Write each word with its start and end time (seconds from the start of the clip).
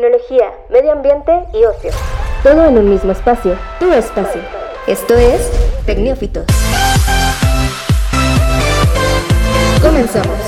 tecnología, 0.00 0.46
medio 0.70 0.92
ambiente 0.92 1.30
y 1.52 1.62
ocio. 1.62 1.90
Todo 2.42 2.64
en 2.64 2.78
un 2.78 2.88
mismo 2.88 3.12
espacio, 3.12 3.52
tu 3.78 3.92
espacio. 3.92 4.40
Esto 4.86 5.14
es 5.14 5.52
Tecnófitos. 5.84 6.46
Comenzamos. 9.82 10.38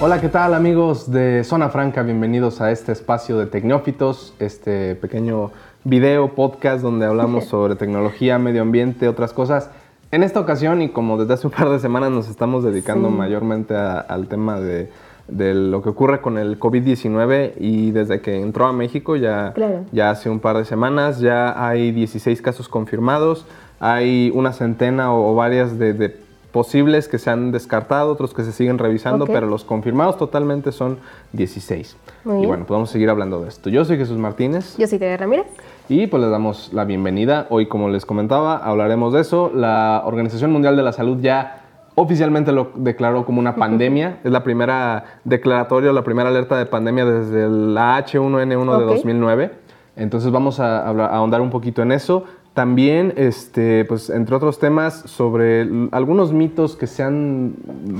Hola, 0.00 0.20
¿qué 0.20 0.28
tal 0.28 0.54
amigos 0.54 1.08
de 1.12 1.44
Zona 1.44 1.68
Franca? 1.68 2.02
Bienvenidos 2.02 2.60
a 2.60 2.72
este 2.72 2.90
espacio 2.90 3.38
de 3.38 3.46
Tecnófitos, 3.46 4.34
este 4.40 4.96
pequeño 4.96 5.52
video, 5.84 6.34
podcast 6.34 6.82
donde 6.82 7.06
hablamos 7.06 7.44
sobre 7.48 7.76
tecnología, 7.76 8.40
medio 8.40 8.62
ambiente, 8.62 9.06
otras 9.06 9.32
cosas. 9.32 9.70
En 10.10 10.24
esta 10.24 10.40
ocasión, 10.40 10.82
y 10.82 10.88
como 10.88 11.16
desde 11.16 11.34
hace 11.34 11.46
un 11.46 11.52
par 11.52 11.68
de 11.68 11.78
semanas 11.78 12.10
nos 12.10 12.28
estamos 12.28 12.64
dedicando 12.64 13.08
mayormente 13.08 13.76
al 13.76 14.26
tema 14.26 14.58
de, 14.60 14.90
lo 15.28 15.82
que 15.82 15.88
ocurre 15.88 16.20
con 16.20 16.38
el 16.38 16.58
COVID-19 16.58 17.52
y 17.58 17.90
desde 17.92 18.20
que 18.20 18.40
entró 18.40 18.66
a 18.66 18.72
México 18.72 19.16
ya, 19.16 19.54
ya 19.92 20.10
hace 20.10 20.28
un 20.28 20.40
par 20.40 20.58
de 20.58 20.64
semanas, 20.64 21.20
ya 21.20 21.66
hay 21.66 21.92
16 21.92 22.42
casos 22.42 22.68
confirmados, 22.68 23.46
hay 23.80 24.30
una 24.34 24.52
centena 24.52 25.14
o, 25.14 25.34
varias 25.34 25.78
de, 25.78 25.94
de 25.94 26.24
posibles 26.54 27.08
que 27.08 27.18
se 27.18 27.30
han 27.30 27.50
descartado, 27.50 28.12
otros 28.12 28.32
que 28.32 28.44
se 28.44 28.52
siguen 28.52 28.78
revisando, 28.78 29.26
pero 29.26 29.48
los 29.48 29.64
confirmados 29.64 30.16
totalmente 30.18 30.70
son 30.70 30.98
16. 31.32 31.96
y 32.26 32.46
bueno, 32.46 32.64
podemos 32.64 32.90
seguir 32.90 33.10
hablando 33.10 33.40
de 33.40 33.48
esto. 33.48 33.70
Yo 33.70 33.84
soy 33.84 33.96
Jesús 33.96 34.18
Martínez. 34.18 34.76
Yo 34.78 34.86
soy 34.86 35.00
Tere 35.00 35.16
Ramírez. 35.16 35.46
Y 35.88 36.06
pues 36.06 36.22
les 36.22 36.30
damos 36.30 36.72
la 36.72 36.84
bienvenida. 36.84 37.48
Hoy, 37.50 37.66
como 37.66 37.88
les 37.88 38.06
comentaba, 38.06 38.56
hablaremos 38.56 39.12
de 39.12 39.22
eso. 39.22 39.50
La 39.52 40.02
Organización 40.06 40.52
Mundial 40.52 40.76
de 40.76 40.84
la 40.84 40.92
Salud 40.92 41.18
ya 41.20 41.63
oficialmente 41.94 42.52
lo 42.52 42.72
declaró 42.74 43.24
como 43.24 43.40
una 43.40 43.56
pandemia. 43.56 44.18
es 44.24 44.30
la 44.30 44.42
primera 44.42 45.20
declaratoria, 45.24 45.92
la 45.92 46.04
primera 46.04 46.28
alerta 46.28 46.56
de 46.56 46.66
pandemia 46.66 47.04
desde 47.04 47.48
la 47.48 48.04
H1N1 48.04 48.78
de 48.78 48.84
2009. 48.84 49.52
Entonces 49.96 50.30
vamos 50.32 50.60
a, 50.60 50.80
a 50.80 51.16
ahondar 51.16 51.40
un 51.40 51.50
poquito 51.50 51.82
en 51.82 51.92
eso. 51.92 52.24
También, 52.54 53.14
este, 53.16 53.84
pues, 53.84 54.10
entre 54.10 54.36
otros 54.36 54.60
temas, 54.60 55.00
sobre 55.06 55.68
algunos 55.90 56.32
mitos 56.32 56.76
que 56.76 56.86
se 56.86 57.02
han 57.02 57.56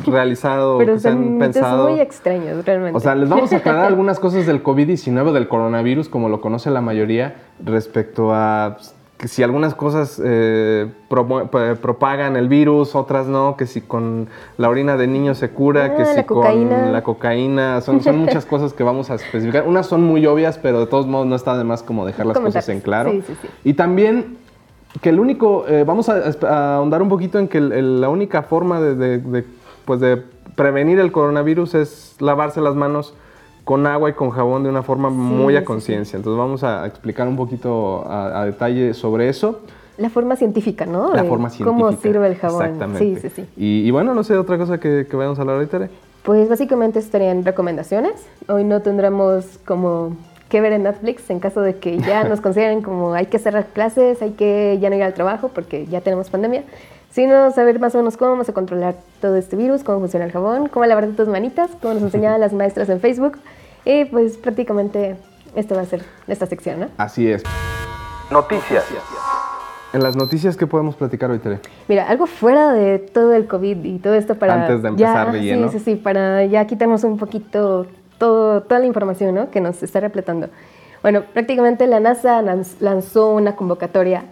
realizado, 0.06 0.78
que 0.86 0.96
se 1.00 1.08
han 1.08 1.40
pensado. 1.40 1.88
muy 1.88 1.98
extraños, 1.98 2.64
realmente. 2.64 2.96
O 2.96 3.00
sea, 3.00 3.16
les 3.16 3.28
vamos 3.28 3.52
a 3.52 3.56
aclarar 3.58 3.86
algunas 3.86 4.20
cosas 4.20 4.46
del 4.46 4.62
COVID-19, 4.62 5.32
del 5.32 5.48
coronavirus, 5.48 6.08
como 6.08 6.28
lo 6.28 6.40
conoce 6.40 6.70
la 6.70 6.80
mayoría, 6.80 7.34
respecto 7.64 8.32
a 8.32 8.74
pues, 8.76 8.94
que 9.24 9.28
si 9.28 9.42
algunas 9.42 9.74
cosas 9.74 10.20
eh, 10.22 10.86
propagan 11.08 12.36
el 12.36 12.46
virus, 12.46 12.94
otras 12.94 13.26
no, 13.26 13.56
que 13.56 13.64
si 13.64 13.80
con 13.80 14.28
la 14.58 14.68
orina 14.68 14.98
de 14.98 15.06
niños 15.06 15.38
se 15.38 15.48
cura, 15.48 15.86
ah, 15.86 15.96
que 15.96 16.04
si 16.04 16.24
con 16.24 16.92
la 16.92 17.02
cocaína, 17.02 17.80
son, 17.80 18.02
son 18.02 18.18
muchas 18.18 18.44
cosas 18.44 18.74
que 18.74 18.82
vamos 18.82 19.08
a 19.08 19.14
especificar. 19.14 19.66
Unas 19.66 19.86
son 19.86 20.02
muy 20.04 20.26
obvias, 20.26 20.58
pero 20.58 20.78
de 20.78 20.86
todos 20.88 21.06
modos 21.06 21.26
no 21.26 21.36
está 21.36 21.56
de 21.56 21.64
más 21.64 21.82
como 21.82 22.04
dejar 22.04 22.26
las 22.26 22.38
cosas 22.38 22.68
en 22.68 22.82
claro. 22.82 23.12
Sí, 23.12 23.22
sí, 23.26 23.34
sí. 23.40 23.48
Y 23.64 23.72
también 23.72 24.36
que 25.00 25.08
el 25.08 25.18
único, 25.18 25.64
eh, 25.68 25.84
vamos 25.86 26.10
a, 26.10 26.76
ahondar 26.76 27.00
un 27.00 27.08
poquito 27.08 27.38
en 27.38 27.48
que 27.48 27.62
la 27.62 28.10
única 28.10 28.42
forma 28.42 28.78
de, 28.78 29.42
pues 29.86 30.00
de 30.00 30.22
prevenir 30.54 30.98
el 30.98 31.12
coronavirus 31.12 31.76
es 31.76 32.16
lavarse 32.20 32.60
las 32.60 32.74
manos 32.74 33.14
con 33.64 33.86
agua 33.86 34.10
y 34.10 34.12
con 34.12 34.30
jabón 34.30 34.62
de 34.62 34.68
una 34.68 34.82
forma 34.82 35.10
muy 35.10 35.56
a 35.56 35.64
conciencia. 35.64 36.16
Entonces 36.16 36.38
vamos 36.38 36.62
a 36.62 36.86
explicar 36.86 37.26
un 37.26 37.36
poquito 37.36 38.04
a, 38.08 38.44
detalle 38.44 38.94
sobre 38.94 39.28
eso. 39.28 39.60
La 39.96 40.10
forma 40.10 40.36
científica, 40.36 40.86
¿no? 40.86 41.14
La 41.14 41.24
forma 41.24 41.50
científica. 41.50 41.86
Cómo 41.86 41.92
sirve 42.00 42.26
el 42.26 42.36
jabón. 42.36 42.62
Exactamente. 42.62 43.20
Sí, 43.20 43.28
sí, 43.28 43.30
sí. 43.34 43.46
Y, 43.56 43.90
bueno, 43.90 44.12
no 44.14 44.24
sé, 44.24 44.36
otra 44.36 44.58
cosa 44.58 44.78
que, 44.78 45.06
que 45.08 45.16
vayamos 45.16 45.38
a 45.38 45.42
hablar 45.42 45.56
ahorita. 45.56 45.88
Pues 46.24 46.48
básicamente 46.48 46.98
estarían 46.98 47.44
recomendaciones. 47.44 48.26
Hoy 48.48 48.64
no 48.64 48.82
tendremos 48.82 49.58
como 49.64 50.16
que 50.48 50.60
ver 50.60 50.72
en 50.72 50.84
Netflix 50.84 51.28
en 51.30 51.40
caso 51.40 51.60
de 51.60 51.76
que 51.76 51.98
ya 51.98 52.24
nos 52.28 52.40
consideren 52.40 52.82
como 52.82 53.14
hay 53.14 53.26
que 53.26 53.38
cerrar 53.38 53.66
clases, 53.66 54.22
hay 54.22 54.32
que 54.32 54.78
ya 54.80 54.90
no 54.90 54.96
ir 54.96 55.02
al 55.02 55.14
trabajo 55.14 55.50
porque 55.54 55.86
ya 55.86 56.00
tenemos 56.00 56.30
pandemia, 56.30 56.64
sino 57.14 57.52
saber 57.52 57.78
más 57.78 57.94
o 57.94 57.98
menos 57.98 58.16
cómo 58.16 58.32
vamos 58.32 58.48
a 58.48 58.52
controlar 58.52 58.96
todo 59.20 59.36
este 59.36 59.54
virus, 59.54 59.84
cómo 59.84 60.00
funciona 60.00 60.24
el 60.24 60.32
jabón, 60.32 60.68
cómo 60.68 60.84
lavar 60.84 61.06
tus 61.10 61.28
manitas, 61.28 61.70
como 61.80 61.94
nos 61.94 62.02
enseñaban 62.02 62.40
las 62.40 62.52
maestras 62.52 62.88
en 62.88 62.98
Facebook. 62.98 63.38
Y 63.84 64.06
pues 64.06 64.36
prácticamente 64.36 65.14
esto 65.54 65.76
va 65.76 65.82
a 65.82 65.84
ser 65.84 66.02
esta 66.26 66.46
sección, 66.46 66.80
¿no? 66.80 66.88
Así 66.96 67.30
es. 67.30 67.44
Noticias. 68.32 68.84
En 69.92 70.02
las 70.02 70.16
noticias, 70.16 70.56
¿qué 70.56 70.66
podemos 70.66 70.96
platicar 70.96 71.30
hoy, 71.30 71.38
Tere? 71.38 71.60
Mira, 71.86 72.08
algo 72.08 72.26
fuera 72.26 72.72
de 72.72 72.98
todo 72.98 73.32
el 73.32 73.46
COVID 73.46 73.84
y 73.84 73.98
todo 74.00 74.14
esto 74.14 74.34
para... 74.34 74.62
Antes 74.62 74.82
de 74.82 74.88
empezar 74.88 75.30
de 75.30 75.40
lleno. 75.40 75.68
Sí, 75.68 75.78
sí, 75.78 75.84
sí, 75.84 75.94
para 75.94 76.44
ya 76.46 76.66
quitarnos 76.66 77.04
un 77.04 77.16
poquito 77.16 77.86
toda 78.18 78.78
la 78.80 78.86
información 78.86 79.36
¿no? 79.36 79.50
que 79.52 79.60
nos 79.60 79.84
está 79.84 80.00
repletando. 80.00 80.48
Bueno, 81.00 81.22
prácticamente 81.32 81.86
la 81.86 82.00
NASA 82.00 82.42
lanzó 82.80 83.30
una 83.34 83.54
convocatoria 83.54 84.24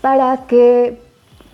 para 0.00 0.46
que 0.46 1.07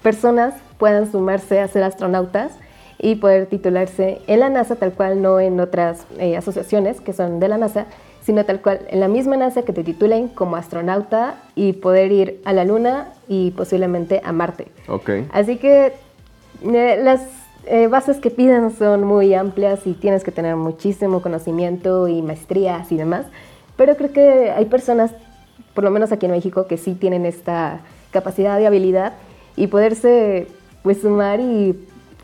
personas 0.04 0.54
puedan 0.78 1.10
sumarse 1.10 1.60
a 1.60 1.66
ser 1.66 1.82
astronautas 1.82 2.52
y 2.98 3.16
poder 3.16 3.46
titularse 3.46 4.20
en 4.26 4.40
la 4.40 4.50
NASA, 4.50 4.76
tal 4.76 4.92
cual 4.92 5.20
no 5.22 5.40
en 5.40 5.58
otras 5.58 6.06
eh, 6.18 6.36
asociaciones 6.36 7.00
que 7.00 7.14
son 7.14 7.40
de 7.40 7.48
la 7.48 7.56
NASA, 7.56 7.86
sino 8.22 8.44
tal 8.44 8.60
cual 8.60 8.80
en 8.90 9.00
la 9.00 9.08
misma 9.08 9.36
NASA 9.36 9.62
que 9.62 9.72
te 9.72 9.82
titulen 9.82 10.28
como 10.28 10.56
astronauta 10.56 11.36
y 11.56 11.72
poder 11.72 12.12
ir 12.12 12.40
a 12.44 12.52
la 12.52 12.64
Luna 12.64 13.08
y 13.28 13.50
posiblemente 13.52 14.20
a 14.22 14.32
Marte. 14.32 14.68
Okay. 14.88 15.26
Así 15.32 15.56
que 15.56 15.92
eh, 16.62 17.00
las 17.02 17.22
eh, 17.66 17.86
bases 17.86 18.18
que 18.18 18.30
piden 18.30 18.76
son 18.76 19.04
muy 19.04 19.32
amplias 19.34 19.86
y 19.86 19.94
tienes 19.94 20.22
que 20.22 20.32
tener 20.32 20.54
muchísimo 20.56 21.22
conocimiento 21.22 22.08
y 22.08 22.20
maestrías 22.20 22.92
y 22.92 22.96
demás, 22.96 23.24
pero 23.76 23.96
creo 23.96 24.12
que 24.12 24.50
hay 24.50 24.66
personas, 24.66 25.12
por 25.74 25.82
lo 25.82 25.90
menos 25.90 26.12
aquí 26.12 26.26
en 26.26 26.32
México, 26.32 26.66
que 26.66 26.76
sí 26.76 26.92
tienen 26.94 27.24
esta 27.24 27.80
capacidad 28.12 28.60
y 28.60 28.66
habilidad 28.66 29.14
y 29.56 29.68
poderse 29.68 30.46
pues 30.82 31.00
sumar 31.00 31.40
y 31.40 31.78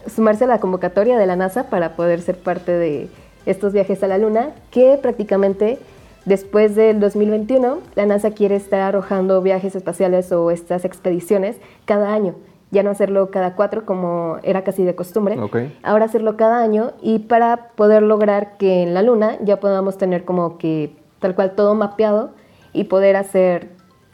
sumarse 0.07 0.45
a 0.45 0.47
la 0.47 0.61
convocatoria 0.61 1.19
de 1.19 1.27
la 1.27 1.37
NASA 1.37 1.71
para 1.71 1.97
poder 1.97 2.21
ser 2.21 2.39
parte 2.39 2.73
de 2.73 3.09
estos 3.47 3.73
viajes 3.73 4.03
a 4.03 4.09
la 4.09 4.19
Luna, 4.19 4.51
que 4.71 4.99
prácticamente 5.01 5.79
después 6.25 6.75
del 6.75 7.01
2021 7.01 7.79
la 7.95 8.07
NASA 8.07 8.31
quiere 8.33 8.57
estar 8.57 8.81
arrojando 8.81 9.41
viajes 9.43 9.75
espaciales 9.75 10.31
o 10.33 10.51
estas 10.51 10.85
expediciones 10.85 11.57
cada 11.85 12.13
año. 12.13 12.35
Ya 12.73 12.85
no 12.85 12.91
hacerlo 12.91 13.31
cada 13.33 13.57
cuatro 13.57 13.85
como 13.85 14.37
era 14.45 14.63
casi 14.63 14.85
de 14.85 14.95
costumbre, 14.95 15.37
ahora 15.83 16.05
hacerlo 16.05 16.37
cada 16.37 16.63
año 16.63 16.93
y 17.03 17.21
para 17.21 17.71
poder 17.75 18.03
lograr 18.03 18.57
que 18.59 18.83
en 18.83 18.95
la 18.95 19.03
luna 19.03 19.39
ya 19.43 19.59
podamos 19.59 19.99
tener 19.99 20.25
como 20.25 20.57
que 20.57 20.95
tal 21.19 21.35
cual 21.35 21.57
todo 21.57 21.75
mapeado 21.75 22.31
y 22.73 22.85
poder 22.85 23.17
hacer 23.17 23.71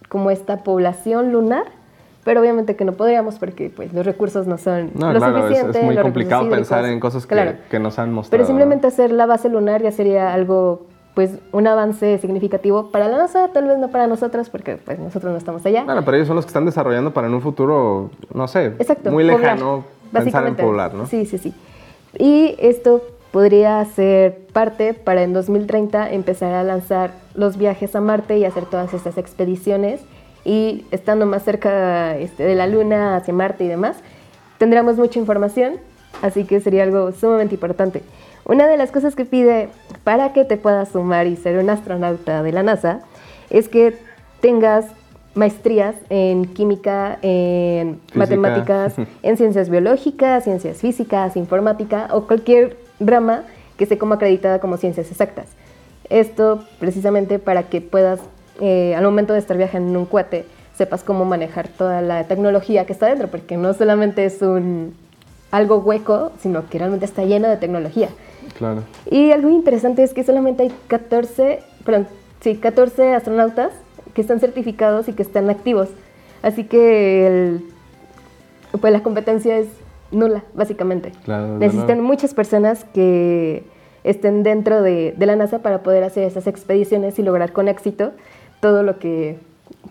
como 0.08 0.30
esta 0.30 0.62
población 0.62 1.32
lunar, 1.32 1.64
pero 2.26 2.40
obviamente 2.40 2.74
que 2.74 2.84
no 2.84 2.94
podríamos 2.94 3.38
porque 3.38 3.70
pues 3.70 3.92
los 3.92 4.04
recursos 4.04 4.48
no 4.48 4.58
son 4.58 4.90
no, 4.94 5.12
lo 5.12 5.20
claro, 5.20 5.46
Es, 5.46 5.80
muy 5.80 5.96
complicado 5.96 6.50
pensar 6.50 6.84
en 6.84 6.98
cosas 6.98 7.24
que, 7.24 7.56
que, 7.70 7.78
nos 7.78 8.00
han 8.00 8.12
mostrado. 8.12 8.32
Pero 8.32 8.46
simplemente 8.48 8.88
hacer 8.88 9.12
la 9.12 9.26
base 9.26 9.48
lunar 9.48 9.80
ya 9.80 9.92
sería 9.92 10.34
algo 10.34 10.86
pues 11.14 11.38
un 11.52 11.68
avance 11.68 12.18
significativo 12.18 12.90
para 12.90 13.06
la 13.06 13.18
NASA, 13.18 13.50
tal 13.52 13.68
vez 13.68 13.78
no 13.78 13.92
para 13.92 14.08
nosotros, 14.08 14.50
porque 14.50 14.76
pues 14.76 14.98
nosotros 14.98 15.30
no 15.30 15.38
estamos 15.38 15.64
allá. 15.66 15.84
Bueno, 15.84 16.04
pero 16.04 16.16
ellos 16.16 16.26
son 16.26 16.34
los 16.34 16.44
que 16.44 16.48
están 16.48 16.66
desarrollando 16.66 17.14
para 17.14 17.28
en 17.28 17.34
un 17.34 17.42
futuro, 17.42 18.10
no 18.34 18.48
sé, 18.48 18.72
muy 19.08 19.22
lejano 19.22 19.84
pensar 20.12 20.48
en 20.48 20.56
poblar, 20.56 20.94
¿no? 20.94 21.06
Sí, 21.06 21.26
sí, 21.26 21.38
sí. 21.38 21.54
Y 22.18 22.56
esto 22.58 23.02
podría 23.30 23.84
ser 23.84 24.36
parte 24.52 24.94
para 24.94 25.22
en 25.22 25.32
2030 25.32 26.10
empezar 26.10 26.54
a 26.54 26.64
lanzar 26.64 27.12
los 27.36 27.56
viajes 27.56 27.94
a 27.94 28.00
Marte 28.00 28.36
y 28.36 28.44
hacer 28.44 28.64
todas 28.64 28.92
estas 28.94 29.16
expediciones 29.16 30.00
y 30.46 30.86
estando 30.92 31.26
más 31.26 31.42
cerca 31.42 32.16
este, 32.16 32.44
de 32.44 32.54
la 32.54 32.66
Luna, 32.66 33.16
hacia 33.16 33.34
Marte 33.34 33.64
y 33.64 33.68
demás, 33.68 33.96
tendríamos 34.58 34.96
mucha 34.96 35.18
información, 35.18 35.74
así 36.22 36.44
que 36.44 36.60
sería 36.60 36.84
algo 36.84 37.12
sumamente 37.12 37.56
importante. 37.56 38.02
Una 38.44 38.68
de 38.68 38.76
las 38.76 38.92
cosas 38.92 39.16
que 39.16 39.24
pide 39.24 39.68
para 40.04 40.32
que 40.32 40.44
te 40.44 40.56
puedas 40.56 40.90
sumar 40.90 41.26
y 41.26 41.36
ser 41.36 41.58
un 41.58 41.68
astronauta 41.68 42.44
de 42.44 42.52
la 42.52 42.62
NASA 42.62 43.00
es 43.50 43.68
que 43.68 43.98
tengas 44.40 44.86
maestrías 45.34 45.96
en 46.10 46.46
química, 46.46 47.18
en 47.22 48.00
matemáticas, 48.14 48.94
en 49.22 49.36
ciencias 49.36 49.68
biológicas, 49.68 50.44
ciencias 50.44 50.78
físicas, 50.78 51.36
informática 51.36 52.08
o 52.12 52.28
cualquier 52.28 52.76
rama 53.00 53.42
que 53.76 53.84
esté 53.84 53.98
como 53.98 54.14
acreditada 54.14 54.60
como 54.60 54.76
ciencias 54.76 55.10
exactas. 55.10 55.48
Esto 56.08 56.64
precisamente 56.78 57.38
para 57.38 57.64
que 57.64 57.80
puedas, 57.80 58.20
eh, 58.60 58.94
al 58.94 59.04
momento 59.04 59.32
de 59.32 59.38
estar 59.38 59.56
viajando 59.56 59.90
en 59.90 59.96
un 59.96 60.06
cohete, 60.06 60.46
sepas 60.76 61.02
cómo 61.02 61.24
manejar 61.24 61.68
toda 61.68 62.02
la 62.02 62.24
tecnología 62.24 62.84
que 62.84 62.92
está 62.92 63.06
dentro, 63.06 63.28
porque 63.28 63.56
no 63.56 63.72
solamente 63.74 64.24
es 64.24 64.42
un 64.42 64.94
algo 65.50 65.78
hueco, 65.78 66.32
sino 66.40 66.68
que 66.68 66.78
realmente 66.78 67.06
está 67.06 67.24
lleno 67.24 67.48
de 67.48 67.56
tecnología. 67.56 68.08
Claro. 68.58 68.82
Y 69.10 69.30
algo 69.30 69.48
interesante 69.48 70.02
es 70.02 70.12
que 70.12 70.24
solamente 70.24 70.64
hay 70.64 70.72
14, 70.88 71.60
perdón, 71.84 72.06
sí, 72.40 72.56
14 72.56 73.14
astronautas 73.14 73.72
que 74.14 74.20
están 74.20 74.40
certificados 74.40 75.08
y 75.08 75.12
que 75.12 75.22
están 75.22 75.48
activos. 75.50 75.88
Así 76.42 76.64
que 76.64 77.58
pues 78.80 78.92
la 78.92 79.02
competencia 79.02 79.58
es 79.58 79.68
nula, 80.10 80.44
básicamente. 80.54 81.12
Necesitan 81.58 82.00
muchas 82.02 82.34
personas 82.34 82.84
que 82.84 83.64
estén 84.04 84.42
dentro 84.42 84.82
de, 84.82 85.14
de 85.16 85.26
la 85.26 85.36
NASA 85.36 85.60
para 85.60 85.82
poder 85.82 86.04
hacer 86.04 86.24
esas 86.24 86.46
expediciones 86.46 87.18
y 87.18 87.22
lograr 87.22 87.52
con 87.52 87.68
éxito 87.68 88.12
todo 88.60 88.82
lo 88.82 88.98
que 88.98 89.38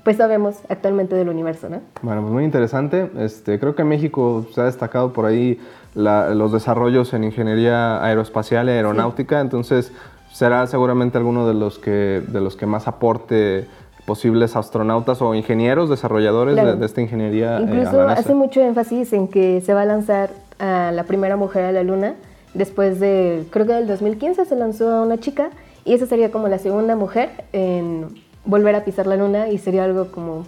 pues 0.03 0.17
sabemos 0.17 0.57
actualmente 0.69 1.15
del 1.15 1.29
universo, 1.29 1.69
¿no? 1.69 1.81
Bueno, 2.01 2.21
pues 2.21 2.33
muy 2.33 2.43
interesante. 2.43 3.09
Este, 3.17 3.59
creo 3.59 3.75
que 3.75 3.83
México 3.83 4.45
se 4.53 4.61
ha 4.61 4.65
destacado 4.65 5.13
por 5.13 5.25
ahí 5.25 5.59
los 5.95 6.51
desarrollos 6.51 7.13
en 7.13 7.23
ingeniería 7.23 8.03
aeroespacial 8.03 8.67
y 8.67 8.71
aeronáutica, 8.71 9.39
entonces 9.39 9.93
será 10.31 10.67
seguramente 10.67 11.17
alguno 11.17 11.47
de 11.47 11.53
los 11.53 11.79
que, 11.79 12.21
de 12.27 12.41
los 12.41 12.57
que 12.57 12.65
más 12.65 12.87
aporte 12.87 13.67
posibles 14.05 14.55
astronautas 14.55 15.21
o 15.21 15.33
ingenieros, 15.33 15.89
desarrolladores 15.89 16.55
de, 16.55 16.85
esta 16.85 17.01
ingeniería. 17.01 17.57
Eh, 17.57 17.63
Incluso 17.63 18.01
hace 18.01 18.35
mucho 18.35 18.61
énfasis 18.61 19.13
en 19.13 19.27
que 19.27 19.61
se 19.61 19.73
va 19.73 19.81
a 19.81 19.85
lanzar 19.85 20.29
a 20.59 20.91
la 20.91 21.05
primera 21.05 21.37
mujer 21.37 21.63
a 21.65 21.71
la 21.71 21.83
Luna. 21.83 22.15
Después 22.53 22.99
de, 22.99 23.45
creo 23.49 23.65
que 23.65 23.73
del 23.73 23.87
2015 23.87 24.45
se 24.45 24.55
lanzó 24.55 24.93
a 24.93 25.01
una 25.01 25.17
chica 25.17 25.49
y 25.83 25.93
esa 25.93 26.05
sería 26.05 26.31
como 26.31 26.47
la 26.47 26.59
segunda 26.59 26.95
mujer 26.95 27.29
en 27.53 28.07
volver 28.45 28.75
a 28.75 28.83
pisar 28.83 29.07
la 29.07 29.15
Luna 29.15 29.49
y 29.49 29.57
sería 29.57 29.83
algo 29.83 30.11
como 30.11 30.45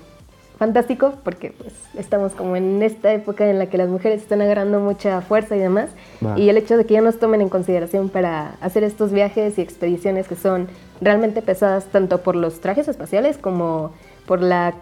fantástico 0.58 1.14
porque 1.24 1.52
pues, 1.52 1.74
estamos 1.98 2.34
como 2.34 2.56
en 2.56 2.82
esta 2.82 3.14
época 3.14 3.50
en 3.50 3.60
la 3.60 3.68
que 3.68 3.78
las 3.78 3.90
mujeres 3.90 4.22
están 4.22 4.42
agarrando 4.42 4.80
mucha 4.80 5.22
fuerza 5.22 5.56
y 5.56 5.60
demás. 5.60 5.90
Y 6.36 6.50
el 6.50 6.58
hecho 6.58 6.78
de 6.78 6.86
que 6.86 6.96
ya 6.96 7.02
nos 7.02 7.20
tomen 7.20 7.42
en 7.42 7.50
consideración 7.50 8.10
para 8.10 8.56
hacer 8.62 8.84
estos 8.84 9.12
viajes 9.12 9.58
y 9.58 9.62
expediciones 9.62 10.28
que 10.28 10.36
son 10.36 10.68
realmente 11.00 11.42
pesadas 11.42 11.86
tanto 11.86 12.22
por 12.22 12.36
los 12.36 12.60
trajes 12.60 12.88
espaciales 12.88 13.38
como 13.38 13.92
por, 14.26 14.42
la, 14.42 14.74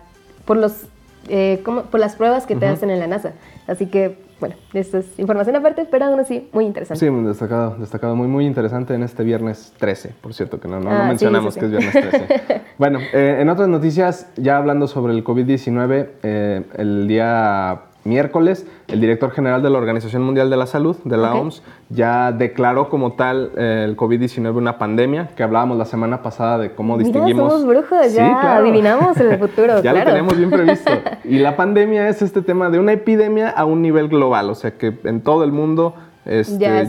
por, 0.45 0.57
los, 0.57 0.83
eh, 1.27 1.61
como, 1.63 1.83
por 1.83 1.99
las 1.99 2.15
pruebas 2.15 2.45
que 2.45 2.55
te 2.55 2.67
hacen 2.67 2.89
en 2.89 2.99
la 2.99 3.07
NASA. 3.07 3.33
Así 3.67 3.87
que 3.87 4.17
bueno, 4.39 4.55
esto 4.73 4.97
es 4.97 5.17
información 5.17 5.55
aparte, 5.55 5.87
pero 5.89 6.05
aún 6.05 6.19
así 6.19 6.49
muy 6.51 6.65
interesante. 6.65 7.05
Sí, 7.05 7.11
destacado, 7.25 7.75
destacado, 7.77 8.15
muy, 8.15 8.27
muy 8.27 8.45
interesante 8.45 8.93
en 8.93 9.03
este 9.03 9.23
viernes 9.23 9.73
13, 9.77 10.13
por 10.21 10.33
cierto, 10.33 10.59
que 10.59 10.67
no, 10.67 10.79
no, 10.79 10.91
ah, 10.91 11.05
mencionamos 11.07 11.55
que 11.55 11.65
es 11.65 11.71
viernes 11.71 11.93
13. 11.93 12.61
bueno, 12.77 12.99
eh, 13.13 13.37
en 13.39 13.49
otras 13.49 13.69
noticias, 13.69 14.29
ya 14.35 14.57
hablando 14.57 14.87
sobre 14.87 15.13
el 15.13 15.23
COVID-19, 15.23 16.07
eh, 16.23 16.63
el 16.77 17.07
día 17.07 17.81
miércoles, 18.05 18.65
el 18.87 19.01
director 19.01 19.31
general 19.31 19.61
de 19.61 19.69
la 19.69 19.77
Organización 19.77 20.21
Mundial 20.21 20.49
de 20.49 20.57
la 20.57 20.67
Salud, 20.67 20.95
de 21.03 21.17
la 21.17 21.33
OMS, 21.35 21.61
ya 21.89 22.31
declaró 22.31 22.89
como 22.89 23.13
tal 23.13 23.51
eh, 23.57 23.83
el 23.85 23.97
COVID-19 23.97 24.55
una 24.55 24.77
pandemia, 24.77 25.29
que 25.35 25.43
hablábamos 25.43 25.77
la 25.77 25.85
semana 25.85 26.21
pasada 26.21 26.57
de 26.59 26.73
cómo 26.73 26.95
Mira, 26.97 27.09
distinguimos... 27.09 27.51
somos 27.51 27.67
brujos, 27.67 28.13
ya 28.13 28.57
adivinamos 28.57 29.17
el 29.17 29.37
futuro, 29.39 29.81
Ya 29.81 29.93
lo 29.93 30.03
tenemos 30.03 30.37
bien 30.37 30.49
previsto. 30.49 30.91
Y 31.25 31.39
la 31.39 31.55
pandemia 31.55 32.07
es 32.07 32.21
este 32.21 32.41
tema 32.41 32.69
de 32.69 32.79
una 32.79 32.93
epidemia 32.93 33.49
a 33.49 33.65
un 33.65 33.81
nivel 33.81 34.07
global, 34.07 34.49
o 34.49 34.55
sea 34.55 34.77
que 34.77 34.93
en 35.03 35.21
todo 35.21 35.43
el 35.43 35.51
mundo 35.51 35.95
este, 36.25 36.57
ya, 36.57 36.83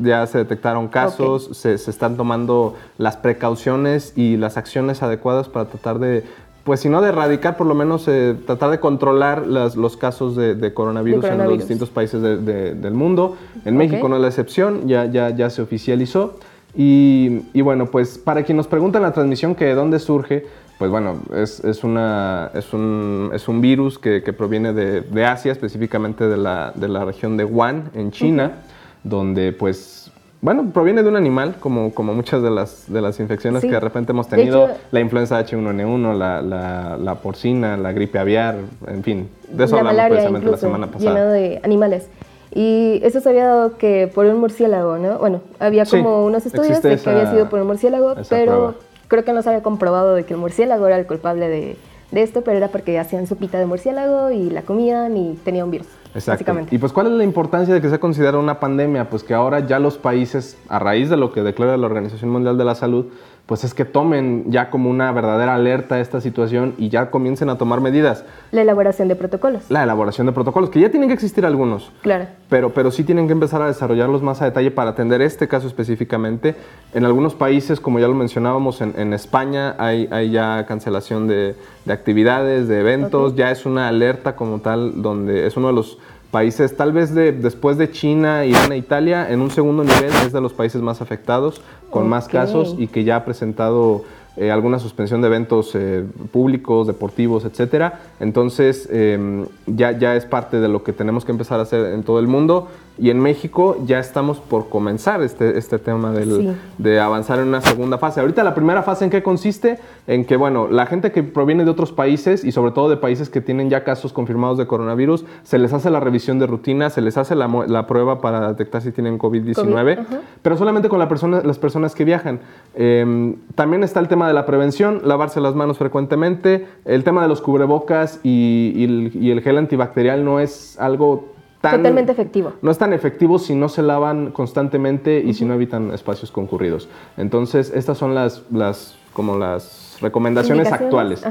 ya, 0.00 0.26
se 0.26 0.38
detectaron 0.38 0.88
casos, 0.88 1.50
se, 1.52 1.78
se, 1.78 1.90
están 1.90 2.16
tomando 2.16 2.74
las 2.98 3.16
precauciones 3.16 4.12
y 4.16 4.36
las 4.36 4.56
acciones 4.56 5.04
adecuadas 5.04 5.48
para 5.48 5.66
tratar 5.66 6.00
de 6.00 6.24
pues 6.66 6.80
si 6.80 6.88
no 6.88 7.00
de 7.00 7.10
erradicar, 7.10 7.56
por 7.56 7.68
lo 7.68 7.76
menos 7.76 8.08
eh, 8.08 8.34
tratar 8.44 8.72
de 8.72 8.80
controlar 8.80 9.46
los 9.46 9.96
casos 9.96 10.34
de, 10.34 10.74
coronavirus 10.74 11.24
en 11.26 11.38
los 11.38 11.58
distintos 11.58 11.90
países 11.90 12.20
del 12.20 12.92
mundo. 12.92 13.36
En 13.64 13.76
México 13.76 14.08
no 14.08 14.16
es 14.16 14.22
la 14.22 14.26
excepción, 14.26 14.88
ya, 14.88 15.06
ya, 15.06 15.30
ya 15.30 15.48
se 15.48 15.62
oficializó. 15.62 16.34
Y, 16.74 17.60
bueno, 17.62 17.86
pues 17.86 18.18
para 18.18 18.42
quien 18.42 18.56
nos 18.56 18.66
pregunta 18.66 18.98
en 18.98 19.04
la 19.04 19.12
transmisión 19.12 19.54
que 19.54 19.64
de 19.64 19.74
dónde 19.74 20.00
surge, 20.00 20.44
pues 20.76 20.90
bueno, 20.90 21.20
es, 21.36 21.60
una, 21.84 22.50
es, 22.52 22.72
un, 22.72 23.30
es 23.32 23.46
un 23.46 23.60
virus 23.60 24.00
que, 24.00 24.20
proviene 24.36 24.72
de, 24.72 25.24
Asia, 25.24 25.52
específicamente 25.52 26.26
de 26.26 26.36
la, 26.36 26.72
de 26.74 26.88
la 26.88 27.04
región 27.04 27.36
de 27.36 27.44
Wuhan, 27.44 27.90
en 27.94 28.10
China, 28.10 28.56
donde 29.04 29.52
pues 29.52 30.05
bueno, 30.46 30.70
proviene 30.72 31.02
de 31.02 31.08
un 31.08 31.16
animal, 31.16 31.56
como, 31.58 31.92
como 31.92 32.14
muchas 32.14 32.40
de 32.40 32.50
las, 32.52 32.84
de 32.86 33.00
las 33.00 33.18
infecciones 33.18 33.62
que 33.62 33.72
de 33.72 33.80
repente 33.80 34.12
hemos 34.12 34.28
tenido, 34.28 34.68
la 34.92 35.00
influenza 35.00 35.44
H1N1, 35.44 36.16
la, 36.16 36.40
la, 36.40 36.96
la, 36.96 37.14
porcina, 37.16 37.76
la 37.76 37.90
gripe 37.90 38.20
aviar, 38.20 38.54
en 38.86 39.02
fin, 39.02 39.28
de 39.48 39.64
eso 39.64 39.76
hablamos 39.76 40.06
precisamente 40.06 40.48
la 40.48 40.56
semana 40.56 40.86
pasada. 40.86 41.14
Lleno 41.14 41.26
de 41.32 41.60
animales. 41.64 42.08
Y 42.54 43.00
eso 43.02 43.18
se 43.18 43.28
había 43.28 43.44
dado 43.44 43.76
que 43.76 44.08
por 44.14 44.26
un 44.26 44.38
murciélago, 44.38 44.98
¿no? 44.98 45.18
Bueno, 45.18 45.40
había 45.58 45.84
como 45.84 46.24
unos 46.24 46.46
estudios 46.46 46.80
de 46.80 46.96
que 46.96 47.10
había 47.10 47.28
sido 47.28 47.48
por 47.48 47.58
un 47.58 47.66
murciélago, 47.66 48.14
pero 48.28 48.76
creo 49.08 49.24
que 49.24 49.32
no 49.32 49.42
se 49.42 49.48
había 49.48 49.64
comprobado 49.64 50.14
de 50.14 50.22
que 50.22 50.34
el 50.34 50.38
murciélago 50.38 50.86
era 50.86 50.96
el 50.96 51.08
culpable 51.08 51.48
de, 51.48 51.76
de 52.10 52.22
esto, 52.22 52.42
pero 52.42 52.56
era 52.56 52.68
porque 52.68 52.98
hacían 52.98 53.26
sopita 53.26 53.58
de 53.58 53.66
murciélago 53.66 54.30
y 54.30 54.50
la 54.50 54.62
comían 54.62 55.16
y 55.16 55.34
tenía 55.44 55.64
un 55.64 55.70
virus. 55.70 55.88
Exacto. 56.14 56.56
Y 56.70 56.78
pues, 56.78 56.92
¿cuál 56.92 57.08
es 57.08 57.12
la 57.12 57.24
importancia 57.24 57.74
de 57.74 57.80
que 57.80 57.88
sea 57.88 57.98
considerada 57.98 58.38
una 58.38 58.58
pandemia? 58.58 59.10
Pues 59.10 59.22
que 59.22 59.34
ahora 59.34 59.60
ya 59.60 59.78
los 59.78 59.98
países, 59.98 60.56
a 60.68 60.78
raíz 60.78 61.10
de 61.10 61.16
lo 61.16 61.32
que 61.32 61.42
declara 61.42 61.76
la 61.76 61.86
Organización 61.86 62.30
Mundial 62.30 62.56
de 62.56 62.64
la 62.64 62.74
Salud, 62.74 63.06
pues 63.46 63.62
es 63.62 63.74
que 63.74 63.84
tomen 63.84 64.50
ya 64.50 64.70
como 64.70 64.90
una 64.90 65.12
verdadera 65.12 65.54
alerta 65.54 65.94
a 65.94 66.00
esta 66.00 66.20
situación 66.20 66.74
y 66.78 66.88
ya 66.88 67.10
comiencen 67.10 67.48
a 67.48 67.56
tomar 67.56 67.80
medidas. 67.80 68.24
La 68.50 68.62
elaboración 68.62 69.06
de 69.06 69.14
protocolos. 69.14 69.70
La 69.70 69.84
elaboración 69.84 70.26
de 70.26 70.32
protocolos, 70.32 70.68
que 70.68 70.80
ya 70.80 70.90
tienen 70.90 71.08
que 71.08 71.14
existir 71.14 71.46
algunos. 71.46 71.92
Claro. 72.02 72.26
Pero, 72.48 72.74
pero 72.74 72.90
sí 72.90 73.04
tienen 73.04 73.28
que 73.28 73.32
empezar 73.32 73.62
a 73.62 73.68
desarrollarlos 73.68 74.20
más 74.20 74.42
a 74.42 74.46
detalle 74.46 74.72
para 74.72 74.90
atender 74.90 75.22
este 75.22 75.46
caso 75.46 75.68
específicamente. 75.68 76.56
En 76.92 77.04
algunos 77.04 77.36
países, 77.36 77.78
como 77.78 78.00
ya 78.00 78.08
lo 78.08 78.14
mencionábamos, 78.14 78.80
en, 78.80 79.12
España 79.12 79.76
hay, 79.78 80.08
hay, 80.10 80.30
ya 80.30 80.66
cancelación 80.66 81.28
de, 81.28 81.54
de 81.84 81.92
actividades, 81.92 82.66
de 82.66 82.80
eventos, 82.80 83.36
ya 83.36 83.52
es 83.52 83.64
una 83.64 83.86
alerta 83.86 84.34
como 84.34 84.58
tal, 84.58 85.02
donde 85.02 85.46
es 85.46 85.56
uno 85.56 85.68
de 85.68 85.74
los 85.74 85.98
países, 86.36 86.76
tal 86.76 86.92
vez 86.92 87.14
de, 87.14 87.32
después 87.32 87.78
de 87.78 87.90
China, 87.90 88.44
Irán 88.44 88.70
e 88.70 88.76
Italia, 88.76 89.32
en 89.32 89.40
un 89.40 89.50
segundo 89.50 89.82
nivel 89.84 90.12
es 90.26 90.34
de 90.34 90.42
los 90.42 90.52
países 90.52 90.82
más 90.82 91.00
afectados, 91.00 91.62
con 91.88 92.10
más 92.10 92.28
casos 92.28 92.74
y 92.76 92.88
que 92.88 93.04
ya 93.04 93.16
ha 93.16 93.24
presentado 93.24 94.04
eh, 94.36 94.50
alguna 94.50 94.78
suspensión 94.78 95.22
de 95.22 95.28
eventos 95.28 95.74
eh, 95.74 96.04
públicos, 96.30 96.86
deportivos, 96.86 97.46
etcétera. 97.46 98.00
Entonces, 98.20 98.86
em, 98.92 99.46
ya, 99.64 99.92
ya 99.92 100.14
es 100.14 100.26
parte 100.26 100.60
de 100.60 100.68
lo 100.68 100.84
que 100.84 100.92
tenemos 100.92 101.24
que 101.24 101.32
empezar 101.32 101.58
a 101.58 101.62
hacer 101.62 101.94
en 101.94 102.02
todo 102.02 102.18
el 102.18 102.26
mundo. 102.26 102.68
Y 102.98 103.10
en 103.10 103.20
México 103.20 103.76
ya 103.84 103.98
estamos 103.98 104.38
por 104.38 104.68
comenzar 104.68 105.22
este, 105.22 105.58
este 105.58 105.78
tema 105.78 106.12
del, 106.12 106.56
de 106.78 106.98
avanzar 106.98 107.38
en 107.38 107.48
una 107.48 107.60
segunda 107.60 107.98
fase. 107.98 108.20
Ahorita 108.20 108.42
la 108.42 108.54
primera 108.54 108.82
fase 108.82 109.04
en 109.04 109.10
qué 109.10 109.22
consiste? 109.22 109.78
En 110.06 110.24
que, 110.24 110.36
bueno, 110.36 110.68
la 110.68 110.86
gente 110.86 111.12
que 111.12 111.22
proviene 111.22 111.64
de 111.64 111.70
otros 111.70 111.92
países 111.92 112.42
y 112.44 112.52
sobre 112.52 112.72
todo 112.72 112.88
de 112.88 112.96
países 112.96 113.28
que 113.28 113.42
tienen 113.42 113.68
ya 113.68 113.84
casos 113.84 114.12
confirmados 114.14 114.56
de 114.56 114.66
coronavirus, 114.66 115.26
se 115.42 115.58
les 115.58 115.72
hace 115.74 115.90
la 115.90 116.00
revisión 116.00 116.38
de 116.38 116.46
rutina, 116.46 116.88
se 116.88 117.02
les 117.02 117.18
hace 117.18 117.34
la, 117.34 117.48
la 117.66 117.86
prueba 117.86 118.20
para 118.20 118.48
detectar 118.48 118.80
si 118.80 118.92
tienen 118.92 119.18
COVID-19, 119.18 120.06
pero 120.40 120.56
solamente 120.56 120.88
con 120.88 120.98
la 120.98 121.08
persona, 121.08 121.42
las 121.44 121.58
personas 121.58 121.94
que 121.94 122.04
viajan. 122.04 122.40
Em, 122.74 123.36
también 123.54 123.84
está 123.84 124.00
el 124.00 124.08
tema 124.08 124.26
de 124.26 124.32
la 124.32 124.46
prevención, 124.46 125.02
lavarse 125.04 125.40
las 125.40 125.54
manos 125.54 125.76
frecuentemente, 125.76 126.66
el 126.86 127.04
tema 127.04 127.22
de 127.22 127.28
los 127.28 127.42
cubrebocas 127.42 128.20
y, 128.22 128.72
y, 128.74 128.84
el, 128.84 129.10
y 129.14 129.30
el 129.30 129.42
gel 129.42 129.58
antibacterial 129.58 130.24
no 130.24 130.40
es 130.40 130.78
algo 130.80 131.35
Totalmente 131.60 132.12
efectivo. 132.12 132.52
No 132.62 132.70
es 132.70 132.78
tan 132.78 132.92
efectivo 132.92 133.38
si 133.38 133.54
no 133.54 133.68
se 133.68 133.82
lavan 133.82 134.30
constantemente 134.30 135.20
y 135.20 135.34
si 135.34 135.44
no 135.44 135.54
evitan 135.54 135.92
espacios 135.92 136.30
concurridos. 136.30 136.88
Entonces, 137.16 137.72
estas 137.74 137.98
son 137.98 138.14
las, 138.14 138.42
las 138.50 138.96
como 139.12 139.38
las 139.38 139.96
recomendaciones 140.00 140.70
actuales. 140.70 141.24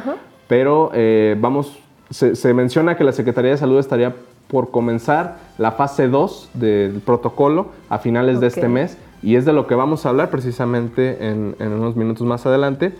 Pero 0.48 0.91
eh, 0.94 1.36
vamos, 1.39 1.77
se, 2.10 2.53
menciona 2.53 2.98
que 2.98 3.03
la 3.03 3.12
Secretaría 3.12 3.51
de 3.51 3.58
Salud 3.58 3.79
estaría 3.79 4.15
por 4.48 4.72
comenzar 4.72 5.38
la 5.58 5.72
fase 5.72 6.08
2 6.08 6.50
del 6.53 7.01
protocolo 7.01 7.67
a 7.89 7.98
finales 8.00 8.39
de 8.39 8.48
este 8.48 8.67
mes 8.67 8.98
y 9.24 9.36
es 9.36 9.46
de 9.46 9.53
lo 9.53 9.65
que 9.65 9.75
vamos 9.75 10.05
a 10.05 10.10
hablar 10.10 10.29
precisamente 10.29 11.29
en, 11.29 11.55
en 11.60 11.74
unos 11.74 11.96
minutos 11.96 12.25
más 12.27 12.46
adelante. 12.46 12.94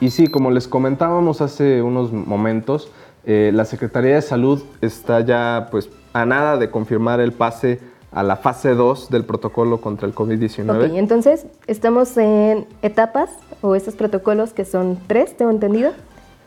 Y 0.00 0.10
sí, 0.10 0.26
como 0.26 0.50
les 0.50 0.68
comentábamos 0.68 1.40
hace 1.40 1.82
unos 1.82 2.12
momentos, 2.12 2.90
eh, 3.26 3.50
la 3.54 3.64
Secretaría 3.64 4.14
de 4.16 4.22
Salud 4.22 4.62
está 4.80 5.20
ya 5.20 5.68
pues 5.70 5.88
a 6.12 6.26
nada 6.26 6.56
de 6.56 6.70
confirmar 6.70 7.20
el 7.20 7.32
pase 7.32 7.80
a 8.12 8.22
la 8.22 8.36
fase 8.36 8.74
2 8.74 9.10
del 9.10 9.24
protocolo 9.24 9.80
contra 9.80 10.06
el 10.06 10.14
COVID-19. 10.14 10.90
Ok, 10.90 10.94
entonces 10.94 11.46
estamos 11.66 12.16
en 12.16 12.66
etapas 12.82 13.30
o 13.60 13.74
estos 13.74 13.96
protocolos 13.96 14.52
que 14.52 14.64
son 14.64 14.98
tres, 15.08 15.36
tengo 15.36 15.50
entendido. 15.50 15.92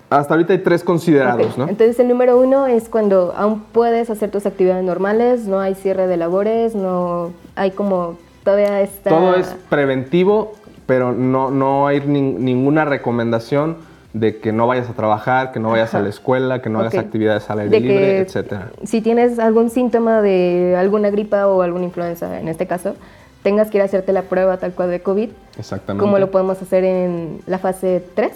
Hasta 0.10 0.34
ahorita 0.34 0.54
hay 0.54 0.60
tres 0.60 0.86
considerados, 0.86 1.58
¿no? 1.58 1.68
Entonces 1.68 2.00
el 2.00 2.08
número 2.08 2.40
uno 2.40 2.68
es 2.68 2.88
cuando 2.88 3.34
aún 3.36 3.64
puedes 3.74 4.10
hacer 4.10 4.32
tus 4.32 4.46
actividades 4.46 4.86
normales, 4.86 5.46
no 5.48 5.60
hay 5.60 5.76
cierre 5.76 6.08
de 6.08 6.16
labores, 6.16 6.74
no 6.74 7.34
hay 7.56 7.72
como 7.72 8.18
todavía 8.46 8.82
está... 8.82 9.10
Todo 9.10 9.36
es 9.36 9.54
preventivo, 9.70 10.54
pero 10.86 11.12
no, 11.12 11.52
no 11.52 11.88
hay 11.88 12.00
ninguna 12.00 12.86
recomendación 12.86 13.76
de 14.20 14.38
que 14.38 14.52
no 14.52 14.68
vayas 14.68 14.90
a 14.90 14.94
trabajar, 14.94 15.52
que 15.52 15.60
no 15.60 15.72
vayas 15.72 15.94
a 15.94 16.00
la 16.00 16.10
escuela, 16.10 16.62
que 16.62 16.70
no 16.70 16.80
hagas 16.80 16.96
actividades 16.96 17.50
al 17.50 17.60
aire 17.60 17.80
libre, 17.80 18.20
etcétera. 18.20 18.72
Si 18.84 19.02
tienes 19.02 19.40
algún 19.40 19.70
síntoma 19.70 20.22
de 20.22 20.76
alguna 20.78 21.10
gripa 21.10 21.48
o 21.48 21.62
alguna 21.62 21.86
influenza, 21.86 22.40
en 22.40 22.48
este 22.48 22.68
caso, 22.68 22.96
tengas 23.44 23.70
que 23.70 23.78
ir 23.78 23.82
a 23.82 23.86
hacerte 23.86 24.12
la 24.14 24.24
prueba 24.24 24.58
tal 24.58 24.74
cual 24.74 24.90
de 24.90 25.02
COVID. 25.02 25.30
Exactamente. 25.58 26.02
Como 26.02 26.20
lo 26.20 26.32
podemos 26.32 26.62
hacer 26.62 26.84
en 26.84 27.42
la 27.46 27.60
fase 27.60 28.04
3. 28.16 28.32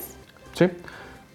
Sí. 0.54 0.70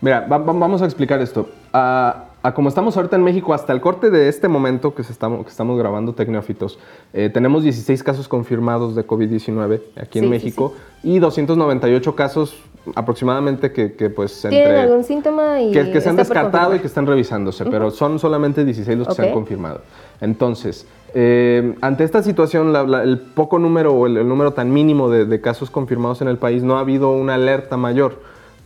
Mira, 0.01 0.27
vamos 0.29 0.83
a 0.83 0.85
explicar 0.85 1.21
esto. 1.21 1.49
A, 1.73 2.26
a 2.47 2.55
como 2.55 2.69
estamos 2.69 2.97
ahorita 2.97 3.17
en 3.17 3.25
México, 3.25 3.55
hasta 3.55 3.73
el 3.73 3.81
corte 3.81 4.09
de 4.11 4.29
este 4.29 4.47
momento 4.47 4.95
que, 4.95 5.03
se 5.03 5.11
estamos, 5.13 5.45
que 5.45 5.51
estamos 5.51 5.77
grabando 5.79 6.13
Tecnófitos, 6.15 6.79
eh, 7.13 7.29
tenemos 7.33 7.65
16 7.65 8.03
casos 8.05 8.29
confirmados 8.29 8.95
de 8.95 9.05
COVID-19 9.05 9.81
aquí 10.01 10.19
en 10.21 10.25
Sí, 10.25 10.29
sí, 10.29 10.31
México 10.31 10.75
y 11.03 11.19
298 11.19 12.15
casos 12.15 12.57
aproximadamente 12.95 13.73
que, 13.73 13.95
que, 13.95 14.11
pues 14.11 14.43
¿Tienen 14.43 14.61
entre... 14.61 14.81
algún 14.81 15.03
síntoma? 15.03 15.61
Y 15.61 15.73
que, 15.73 15.91
que 15.91 16.01
se 16.01 16.09
han 16.09 16.15
descartado 16.15 16.77
y 16.77 16.79
que 16.79 16.87
están 16.87 17.05
revisándose, 17.07 17.65
pero 17.65 17.91
son 17.91 18.21
solamente 18.21 18.65
16 18.65 18.97
los 18.99 19.09
que 19.09 19.15
se 19.15 19.23
han 19.27 19.33
confirmado. 19.35 19.81
Entonces, 20.21 20.87
eh, 21.15 21.75
ante 21.81 22.05
esta 22.05 22.23
situación, 22.23 22.73
la- 22.73 22.85
la- 22.85 23.03
el 23.03 23.19
poco 23.19 23.59
número 23.59 23.93
o 23.93 24.07
el, 24.07 24.19
el 24.19 24.29
número 24.29 24.53
tan 24.53 24.73
mínimo 24.73 25.11
de, 25.11 25.25
de 25.25 25.41
casos 25.41 25.69
confirmados 25.69 26.23
en 26.23 26.29
el 26.29 26.39
país, 26.39 26.63
no 26.63 26.77
ha 26.77 26.81
habido 26.81 27.11
una 27.11 27.35
alerta 27.35 27.77
mayor, 27.77 28.21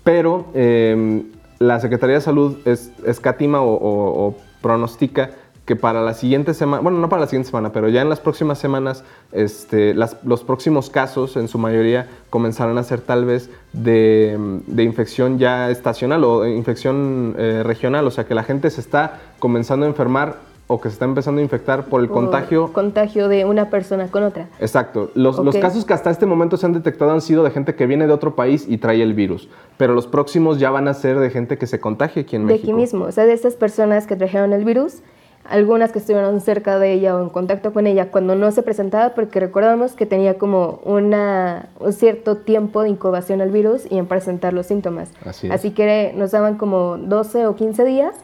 pero 0.05 0.47
eh, 0.53 1.23
la 1.61 1.79
Secretaría 1.79 2.15
de 2.17 2.23
Salud 2.23 2.57
es, 2.65 2.91
escatima 3.05 3.59
o, 3.63 4.35
pronostica 4.63 5.31
que 5.67 5.77
para 5.77 6.03
la 6.03 6.15
siguiente 6.15 6.55
semana, 6.55 6.83
bueno, 6.83 6.99
no 6.99 7.09
para 7.09 7.21
la 7.21 7.27
siguiente 7.27 7.51
semana, 7.51 7.71
pero 7.71 7.89
ya 7.89 8.01
en 8.01 8.09
las 8.09 8.19
próximas 8.19 8.59
semanas, 8.59 9.05
este, 9.31 9.95
los 9.95 10.43
próximos 10.43 10.89
casos, 10.91 11.37
en 11.37 11.49
su 11.49 11.59
mayoría, 11.59 12.09
comenzarán 12.31 12.79
a 12.79 12.83
ser 12.83 13.03
tal 13.03 13.27
vez 13.27 13.51
de, 13.75 14.63
de 14.67 14.83
infección 14.83 15.39
ya 15.39 15.71
estacional 15.71 16.25
o 16.25 16.47
infección 16.47 17.37
eh, 17.39 17.63
regional, 17.63 18.07
o 18.07 18.11
sea 18.11 18.25
que 18.25 18.35
la 18.35 18.43
gente 18.43 18.71
se 18.71 18.81
está 18.81 19.21
comenzando 19.39 19.85
a 19.85 19.89
enfermar 19.91 20.39
o 20.73 20.81
que 20.81 20.89
se 20.89 20.93
está 20.93 21.05
empezando 21.05 21.41
a 21.41 21.43
infectar 21.43 21.87
por 21.87 22.01
el 22.01 22.07
Por 22.07 22.19
contagio 22.19 22.73
Contagio 22.73 23.27
de 23.27 23.45
una 23.45 23.71
persona 23.71 24.07
con 24.07 24.23
otra. 24.23 24.47
Exacto. 24.61 25.11
Los, 25.15 25.37
los 25.41 25.57
casos 25.57 25.85
que 25.85 25.93
hasta 25.95 26.11
este 26.11 26.27
momento 26.27 26.57
se 26.57 26.65
han 26.65 26.73
detectado 26.73 27.11
han 27.11 27.23
sido 27.23 27.43
de 27.43 27.51
gente 27.51 27.75
que 27.75 27.87
viene 27.87 28.07
de 28.07 28.13
otro 28.13 28.37
país 28.37 28.67
y 28.69 28.79
trae 28.79 29.03
el 29.03 29.13
virus. 29.13 29.49
Pero 29.77 29.95
los 29.95 30.07
próximos 30.07 30.61
ya 30.61 30.71
van 30.71 30.87
a 30.87 30.95
ser 30.95 31.19
de 31.19 31.29
gente 31.31 31.59
que 31.59 31.67
se 31.67 31.81
contagie 31.81 32.23
aquí 32.23 32.37
en 32.37 32.47
de 32.47 32.53
México. 32.53 32.71
aquí 32.71 32.73
mismo, 32.73 33.07
o 33.07 33.11
sea, 33.11 33.27
de 33.27 33.33
estas 33.33 33.57
personas 33.57 34.07
que 34.07 34.15
trajeron 34.15 34.53
el 34.53 34.65
virus, 34.65 34.99
algunas 35.45 35.91
que 35.91 35.99
estuvieron 35.99 36.41
cerca 36.41 36.79
de 36.79 36.93
ella 36.93 37.17
o 37.17 37.21
en 37.21 37.31
contacto 37.31 37.73
con 37.73 37.89
ella 37.89 38.13
cuando 38.13 38.37
no 38.37 38.53
se 38.53 38.63
presentaba, 38.63 39.17
porque 39.17 39.41
recordamos 39.41 39.95
que 39.95 40.07
tenía 40.07 40.39
como 40.39 40.79
una, 40.85 41.71
un 41.81 41.93
cierto 41.93 42.37
tiempo 42.37 42.83
de 42.83 42.91
incubación 42.91 43.41
al 43.41 43.51
virus 43.51 43.91
y 43.91 43.99
en 43.99 44.07
presentar 44.07 44.53
los 44.53 44.67
síntomas. 44.67 45.11
Así 45.27 45.49
es. 45.51 45.75
que 45.75 46.13
nos 46.15 46.31
daban 46.31 46.59
como 46.59 46.97
12 46.97 47.49
o 47.49 47.57
15 47.57 47.85
días 47.85 48.15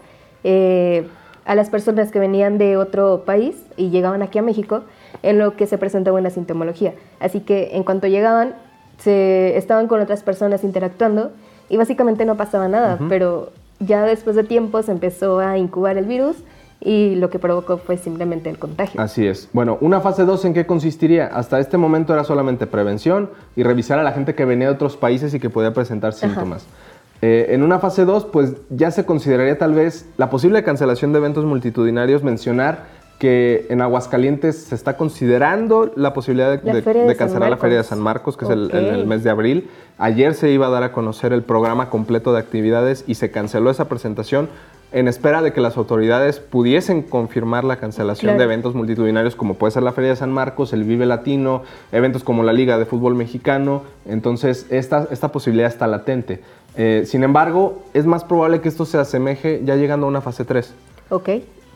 eh, 0.44 1.08
a 1.46 1.54
las 1.54 1.70
personas 1.70 2.10
que 2.10 2.18
venían 2.18 2.58
de 2.58 2.76
otro 2.76 3.22
país 3.24 3.56
y 3.76 3.90
llegaban 3.90 4.22
aquí 4.22 4.38
a 4.38 4.42
México 4.42 4.82
en 5.22 5.38
lo 5.38 5.56
que 5.56 5.66
se 5.66 5.78
presentaba 5.78 6.18
una 6.18 6.30
sintomología. 6.30 6.94
Así 7.20 7.40
que 7.40 7.70
en 7.76 7.84
cuanto 7.84 8.08
llegaban, 8.08 8.54
se 8.98 9.56
estaban 9.56 9.86
con 9.86 10.00
otras 10.00 10.22
personas 10.22 10.64
interactuando 10.64 11.30
y 11.68 11.76
básicamente 11.76 12.24
no 12.24 12.36
pasaba 12.36 12.68
nada, 12.68 12.98
pero 13.08 13.52
ya 13.78 14.02
después 14.04 14.36
de 14.36 14.44
tiempo 14.44 14.82
se 14.82 14.92
empezó 14.92 15.38
a 15.38 15.56
incubar 15.58 15.96
el 15.96 16.06
virus 16.06 16.36
y 16.80 17.14
lo 17.14 17.30
que 17.30 17.38
provocó 17.38 17.78
fue 17.78 17.96
simplemente 17.96 18.50
el 18.50 18.58
contagio. 18.58 19.00
Así 19.00 19.26
es. 19.26 19.48
Bueno, 19.52 19.78
una 19.80 20.00
fase 20.00 20.24
2 20.24 20.44
en 20.46 20.54
qué 20.54 20.66
consistiría? 20.66 21.26
Hasta 21.26 21.58
este 21.58 21.78
momento 21.78 22.12
era 22.12 22.24
solamente 22.24 22.66
prevención 22.66 23.30
y 23.54 23.62
revisar 23.62 23.98
a 23.98 24.02
la 24.02 24.12
gente 24.12 24.34
que 24.34 24.44
venía 24.44 24.68
de 24.68 24.74
otros 24.74 24.96
países 24.96 25.32
y 25.34 25.40
que 25.40 25.50
podía 25.50 25.72
presentar 25.72 26.12
síntomas. 26.12 26.66
Eh, 27.22 27.46
en 27.50 27.62
una 27.62 27.78
fase 27.78 28.04
2, 28.04 28.26
pues 28.26 28.54
ya 28.70 28.90
se 28.90 29.04
consideraría 29.04 29.56
tal 29.58 29.74
vez 29.74 30.06
la 30.16 30.28
posible 30.30 30.62
cancelación 30.62 31.12
de 31.12 31.18
eventos 31.18 31.44
multitudinarios, 31.44 32.22
mencionar 32.22 32.94
que 33.18 33.66
en 33.70 33.80
Aguascalientes 33.80 34.64
se 34.64 34.74
está 34.74 34.98
considerando 34.98 35.90
la 35.96 36.12
posibilidad 36.12 36.60
de, 36.60 36.82
La 37.06 37.14
cancelar 37.14 37.48
la 37.48 37.56
Feria 37.56 37.78
de. 37.78 37.84
San 37.84 37.98
Marcos, 37.98 38.36
que 38.36 38.44
es 38.44 38.50
el, 38.50 38.70
el- 38.74 38.84
el 38.86 39.06
mes 39.06 39.24
de 39.24 39.30
abril. 39.30 39.70
Ayer 39.96 40.34
se 40.34 40.50
iba 40.50 40.66
a 40.66 40.70
dar 40.70 40.82
a 40.82 40.92
conocer 40.92 41.32
el 41.32 41.42
programa 41.42 41.88
completo 41.88 42.34
de 42.34 42.40
actividades 42.40 43.04
y 43.06 43.14
se 43.14 43.30
canceló 43.30 43.70
esa 43.70 43.86
presentación 43.88 44.50
en 44.92 45.08
espera 45.08 45.42
de 45.42 45.52
que 45.52 45.60
las 45.60 45.76
autoridades 45.78 46.38
pudiesen 46.38 47.02
confirmar 47.02 47.64
la 47.64 47.76
cancelación 47.76 48.26
Claro. 48.28 48.38
de 48.38 48.44
eventos 48.44 48.74
multitudinarios 48.74 49.34
como 49.34 49.54
puede 49.54 49.72
ser 49.72 49.82
la 49.82 49.92
Feria 49.92 50.10
de 50.10 50.16
San 50.16 50.30
Marcos, 50.30 50.72
el 50.74 50.84
Vive 50.84 51.06
Latino, 51.06 51.62
eventos 51.92 52.22
como 52.22 52.42
la 52.44 52.52
Liga 52.52 52.78
de 52.78 52.84
Fútbol 52.84 53.14
Mexicano. 53.14 53.82
Entonces, 54.06 54.66
esta, 54.70 55.08
esta 55.10 55.32
posibilidad 55.32 55.68
está 55.68 55.86
latente. 55.86 56.40
Eh, 56.76 57.04
sin 57.06 57.24
embargo, 57.24 57.82
es 57.94 58.06
más 58.06 58.24
probable 58.24 58.60
que 58.60 58.68
esto 58.68 58.84
se 58.84 58.98
asemeje 58.98 59.62
ya 59.64 59.76
llegando 59.76 60.06
a 60.06 60.08
una 60.08 60.20
fase 60.20 60.44
3. 60.44 60.74
¿Ok? 61.10 61.28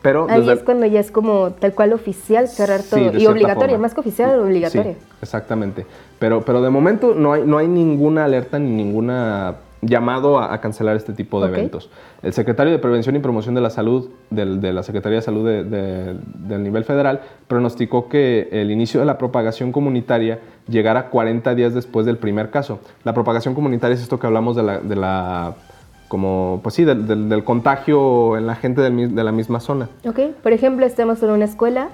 Pero 0.02 0.26
Ahí 0.30 0.48
es 0.48 0.60
cuando 0.62 0.86
ya 0.86 0.98
es 1.00 1.10
como 1.10 1.50
tal 1.50 1.74
cual 1.74 1.92
oficial 1.92 2.48
cerrar 2.48 2.80
Sí, 2.80 2.90
todo. 2.90 3.18
y 3.18 3.26
obligatoria, 3.26 3.70
forma. 3.74 3.82
más 3.82 3.92
que 3.94 4.00
oficial, 4.00 4.40
obligatoria. 4.40 4.94
Sí, 4.94 4.98
exactamente. 5.20 5.84
Pero, 6.18 6.40
pero 6.42 6.62
de 6.62 6.70
momento 6.70 7.14
no 7.14 7.34
hay, 7.34 7.42
no 7.44 7.58
hay 7.58 7.68
ninguna 7.68 8.24
alerta 8.24 8.58
ni 8.58 8.70
ninguna 8.70 9.56
llamado 9.82 10.38
a, 10.38 10.52
a 10.52 10.60
cancelar 10.60 10.96
este 10.96 11.12
tipo 11.12 11.40
de 11.40 11.46
Ok. 11.50 11.56
eventos. 11.56 11.90
El 12.22 12.32
secretario 12.32 12.72
de 12.72 12.78
Prevención 12.78 13.16
y 13.16 13.18
Promoción 13.18 13.54
de 13.54 13.60
la 13.62 13.70
Salud 13.70 14.10
del- 14.30 14.60
de 14.60 14.72
la 14.72 14.82
Secretaría 14.82 15.16
de 15.18 15.22
Salud 15.22 15.46
de- 15.46 15.64
de- 15.64 16.16
del 16.34 16.62
nivel 16.62 16.84
federal 16.84 17.22
pronosticó 17.48 18.08
que 18.08 18.48
el 18.52 18.70
inicio 18.70 19.00
de 19.00 19.06
la 19.06 19.16
propagación 19.18 19.72
comunitaria 19.72 20.38
llegará 20.68 21.08
40 21.08 21.54
días 21.54 21.72
después 21.74 22.04
del 22.06 22.18
primer 22.18 22.50
caso. 22.50 22.80
La 23.04 23.14
propagación 23.14 23.54
comunitaria 23.54 23.94
es 23.94 24.02
esto 24.02 24.18
que 24.18 24.26
hablamos 24.26 24.54
de 24.56 24.62
la, 24.62 24.78
de 24.80 24.96
la 24.96 25.54
como, 26.08 26.58
pues 26.62 26.74
sí, 26.74 26.84
del, 26.84 27.06
del- 27.06 27.28
del 27.28 27.44
contagio 27.44 28.36
en 28.36 28.46
la 28.46 28.56
gente 28.56 28.80
del 28.82 29.14
de 29.14 29.24
la 29.24 29.32
misma 29.32 29.60
zona. 29.60 29.88
Ok, 30.06 30.18
por 30.42 30.52
ejemplo, 30.52 30.84
estamos 30.84 31.22
en 31.22 31.30
una 31.30 31.44
escuela 31.44 31.88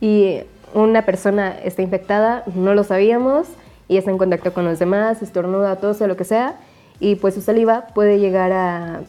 y 0.00 0.40
una 0.74 1.02
persona 1.02 1.50
está 1.64 1.80
infectada, 1.82 2.42
no 2.54 2.74
lo 2.74 2.84
sabíamos, 2.84 3.46
y 3.88 3.96
está 3.96 4.10
en 4.10 4.18
contacto 4.18 4.52
con 4.52 4.64
los 4.64 4.78
demás, 4.78 5.22
estornuda, 5.22 5.76
tose, 5.76 6.06
lo 6.06 6.16
que 6.16 6.24
sea, 6.24 6.56
y 7.00 7.16
pues 7.16 7.34
su 7.34 7.40
saliva 7.40 7.86
puede 7.94 8.18
llegar 8.18 8.52
a, 8.52 9.00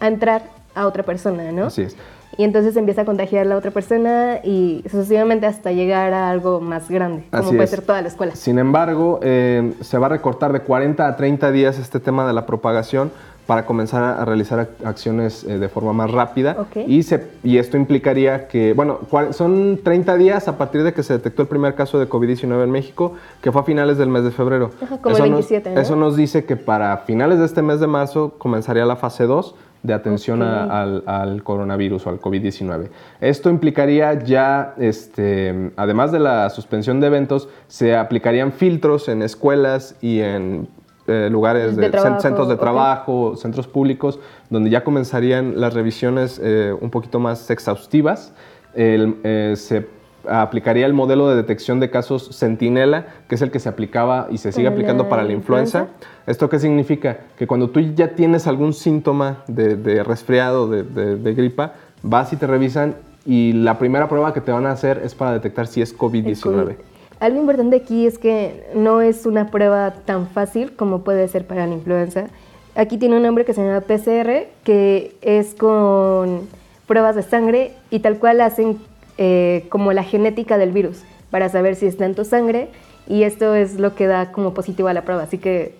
a 0.00 0.06
entrar 0.06 0.42
a 0.74 0.86
otra 0.86 1.02
persona, 1.02 1.50
¿no? 1.52 1.66
Así 1.66 1.82
es. 1.82 1.96
Y 2.36 2.44
entonces 2.44 2.76
empieza 2.76 3.02
a 3.02 3.04
contagiar 3.04 3.46
a 3.46 3.48
la 3.48 3.56
otra 3.56 3.72
persona 3.72 4.38
y 4.44 4.84
sucesivamente 4.88 5.46
hasta 5.46 5.72
llegar 5.72 6.12
a 6.12 6.30
algo 6.30 6.60
más 6.60 6.88
grande, 6.88 7.24
como 7.30 7.42
Así 7.42 7.50
puede 7.50 7.64
es. 7.64 7.70
ser 7.70 7.82
toda 7.82 8.00
la 8.00 8.08
escuela. 8.08 8.36
Sin 8.36 8.60
embargo, 8.60 9.18
eh, 9.22 9.72
se 9.80 9.98
va 9.98 10.06
a 10.06 10.10
recortar 10.10 10.52
de 10.52 10.60
40 10.60 11.08
a 11.08 11.16
30 11.16 11.50
días 11.50 11.78
este 11.78 11.98
tema 11.98 12.26
de 12.28 12.32
la 12.32 12.46
propagación 12.46 13.10
para 13.48 13.64
comenzar 13.64 14.04
a, 14.04 14.26
realizar 14.26 14.58
ac- 14.58 14.84
acciones 14.86 15.42
eh, 15.44 15.58
de 15.58 15.70
forma 15.70 15.94
más 15.94 16.10
rápida. 16.10 16.54
Ok. 16.60 16.86
Y, 16.86 17.02
se, 17.02 17.28
y 17.42 17.56
esto 17.56 17.78
implicaría 17.78 18.46
que, 18.46 18.74
bueno, 18.74 18.98
son 19.30 19.80
30 19.82 20.18
días 20.18 20.48
a 20.48 20.58
partir 20.58 20.82
de 20.82 20.92
que 20.92 21.02
se 21.02 21.14
detectó 21.14 21.40
el 21.40 21.48
primer 21.48 21.74
caso 21.74 21.98
de 21.98 22.06
COVID-19 22.10 22.62
en 22.64 22.70
México, 22.70 23.14
que 23.40 23.50
fue 23.50 23.62
a 23.62 23.64
finales 23.64 23.96
del 23.96 24.10
mes 24.10 24.22
de 24.24 24.32
febrero. 24.32 24.72
Ajá, 24.82 24.98
como 24.98 25.16
el 25.16 25.22
nos- 25.22 25.48
27, 25.48 25.70
¿no? 25.74 25.80
Eso 25.80 25.96
nos 25.96 26.14
dice 26.14 26.44
que 26.44 26.56
para 26.56 26.94
finales 26.98 27.38
de 27.38 27.46
este 27.46 27.62
mes 27.62 27.80
de 27.80 27.86
marzo 27.86 28.34
comenzaría 28.36 28.84
la 28.84 28.96
fase 28.96 29.24
2 29.24 29.54
de 29.82 29.94
atención 29.94 30.42
a- 30.42 30.64
Ok. 30.66 30.70
al, 30.70 31.02
al 31.06 31.42
coronavirus 31.42 32.06
o 32.06 32.10
al 32.10 32.20
COVID-19. 32.20 32.90
Esto 33.22 33.48
implicaría 33.48 34.12
ya, 34.24 34.74
este, 34.76 35.70
además 35.76 36.12
de 36.12 36.18
la 36.18 36.50
suspensión 36.50 37.00
de 37.00 37.06
eventos, 37.06 37.48
se 37.66 37.96
aplicarían 37.96 38.52
filtros 38.52 39.08
en 39.08 39.22
escuelas 39.22 39.96
y 40.02 40.20
en 40.20 40.68
eh, 41.08 41.28
lugares 41.30 41.76
De 41.76 41.90
trabajo, 41.90 42.20
centros 42.20 42.48
de 42.48 42.56
trabajo, 42.56 43.36
centros 43.36 43.66
públicos, 43.66 44.20
donde 44.50 44.70
ya 44.70 44.84
comenzarían 44.84 45.60
las 45.60 45.74
revisiones 45.74 46.40
eh, 46.42 46.74
un 46.80 46.90
poquito 46.90 47.18
más 47.18 47.50
exhaustivas. 47.50 48.32
El, 48.74 49.16
eh, 49.24 49.54
se 49.56 49.86
aplicaría 50.28 50.84
el 50.84 50.92
modelo 50.92 51.28
de 51.30 51.36
detección 51.36 51.80
de 51.80 51.90
casos 51.90 52.36
centinela, 52.36 53.06
que 53.28 53.36
es 53.36 53.42
el 53.42 53.50
que 53.50 53.58
se 53.60 53.68
aplicaba 53.68 54.26
y 54.30 54.38
se 54.38 54.52
sigue 54.52 54.68
aplicando 54.68 55.08
para 55.08 55.22
la 55.22 55.32
influenza. 55.32 55.80
influenza. 55.80 56.08
¿Esto 56.26 56.48
qué 56.50 56.58
significa? 56.58 57.18
Que 57.38 57.46
cuando 57.46 57.70
tú 57.70 57.80
ya 57.80 58.08
tienes 58.14 58.46
algún 58.46 58.74
síntoma 58.74 59.38
de, 59.46 59.76
de 59.76 60.02
resfriado, 60.04 60.68
de, 60.68 60.82
de- 60.82 61.16
de 61.16 61.34
gripa, 61.34 61.72
vas 62.02 62.32
y 62.32 62.36
te 62.36 62.46
revisan 62.46 62.94
y 63.24 63.52
la 63.52 63.78
primera 63.78 64.08
prueba 64.08 64.32
que 64.34 64.40
te 64.40 64.52
van 64.52 64.66
a 64.66 64.72
hacer 64.72 65.00
es 65.04 65.14
para 65.14 65.32
detectar 65.32 65.66
si 65.66 65.80
es 65.82 65.92
El 65.92 65.98
COVID-19. 65.98 66.76
Algo 67.20 67.40
importante 67.40 67.76
aquí 67.76 68.06
es 68.06 68.18
que 68.18 68.64
no 68.74 69.00
es 69.00 69.26
una 69.26 69.50
prueba 69.50 69.92
tan 70.04 70.28
fácil 70.28 70.76
como 70.76 71.02
puede 71.02 71.26
ser 71.26 71.46
para 71.46 71.66
la 71.66 71.74
influenza. 71.74 72.28
Aquí 72.76 72.96
tiene 72.96 73.16
un 73.16 73.22
nombre 73.24 73.44
que 73.44 73.54
se 73.54 73.60
llama 73.60 73.80
PCR, 73.80 74.46
que 74.62 75.16
es 75.20 75.54
con 75.54 76.48
pruebas 76.86 77.16
de 77.16 77.22
sangre 77.22 77.72
y 77.90 77.98
tal 78.00 78.18
cual 78.18 78.40
hacen 78.40 78.78
eh, 79.18 79.66
como 79.68 79.92
la 79.92 80.04
genética 80.04 80.58
del 80.58 80.70
virus 80.70 81.02
para 81.30 81.48
saber 81.48 81.74
si 81.74 81.86
está 81.86 82.06
en 82.06 82.14
tu 82.14 82.24
sangre 82.24 82.68
y 83.08 83.24
esto 83.24 83.54
es 83.54 83.80
lo 83.80 83.96
que 83.96 84.06
da 84.06 84.30
como 84.30 84.54
positivo 84.54 84.86
a 84.86 84.92
la 84.92 85.02
prueba. 85.02 85.24
Así 85.24 85.38
que 85.38 85.74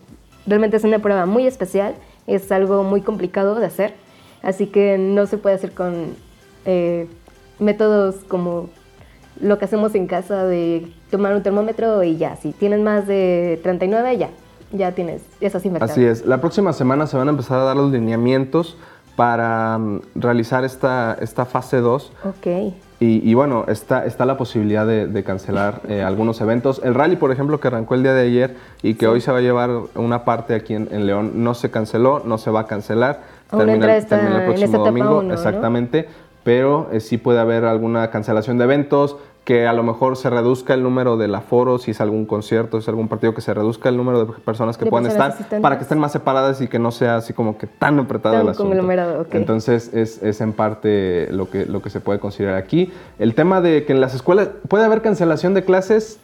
realmente 0.47 0.77
es 0.77 0.85
una 0.85 0.99
prueba 0.99 1.25
muy 1.25 1.47
especial, 1.47 1.95
es 2.27 2.51
algo 2.51 2.83
muy 2.83 3.01
complicado 3.01 3.55
de 3.55 3.67
hacer, 3.67 3.95
así 4.43 4.67
que 4.67 4.99
no 4.99 5.27
se 5.27 5.39
puede 5.39 5.55
hacer 5.55 5.73
con 5.73 6.17
eh, 6.65 7.07
métodos 7.61 8.17
como 8.27 8.71
lo 9.41 9.59
que 9.59 9.65
hacemos 9.65 9.95
en 9.95 10.07
casa 10.07 10.45
de 10.45 10.91
tomar 11.11 11.35
un 11.35 11.43
termómetro 11.43 12.03
y 12.03 12.17
ya, 12.17 12.37
si 12.37 12.53
tienes 12.53 12.81
más 12.81 13.07
de 13.07 13.59
39 13.63 14.19
ya, 14.19 14.31
ya 14.73 14.93
tienes, 14.93 15.23
estás 15.41 15.65
infectado. 15.65 15.91
Así 15.91 16.05
es. 16.05 16.27
La 16.27 16.41
próxima 16.41 16.73
semana 16.73 17.07
se 17.07 17.17
van 17.17 17.29
a 17.29 17.31
empezar 17.31 17.59
a 17.61 17.65
dar 17.65 17.77
los 17.77 17.91
lineamientos 17.93 18.77
para 19.17 19.79
mm, 19.79 20.01
realizar 20.15 20.65
esta, 20.65 21.17
esta 21.21 21.45
fase 21.45 21.79
2. 21.79 22.13
Ok. 22.25 22.47
Y, 23.01 23.31
y 23.31 23.35
bueno, 23.35 23.65
está, 23.69 24.05
está 24.07 24.27
la 24.27 24.37
posibilidad 24.37 24.85
de, 24.87 25.07
de 25.07 25.25
cancelar 25.25 25.81
eh, 25.89 26.03
algunos 26.07 26.41
eventos. 26.41 26.81
El 26.85 26.95
rally, 26.95 27.17
por 27.17 27.31
ejemplo, 27.33 27.59
que 27.61 27.69
arrancó 27.69 27.95
el 27.95 28.03
día 28.03 28.13
de 28.13 28.23
ayer 28.23 28.57
y 28.83 28.95
que 28.95 29.07
hoy 29.07 29.21
se 29.21 29.31
va 29.33 29.39
a 29.39 29.41
llevar 29.41 29.71
una 29.95 30.25
parte 30.25 30.55
aquí 30.55 30.75
en, 30.75 30.89
en 30.93 31.07
León, 31.07 31.33
no 31.43 31.55
se 31.55 31.71
canceló, 31.71 32.23
no 32.25 32.39
se 32.39 32.51
va 32.51 32.61
a 32.61 32.67
cancelar. 32.67 33.21
Aún 33.51 33.69
entra 33.71 33.97
esta- 33.97 34.17
termina 34.19 34.37
el 34.37 34.41
en 34.43 34.47
próximo 34.49 34.67
esta 34.67 34.79
domingo, 34.79 35.19
uno, 35.21 35.29
¿no? 35.29 35.35
Pero 36.49 36.89
eh, 36.93 37.01
sí 37.01 37.19
puede 37.19 37.41
haber 37.41 37.67
alguna 37.67 38.11
cancelación 38.11 38.57
de 38.57 38.65
eventos, 38.65 39.19
que 39.45 39.67
a 39.67 39.75
lo 39.75 39.83
mejor 39.83 40.17
se 40.17 40.31
reduzca 40.31 40.73
el 40.73 40.83
número 40.83 41.19
del 41.19 41.35
aforo, 41.35 41.77
si 41.77 41.91
es 41.91 42.01
algún 42.01 42.25
concierto, 42.25 42.79
si 42.79 42.85
es 42.85 42.89
algún 42.89 43.07
partido, 43.07 43.35
que 43.35 43.43
se 43.43 43.53
reduzca 43.53 43.91
el 43.91 43.99
número 43.99 44.25
de 44.25 44.33
personas 44.33 44.79
que 44.79 44.87
De 44.87 44.91
puedan 44.91 45.05
personas 45.05 45.27
estar, 45.27 45.41
asistentes. 45.41 45.61
para 45.63 45.77
que 45.77 45.83
estén 45.83 45.99
más 45.99 46.11
separadas 46.13 46.63
y 46.63 46.69
que 46.69 46.79
no 46.79 46.91
sea 46.91 47.17
así 47.17 47.35
como 47.35 47.59
que 47.59 47.67
tan 47.67 47.99
apretado 47.99 48.35
Tan 48.37 48.45
el 48.45 48.49
asunto. 48.49 48.71
conglomerado, 48.71 49.21
ok. 49.21 49.35
Entonces 49.35 49.93
es, 49.93 50.23
es 50.23 50.41
en 50.41 50.55
parte 50.55 51.29
lo 51.33 51.51
que, 51.51 51.67
lo 51.67 51.83
que 51.83 51.91
se 51.91 52.01
puede 52.01 52.19
considerar 52.19 52.57
aquí. 52.57 52.91
El 53.19 53.35
tema 53.35 53.61
de 53.61 53.85
que 53.85 53.93
en 53.93 54.01
las 54.01 54.15
escuelas 54.15 54.49
puede 54.69 54.87
haber 54.87 55.03
cancelación 55.03 55.53
de 55.53 55.65
clases, 55.65 56.19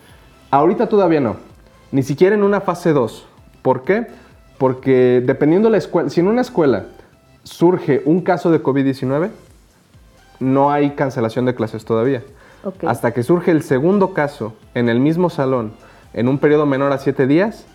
ahorita 0.50 0.88
todavía 0.88 1.20
no, 1.20 1.36
ni 1.92 2.02
siquiera 2.02 2.34
en 2.34 2.42
una 2.42 2.62
fase 2.62 2.94
2. 2.94 3.26
¿Por 3.60 3.82
qué? 3.82 4.06
Porque 4.56 5.22
dependiendo 5.22 5.68
de 5.68 5.72
la 5.72 5.76
escuela, 5.76 6.08
si 6.08 6.20
en 6.20 6.28
una 6.28 6.40
escuela 6.40 6.86
surge 7.42 8.00
un 8.06 8.22
caso 8.22 8.50
de 8.50 8.62
COVID-19, 8.62 9.28
no 10.40 10.70
hay 10.72 10.90
cancelación 10.90 11.44
de 11.44 11.54
clases 11.54 11.84
todavía. 11.84 12.22
Hasta 12.86 13.12
que 13.12 13.22
surge 13.22 13.50
el 13.50 13.62
segundo 13.62 14.14
caso 14.14 14.54
en 14.74 14.88
el 14.88 14.98
mismo 15.00 15.28
salón, 15.30 15.72
en 16.14 16.28
un 16.28 16.38
periodo 16.38 16.64
menor 16.64 16.92
a 16.92 16.98
siete 16.98 17.26
días, 17.26 17.66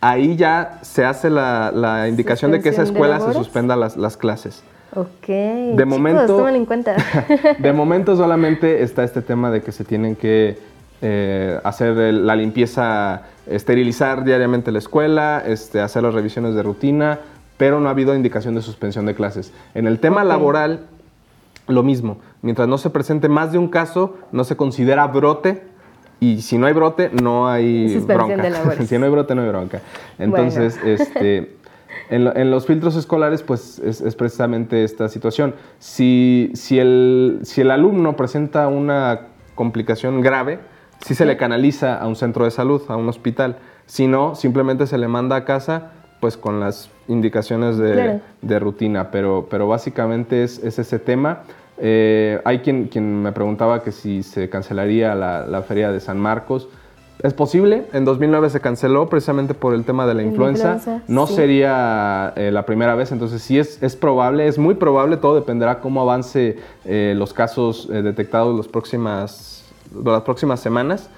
ahí 0.00 0.36
ya 0.36 0.78
se 0.82 1.04
hace 1.04 1.30
la, 1.30 1.72
la 1.74 2.08
indicación 2.08 2.50
de 2.50 2.60
que 2.60 2.68
esa 2.68 2.82
¿Suspensión 2.84 3.08
de 3.10 3.14
escuela 3.16 3.32
se 3.32 3.38
suspenda 3.38 3.74
las, 3.76 3.96
las 3.96 4.16
clases. 4.16 4.62
Ok. 4.94 5.26
De 5.26 5.72
Chicos, 5.76 5.86
momento- 5.86 6.48
en 6.48 6.66
cuenta. 6.66 6.96
De 7.58 7.72
momento 7.72 8.16
solamente 8.16 8.82
está 8.82 9.02
este 9.04 9.22
tema 9.22 9.50
de 9.50 9.62
que 9.62 9.72
se 9.72 9.84
tienen 9.84 10.14
que 10.16 10.58
eh, 11.00 11.58
hacer 11.64 11.96
el- 11.98 12.26
la 12.26 12.36
limpieza, 12.36 13.22
esterilizar 13.46 14.24
diariamente 14.24 14.72
la 14.72 14.78
escuela, 14.78 15.42
este, 15.46 15.80
hacer 15.80 16.02
las 16.02 16.14
revisiones 16.14 16.54
de 16.54 16.62
rutina, 16.62 17.20
pero 17.56 17.80
no 17.80 17.88
ha 17.88 17.92
habido 17.92 18.14
indicación 18.14 18.54
de 18.54 18.62
suspensión 18.62 19.06
de 19.06 19.14
clases. 19.14 19.52
En 19.74 19.86
el 19.86 19.98
tema 20.00 20.22
laboral, 20.24 20.86
lo 21.68 21.82
mismo. 21.82 22.18
Mientras 22.42 22.66
no 22.68 22.78
se 22.78 22.90
presente 22.90 23.28
más 23.28 23.52
de 23.52 23.58
un 23.58 23.68
caso, 23.68 24.16
no 24.32 24.44
se 24.44 24.56
considera 24.56 25.06
brote. 25.06 25.62
Y 26.20 26.42
si 26.42 26.58
no 26.58 26.66
hay 26.66 26.72
brote, 26.72 27.10
no 27.22 27.48
hay 27.48 27.90
Suspensión 27.94 28.28
bronca. 28.40 28.74
de 28.78 28.86
si 28.86 28.98
no 28.98 29.04
hay 29.04 29.10
brote, 29.12 29.34
no 29.34 29.42
hay 29.42 29.48
bronca. 29.48 29.82
Entonces, 30.18 30.76
este, 30.84 31.56
en, 32.10 32.24
lo- 32.24 32.34
en 32.34 32.50
los 32.50 32.66
filtros 32.66 32.96
escolares, 32.96 33.42
pues 33.44 33.78
es, 33.78 34.00
es 34.00 34.16
precisamente 34.16 34.82
esta 34.82 35.08
situación. 35.08 35.54
Si, 35.78 36.50
si, 36.54 36.78
el, 36.80 37.38
si 37.44 37.60
el 37.60 37.70
alumno 37.70 38.16
presenta 38.16 38.66
una 38.66 39.28
complicación 39.54 40.20
grave, 40.20 40.58
sí 41.04 41.14
se 41.14 41.24
le 41.24 41.36
canaliza 41.36 41.96
a 41.98 42.08
un 42.08 42.16
centro 42.16 42.44
de 42.44 42.50
salud, 42.50 42.82
a 42.88 42.96
un 42.96 43.08
hospital. 43.08 43.58
Si 43.86 44.06
no, 44.08 44.34
simplemente 44.34 44.86
se 44.88 44.98
le 44.98 45.06
manda 45.08 45.36
a 45.36 45.44
casa 45.44 45.92
pues 46.20 46.36
con 46.36 46.60
las 46.60 46.90
indicaciones 47.08 47.78
de, 47.78 47.92
Claro. 47.92 48.20
de 48.42 48.58
rutina, 48.58 49.10
pero, 49.10 49.46
pero 49.50 49.68
básicamente 49.68 50.42
es, 50.44 50.58
es 50.62 50.78
ese 50.78 50.98
tema. 50.98 51.40
Eh, 51.78 52.40
hay 52.44 52.58
quien, 52.60 52.88
quien 52.88 53.22
me 53.22 53.32
preguntaba 53.32 53.82
que 53.82 53.92
si 53.92 54.22
se 54.22 54.48
cancelaría 54.50 55.14
la, 55.14 55.46
la 55.46 55.62
feria 55.62 55.92
de 55.92 56.00
San 56.00 56.18
Marcos. 56.18 56.68
Es 57.22 57.34
posible, 57.34 57.84
en 57.92 58.04
2009 58.04 58.48
se 58.48 58.60
canceló 58.60 59.08
precisamente 59.08 59.52
por 59.52 59.74
el 59.74 59.84
tema 59.84 60.06
de 60.06 60.14
la 60.14 60.22
La 60.22 60.28
influenza. 60.28 60.74
influenza, 60.74 61.04
No 61.08 61.26
sí. 61.26 61.34
sería 61.34 62.32
eh, 62.36 62.50
la 62.52 62.64
primera 62.64 62.94
vez, 62.94 63.10
entonces 63.10 63.42
sí 63.42 63.58
es, 63.58 63.82
es 63.82 63.96
probable, 63.96 64.46
es 64.46 64.56
muy 64.56 64.74
probable, 64.74 65.16
todo 65.16 65.34
dependerá 65.34 65.80
cómo 65.80 66.00
avance 66.02 66.58
eh, 66.84 67.14
los 67.16 67.32
casos 67.32 67.88
detectados 67.88 68.56
los 68.56 68.68
próximas, 68.68 69.64
las 70.04 70.22
próximas 70.22 70.60
semanas. 70.60 71.10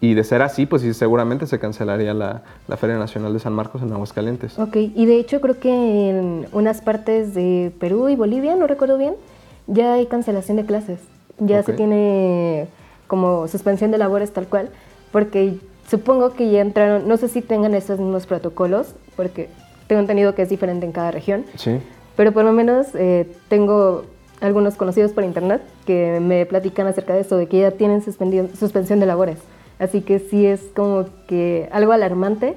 Y 0.00 0.14
de 0.14 0.22
ser 0.22 0.42
así, 0.42 0.64
pues 0.64 0.82
sí, 0.82 0.94
seguramente 0.94 1.46
se 1.48 1.58
cancelaría 1.58 2.14
la, 2.14 2.42
la 2.68 2.76
Feria 2.76 2.96
Nacional 2.98 3.32
de 3.32 3.40
San 3.40 3.52
Marcos 3.52 3.82
en 3.82 3.92
Aguascalientes. 3.92 4.56
Ok, 4.58 4.76
y 4.76 5.06
de 5.06 5.16
hecho 5.18 5.40
creo 5.40 5.58
que 5.58 6.10
en 6.10 6.46
unas 6.52 6.80
partes 6.82 7.34
de 7.34 7.72
Perú 7.80 8.08
y 8.08 8.14
Bolivia, 8.14 8.54
no 8.54 8.68
recuerdo 8.68 8.96
bien, 8.96 9.14
ya 9.66 9.94
hay 9.94 10.06
cancelación 10.06 10.56
de 10.56 10.64
clases. 10.66 11.00
Ya 11.40 11.62
se 11.62 11.72
tiene 11.72 12.68
como 13.08 13.48
suspensión 13.48 13.90
de 13.90 13.98
labores 13.98 14.32
tal 14.32 14.46
cual, 14.46 14.70
porque 15.10 15.56
supongo 15.88 16.32
que 16.34 16.50
ya 16.50 16.60
entraron, 16.60 17.08
no 17.08 17.16
sé 17.16 17.28
si 17.28 17.42
tengan 17.42 17.74
estos 17.74 17.98
mismos 17.98 18.26
protocolos, 18.26 18.94
porque 19.16 19.48
tengo 19.88 20.00
entendido 20.00 20.34
que 20.34 20.42
es 20.42 20.48
diferente 20.48 20.84
en 20.86 20.92
cada 20.92 21.10
región, 21.10 21.44
Sí. 21.56 21.78
pero 22.16 22.32
por 22.32 22.44
lo 22.44 22.52
menos 22.52 22.88
eh, 22.94 23.26
tengo 23.48 24.04
algunos 24.40 24.76
conocidos 24.76 25.12
por 25.12 25.24
internet 25.24 25.62
que 25.86 26.18
me 26.20 26.44
platican 26.46 26.86
acerca 26.86 27.14
de 27.14 27.20
eso, 27.20 27.36
de 27.36 27.46
que 27.46 27.60
ya 27.60 27.70
tienen 27.72 28.00
suspendido- 28.02 28.48
suspensión 28.56 29.00
de 29.00 29.06
labores. 29.06 29.38
Así 29.78 30.00
que 30.02 30.18
sí 30.18 30.44
es 30.46 30.60
como 30.74 31.06
que 31.28 31.68
algo 31.72 31.92
alarmante, 31.92 32.56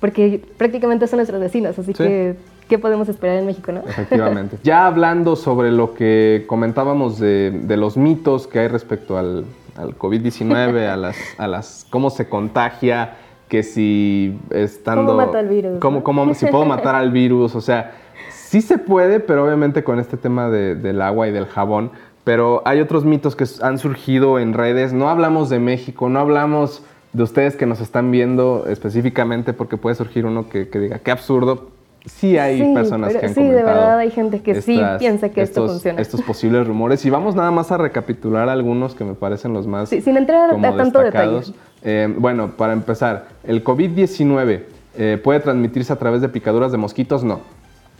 porque 0.00 0.42
prácticamente 0.56 1.06
son 1.06 1.18
nuestros 1.18 1.40
vecinos, 1.40 1.78
así 1.78 1.92
Sí. 1.92 2.02
que 2.02 2.36
¿qué 2.68 2.78
podemos 2.78 3.08
esperar 3.08 3.36
en 3.38 3.46
México, 3.46 3.72
no? 3.72 3.80
Efectivamente. 3.80 4.56
Ya 4.64 4.86
hablando 4.86 5.36
sobre 5.36 5.70
lo 5.70 5.94
que 5.94 6.44
comentábamos 6.46 7.18
de, 7.18 7.50
de 7.50 7.76
los 7.76 7.96
mitos 7.96 8.46
que 8.46 8.60
hay 8.60 8.68
respecto 8.68 9.18
al, 9.18 9.44
al 9.76 9.96
COVID-19, 9.98 10.88
a 10.88 10.96
las, 10.96 11.16
a 11.38 11.46
las 11.46 11.86
cómo 11.90 12.08
se 12.10 12.28
contagia, 12.28 13.16
que 13.48 13.62
si 13.62 14.38
estando... 14.50 15.12
¿Cómo 15.12 15.26
mata 15.26 15.38
al 15.40 15.48
virus, 15.48 15.78
Cómo, 15.80 15.98
no? 15.98 16.04
cómo- 16.04 16.34
si 16.34 16.46
puedo 16.46 16.64
matar 16.64 16.94
al 16.94 17.10
virus, 17.12 17.54
o 17.54 17.60
sea, 17.60 17.92
sí 18.30 18.62
se 18.62 18.78
puede, 18.78 19.20
pero 19.20 19.44
obviamente 19.44 19.84
con 19.84 19.98
este 20.00 20.16
tema 20.16 20.48
de- 20.48 20.74
del 20.74 21.02
agua 21.02 21.28
y 21.28 21.32
del 21.32 21.44
jabón. 21.46 21.90
Pero 22.24 22.62
hay 22.64 22.80
otros 22.80 23.04
mitos 23.04 23.34
que 23.34 23.44
han 23.62 23.78
surgido 23.78 24.38
en 24.38 24.52
redes. 24.54 24.92
No 24.92 25.08
hablamos 25.08 25.50
de 25.50 25.58
México, 25.58 26.08
no 26.08 26.20
hablamos 26.20 26.82
de 27.12 27.22
ustedes 27.24 27.56
que 27.56 27.66
nos 27.66 27.80
están 27.80 28.10
viendo 28.10 28.64
específicamente, 28.68 29.52
porque 29.52 29.76
puede 29.76 29.96
surgir 29.96 30.24
uno 30.24 30.48
que, 30.48 30.68
que 30.68 30.78
diga, 30.78 30.98
qué 31.00 31.10
absurdo. 31.10 31.70
Sí 32.04 32.36
hay 32.36 32.58
Sí, 32.60 32.74
personas 32.74 33.14
que 33.14 33.26
han 33.26 33.34
sí, 33.34 33.42
de 33.42 33.48
comentado 33.50 33.76
verdad 33.76 33.98
hay 33.98 34.10
gente 34.10 34.40
que 34.42 34.60
sí 34.60 34.80
piensa 34.98 35.28
que 35.28 35.40
esto 35.42 35.68
funciona. 35.68 36.00
Estos 36.00 36.20
posibles 36.22 36.66
rumores. 36.66 37.04
Y 37.04 37.10
vamos 37.10 37.34
nada 37.36 37.50
más 37.52 37.70
a 37.70 37.76
recapitular 37.76 38.48
algunos 38.48 38.94
que 38.96 39.04
me 39.04 39.14
parecen 39.14 39.52
los 39.52 39.66
más 39.68 39.88
Sí, 39.88 40.00
sin 40.00 40.16
entrar 40.16 40.50
a 40.50 40.60
tanto 40.76 40.98
destacados. 41.00 41.48
detalle. 41.48 41.58
Eh, 41.84 42.12
bueno, 42.18 42.52
para 42.56 42.72
empezar, 42.72 43.28
¿el 43.44 43.62
COVID-19 43.62 44.62
eh, 44.96 45.20
puede 45.22 45.40
transmitirse 45.40 45.92
a 45.92 45.96
través 45.96 46.20
de 46.22 46.28
picaduras 46.28 46.72
de 46.72 46.78
mosquitos? 46.78 47.22
No. 47.22 47.40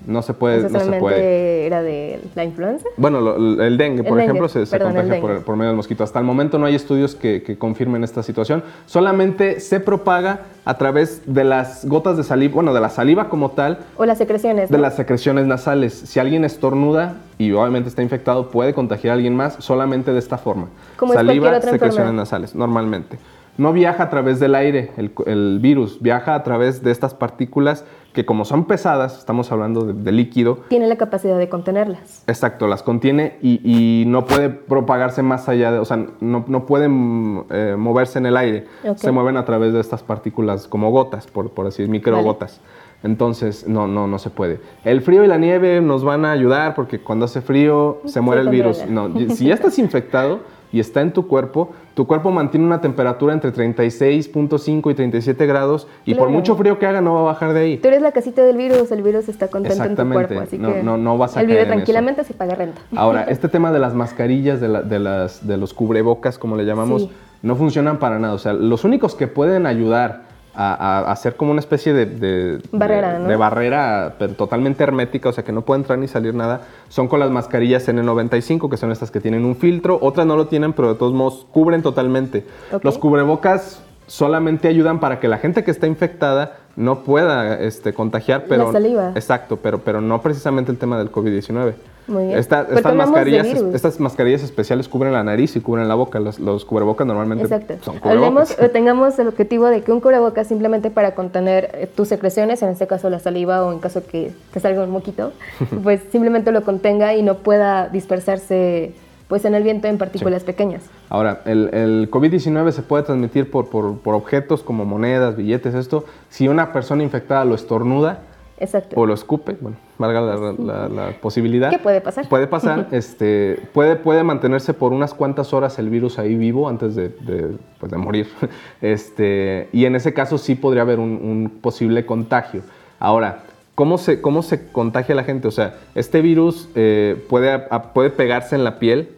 No 0.07 0.23
se 0.23 0.35
puede, 0.35 0.69
no 0.69 0.81
se 0.81 0.93
puede. 0.99 1.67
era 1.67 1.83
de 1.83 2.21
la 2.35 2.45
influenza. 2.45 2.87
Bueno, 2.97 3.21
lo- 3.21 3.63
el 3.63 3.77
dengue, 3.79 4.01
El 4.01 4.07
por 4.07 4.17
dengue, 4.19 4.25
ejemplo, 4.25 4.49
se, 4.49 4.67
se 4.67 4.77
perdón, 4.77 4.97
el 4.97 5.03
contagia 5.09 5.41
por, 5.45 5.57
medio 5.57 5.69
del 5.71 5.77
mosquito. 5.77 6.03
Hasta 6.05 6.19
el 6.19 6.25
momento 6.25 6.59
no 6.59 6.67
hay 6.67 6.75
estudios 6.75 7.15
que, 7.15 7.43
que 7.43 7.57
confirmen 7.59 8.03
esta 8.05 8.23
situación. 8.23 8.63
Solamente 8.87 9.61
se 9.61 9.81
propaga 9.81 10.41
a 10.65 10.79
través 10.79 11.23
de 11.27 11.45
las 11.45 11.85
gotas 11.87 12.17
de 12.17 12.25
saliva, 12.25 12.55
bueno, 12.55 12.73
de 12.75 12.81
la 12.81 12.89
saliva 12.89 13.29
como 13.29 13.51
tal, 13.51 13.79
O 13.97 14.05
las 14.05 14.19
secreciones. 14.19 14.71
de 14.71 14.79
las 14.79 14.97
secreciones 14.97 15.47
nasales. 15.47 15.93
Si 15.93 16.21
alguien 16.21 16.45
estornuda 16.45 17.17
y 17.39 17.53
obviamente 17.53 17.89
está 17.89 18.03
infectado, 18.03 18.51
puede 18.51 18.73
contagiar 18.75 19.13
a 19.13 19.15
alguien 19.15 19.35
más 19.35 19.57
solamente 19.59 20.13
de 20.13 20.19
esta 20.19 20.39
forma. 20.39 20.69
Como 20.97 21.13
Saliva, 21.15 21.49
otra 21.49 21.61
secreciones 21.63 21.95
enfermedad. 21.97 22.13
nasales, 22.23 22.55
normalmente. 22.55 23.19
No 23.59 23.73
viaja 23.73 24.05
a 24.05 24.11
través 24.11 24.41
del 24.41 24.55
aire, 24.55 24.93
el, 24.97 25.13
el 25.27 25.59
virus, 25.61 26.01
viaja 26.01 26.35
a 26.35 26.43
través 26.43 26.83
de 26.83 26.91
estas 26.91 27.15
partículas 27.15 27.85
que 28.13 28.27
como 28.27 28.45
son 28.45 28.67
pesadas, 28.67 29.19
estamos 29.19 29.51
hablando 29.53 29.85
de, 29.85 29.95
de 29.95 30.13
líquido, 30.13 30.61
Tiene 30.69 30.87
la 30.87 30.97
capacidad 30.97 31.39
de 31.39 31.49
contenerlas. 31.49 32.25
Exacto, 32.27 32.67
las 32.67 32.83
contiene 32.83 33.39
y, 33.41 33.61
y 33.65 34.05
no 34.07 34.27
puede 34.27 34.51
propagarse 34.51 35.23
más 35.23 35.49
allá 35.49 35.73
de, 35.73 35.79
o 35.79 35.85
sea, 35.85 36.05
no, 36.21 36.45
no 36.47 36.67
pueden 36.67 37.45
eh, 37.51 37.75
moverse 37.79 38.19
en 38.19 38.27
el 38.27 38.37
aire. 38.37 38.67
Se 38.97 39.11
mueven 39.13 39.37
a 39.37 39.45
través 39.45 39.73
de 39.73 39.81
estas 39.81 40.03
partículas 40.03 40.69
como 40.69 40.91
gotas, 40.91 41.27
por, 41.27 41.51
por 41.51 41.67
decir, 41.67 41.89
microgotas. 41.89 42.61
Entonces, 43.03 43.67
no, 43.67 43.89
no, 43.89 44.07
no 44.07 44.19
se 44.19 44.31
puede. 44.31 44.61
El 44.85 45.03
frío 45.03 45.25
y 45.25 45.27
la 45.27 45.39
nieve 45.39 45.81
nos 45.81 46.05
van 46.05 46.25
a 46.25 46.31
ayudar 46.31 46.75
porque 46.75 47.01
cuando 47.01 47.25
hace 47.25 47.41
frío 47.41 48.01
se 48.05 48.21
muere 48.21 48.43
el 48.43 48.49
virus. 48.49 48.87
No, 48.87 49.11
si 49.31 49.47
ya 49.47 49.55
estás 49.55 49.79
infectado 49.81 50.41
y 50.73 50.81
está 50.81 51.01
en 51.03 51.13
tu 51.13 51.27
cuerpo, 51.29 51.71
tu 51.95 52.07
cuerpo 52.07 52.31
mantiene 52.31 52.65
una 52.67 52.81
temperatura 52.81 53.35
entre 53.35 53.53
36.5 53.53 54.91
y 54.91 54.95
37 54.95 55.47
grados 55.47 55.87
y 56.05 56.15
por 56.15 56.31
mucho 56.31 56.57
frío 56.57 56.79
que 56.79 56.87
haga 56.87 57.01
no 57.01 57.15
va 57.15 57.21
a 57.21 57.25
bajar 57.25 57.53
de 57.53 57.61
ahí. 57.61 57.77
Tú 57.79 57.89
eres 57.89 58.03
la 58.03 58.13
casita 58.13 58.43
del 58.43 58.57
virus, 58.57 58.91
el 58.91 59.03
virus 59.03 59.29
está 59.29 59.49
contento 59.49 59.85
en 59.85 59.97
tu 59.97 60.09
cuerpo, 60.11 60.41
así 60.41 60.59
No- 60.59 60.73
que 60.73 60.83
no- 60.83 60.97
no 60.97 61.19
vas 61.19 61.37
a 61.37 61.41
él 61.43 61.47
vive 61.47 61.67
tranquilamente 61.67 62.25
si 62.25 62.33
paga 62.33 62.55
renta. 62.55 62.81
Ahora, 62.97 63.25
este 63.29 63.49
tema 63.49 63.71
de 63.73 63.79
las 63.79 63.95
mascarillas, 63.95 64.61
de, 64.61 64.69
la- 64.69 64.83
de 64.83 64.99
las, 64.99 65.47
de 65.47 65.57
los 65.57 65.75
cubrebocas, 65.75 66.39
como 66.39 66.57
le 66.57 66.65
llamamos, 66.65 67.03
Sí. 67.03 67.11
no 67.43 67.57
funcionan 67.57 67.99
para 67.99 68.19
nada. 68.19 68.35
O 68.35 68.39
sea, 68.39 68.53
los 68.53 68.85
únicos 68.85 69.15
que 69.15 69.27
pueden 69.27 69.67
ayudar 69.67 70.32
a, 70.55 71.11
hacer 71.11 71.37
como 71.37 71.51
una 71.51 71.61
especie 71.61 71.93
de, 71.93 72.07
de- 72.07 72.63
Barrera, 72.73 73.15
de- 73.15 73.19
¿no? 73.21 73.29
de 73.29 73.37
barrera, 73.37 74.15
pero 74.19 74.35
totalmente 74.35 74.83
hermética, 74.83 75.29
o 75.29 75.33
sea, 75.33 75.45
que 75.45 75.53
no 75.53 75.63
puede 75.63 75.81
entrar 75.81 75.99
ni 75.99 76.09
salir 76.09 76.35
nada, 76.35 76.63
son 76.89 77.09
con 77.09 77.21
las 77.21 77.31
mascarillas 77.31 77.89
N95, 77.89 78.69
que 78.71 78.77
son 78.77 78.93
estas 78.93 79.11
que 79.11 79.21
tienen 79.21 79.45
un 79.45 79.57
filtro. 79.57 79.99
Otras 80.01 80.27
no 80.27 80.37
lo 80.37 80.47
tienen, 80.47 80.73
pero 80.73 80.93
de 80.93 80.99
todos 80.99 81.13
modos 81.13 81.47
cubren 81.53 81.83
totalmente. 81.83 82.45
Los 82.83 82.99
cubrebocas 82.99 83.83
solamente 84.07 84.69
ayudan 84.69 85.01
para 85.01 85.21
que 85.21 85.29
la 85.29 85.39
gente 85.39 85.65
que 85.65 85.71
está 85.71 85.87
infectada 85.87 86.57
no 86.77 87.01
pueda 87.05 87.59
este, 87.61 87.93
contagiar, 87.93 88.45
pero... 88.49 88.67
La 88.67 88.73
saliva. 88.73 89.13
Exacto, 89.15 89.59
pero, 89.63 89.79
pero 89.79 90.01
no 90.01 90.21
precisamente 90.21 90.71
el 90.71 90.79
tema 90.79 90.99
del 90.99 91.11
COVID-19. 91.11 91.75
Muy 92.09 92.27
bien. 92.27 92.39
Esta- 92.39 92.67
mascarillas, 92.95 93.47
estas 93.47 94.01
mascarillas 94.01 94.43
especiales 94.43 94.89
cubren 94.89 95.13
la 95.13 95.23
nariz 95.23 95.55
y 95.57 95.61
cubren 95.61 95.87
la 95.89 95.95
boca. 95.95 96.19
Los, 96.21 96.41
los 96.41 96.65
cubrebocas 96.65 97.07
normalmente 97.07 97.45
Exacto. 97.45 97.75
son 97.83 97.99
cubrebocas. 98.01 98.51
Hablemos 98.51 98.57
o 98.61 98.71
tengamos 98.73 99.19
el 99.19 99.29
objetivo 99.29 99.67
de 99.67 99.83
que 99.83 99.93
un 99.93 100.01
cubrebocas 100.01 100.47
simplemente 100.49 100.91
para 100.91 101.15
contener 101.15 101.71
eh, 101.75 101.87
tus 101.87 102.09
secreciones, 102.09 102.61
en 102.63 102.71
este 102.71 102.87
caso 102.87 103.09
la 103.09 103.21
saliva 103.21 103.65
o 103.65 103.73
en 103.73 103.79
caso 103.79 104.03
que 104.07 104.33
te 104.53 104.61
salga 104.61 104.83
un 104.83 104.91
moquito, 104.91 105.33
pues 105.83 106.01
simplemente 106.11 106.51
lo 106.53 106.63
contenga 106.63 107.15
y 107.15 107.23
no 107.23 107.37
pueda 107.39 107.89
dispersarse 107.89 108.95
pues 109.29 109.47
en 109.47 109.55
el 109.55 109.63
viento 109.63 109.89
en 109.89 109.97
partículas 109.97 110.43
pequeñas. 110.45 110.83
Ahora, 111.09 111.41
el, 111.47 111.71
el 111.73 112.11
COVID-19 112.11 112.71
se 112.73 112.83
puede 112.83 113.05
transmitir 113.05 113.51
por, 113.51 113.69
por- 113.69 113.97
por 113.99 114.15
objetos 114.15 114.63
como 114.63 114.85
monedas, 114.85 115.37
billetes, 115.37 115.75
esto. 115.75 116.05
Si 116.29 116.49
una 116.49 116.71
persona 116.73 117.03
infectada 117.03 117.45
lo 117.47 117.55
estornuda 117.55 118.19
Exacto. 118.59 118.95
o 119.01 119.07
lo 119.07 119.15
escupe, 119.15 119.57
bueno, 119.61 119.77
valga 119.99 120.21
la, 120.21 120.37
la- 120.53 120.89
la 120.89 121.11
posibilidad. 121.21 121.71
¿Qué 121.71 121.79
puede 121.79 122.01
pasar? 122.01 122.29
Puede 122.29 122.47
pasar, 122.47 122.89
este, 122.93 123.59
puede, 123.73 123.97
puede 123.97 124.23
mantenerse 124.23 124.73
por 124.75 124.93
unas 124.93 125.15
cuantas 125.15 125.53
horas 125.53 125.79
el 125.81 125.89
virus 125.91 126.19
ahí 126.19 126.35
vivo 126.37 126.69
antes 126.69 126.95
de, 126.95 127.09
de, 127.09 127.57
pues, 127.81 127.91
de 127.91 127.99
morir. 127.99 128.29
Este, 128.81 129.69
y 129.73 129.85
en 129.87 129.97
ese 129.97 130.13
caso 130.13 130.39
sí 130.39 130.55
podría 130.55 130.83
haber 130.83 130.99
un, 130.99 131.11
un 131.23 131.51
posible 131.61 132.05
contagio. 132.07 132.63
Ahora, 132.99 133.41
¿cómo 133.75 133.97
se, 133.99 134.21
¿cómo 134.21 134.43
se 134.43 134.71
contagia 134.71 135.15
la 135.15 135.25
gente? 135.25 135.49
O 135.49 135.53
sea, 135.53 135.75
este 135.95 136.21
virus 136.21 136.69
eh, 136.75 137.17
puede, 137.29 137.51
a- 137.53 137.93
puede 137.95 138.11
pegarse 138.11 138.55
en 138.55 138.65
la 138.65 138.79
piel 138.79 139.09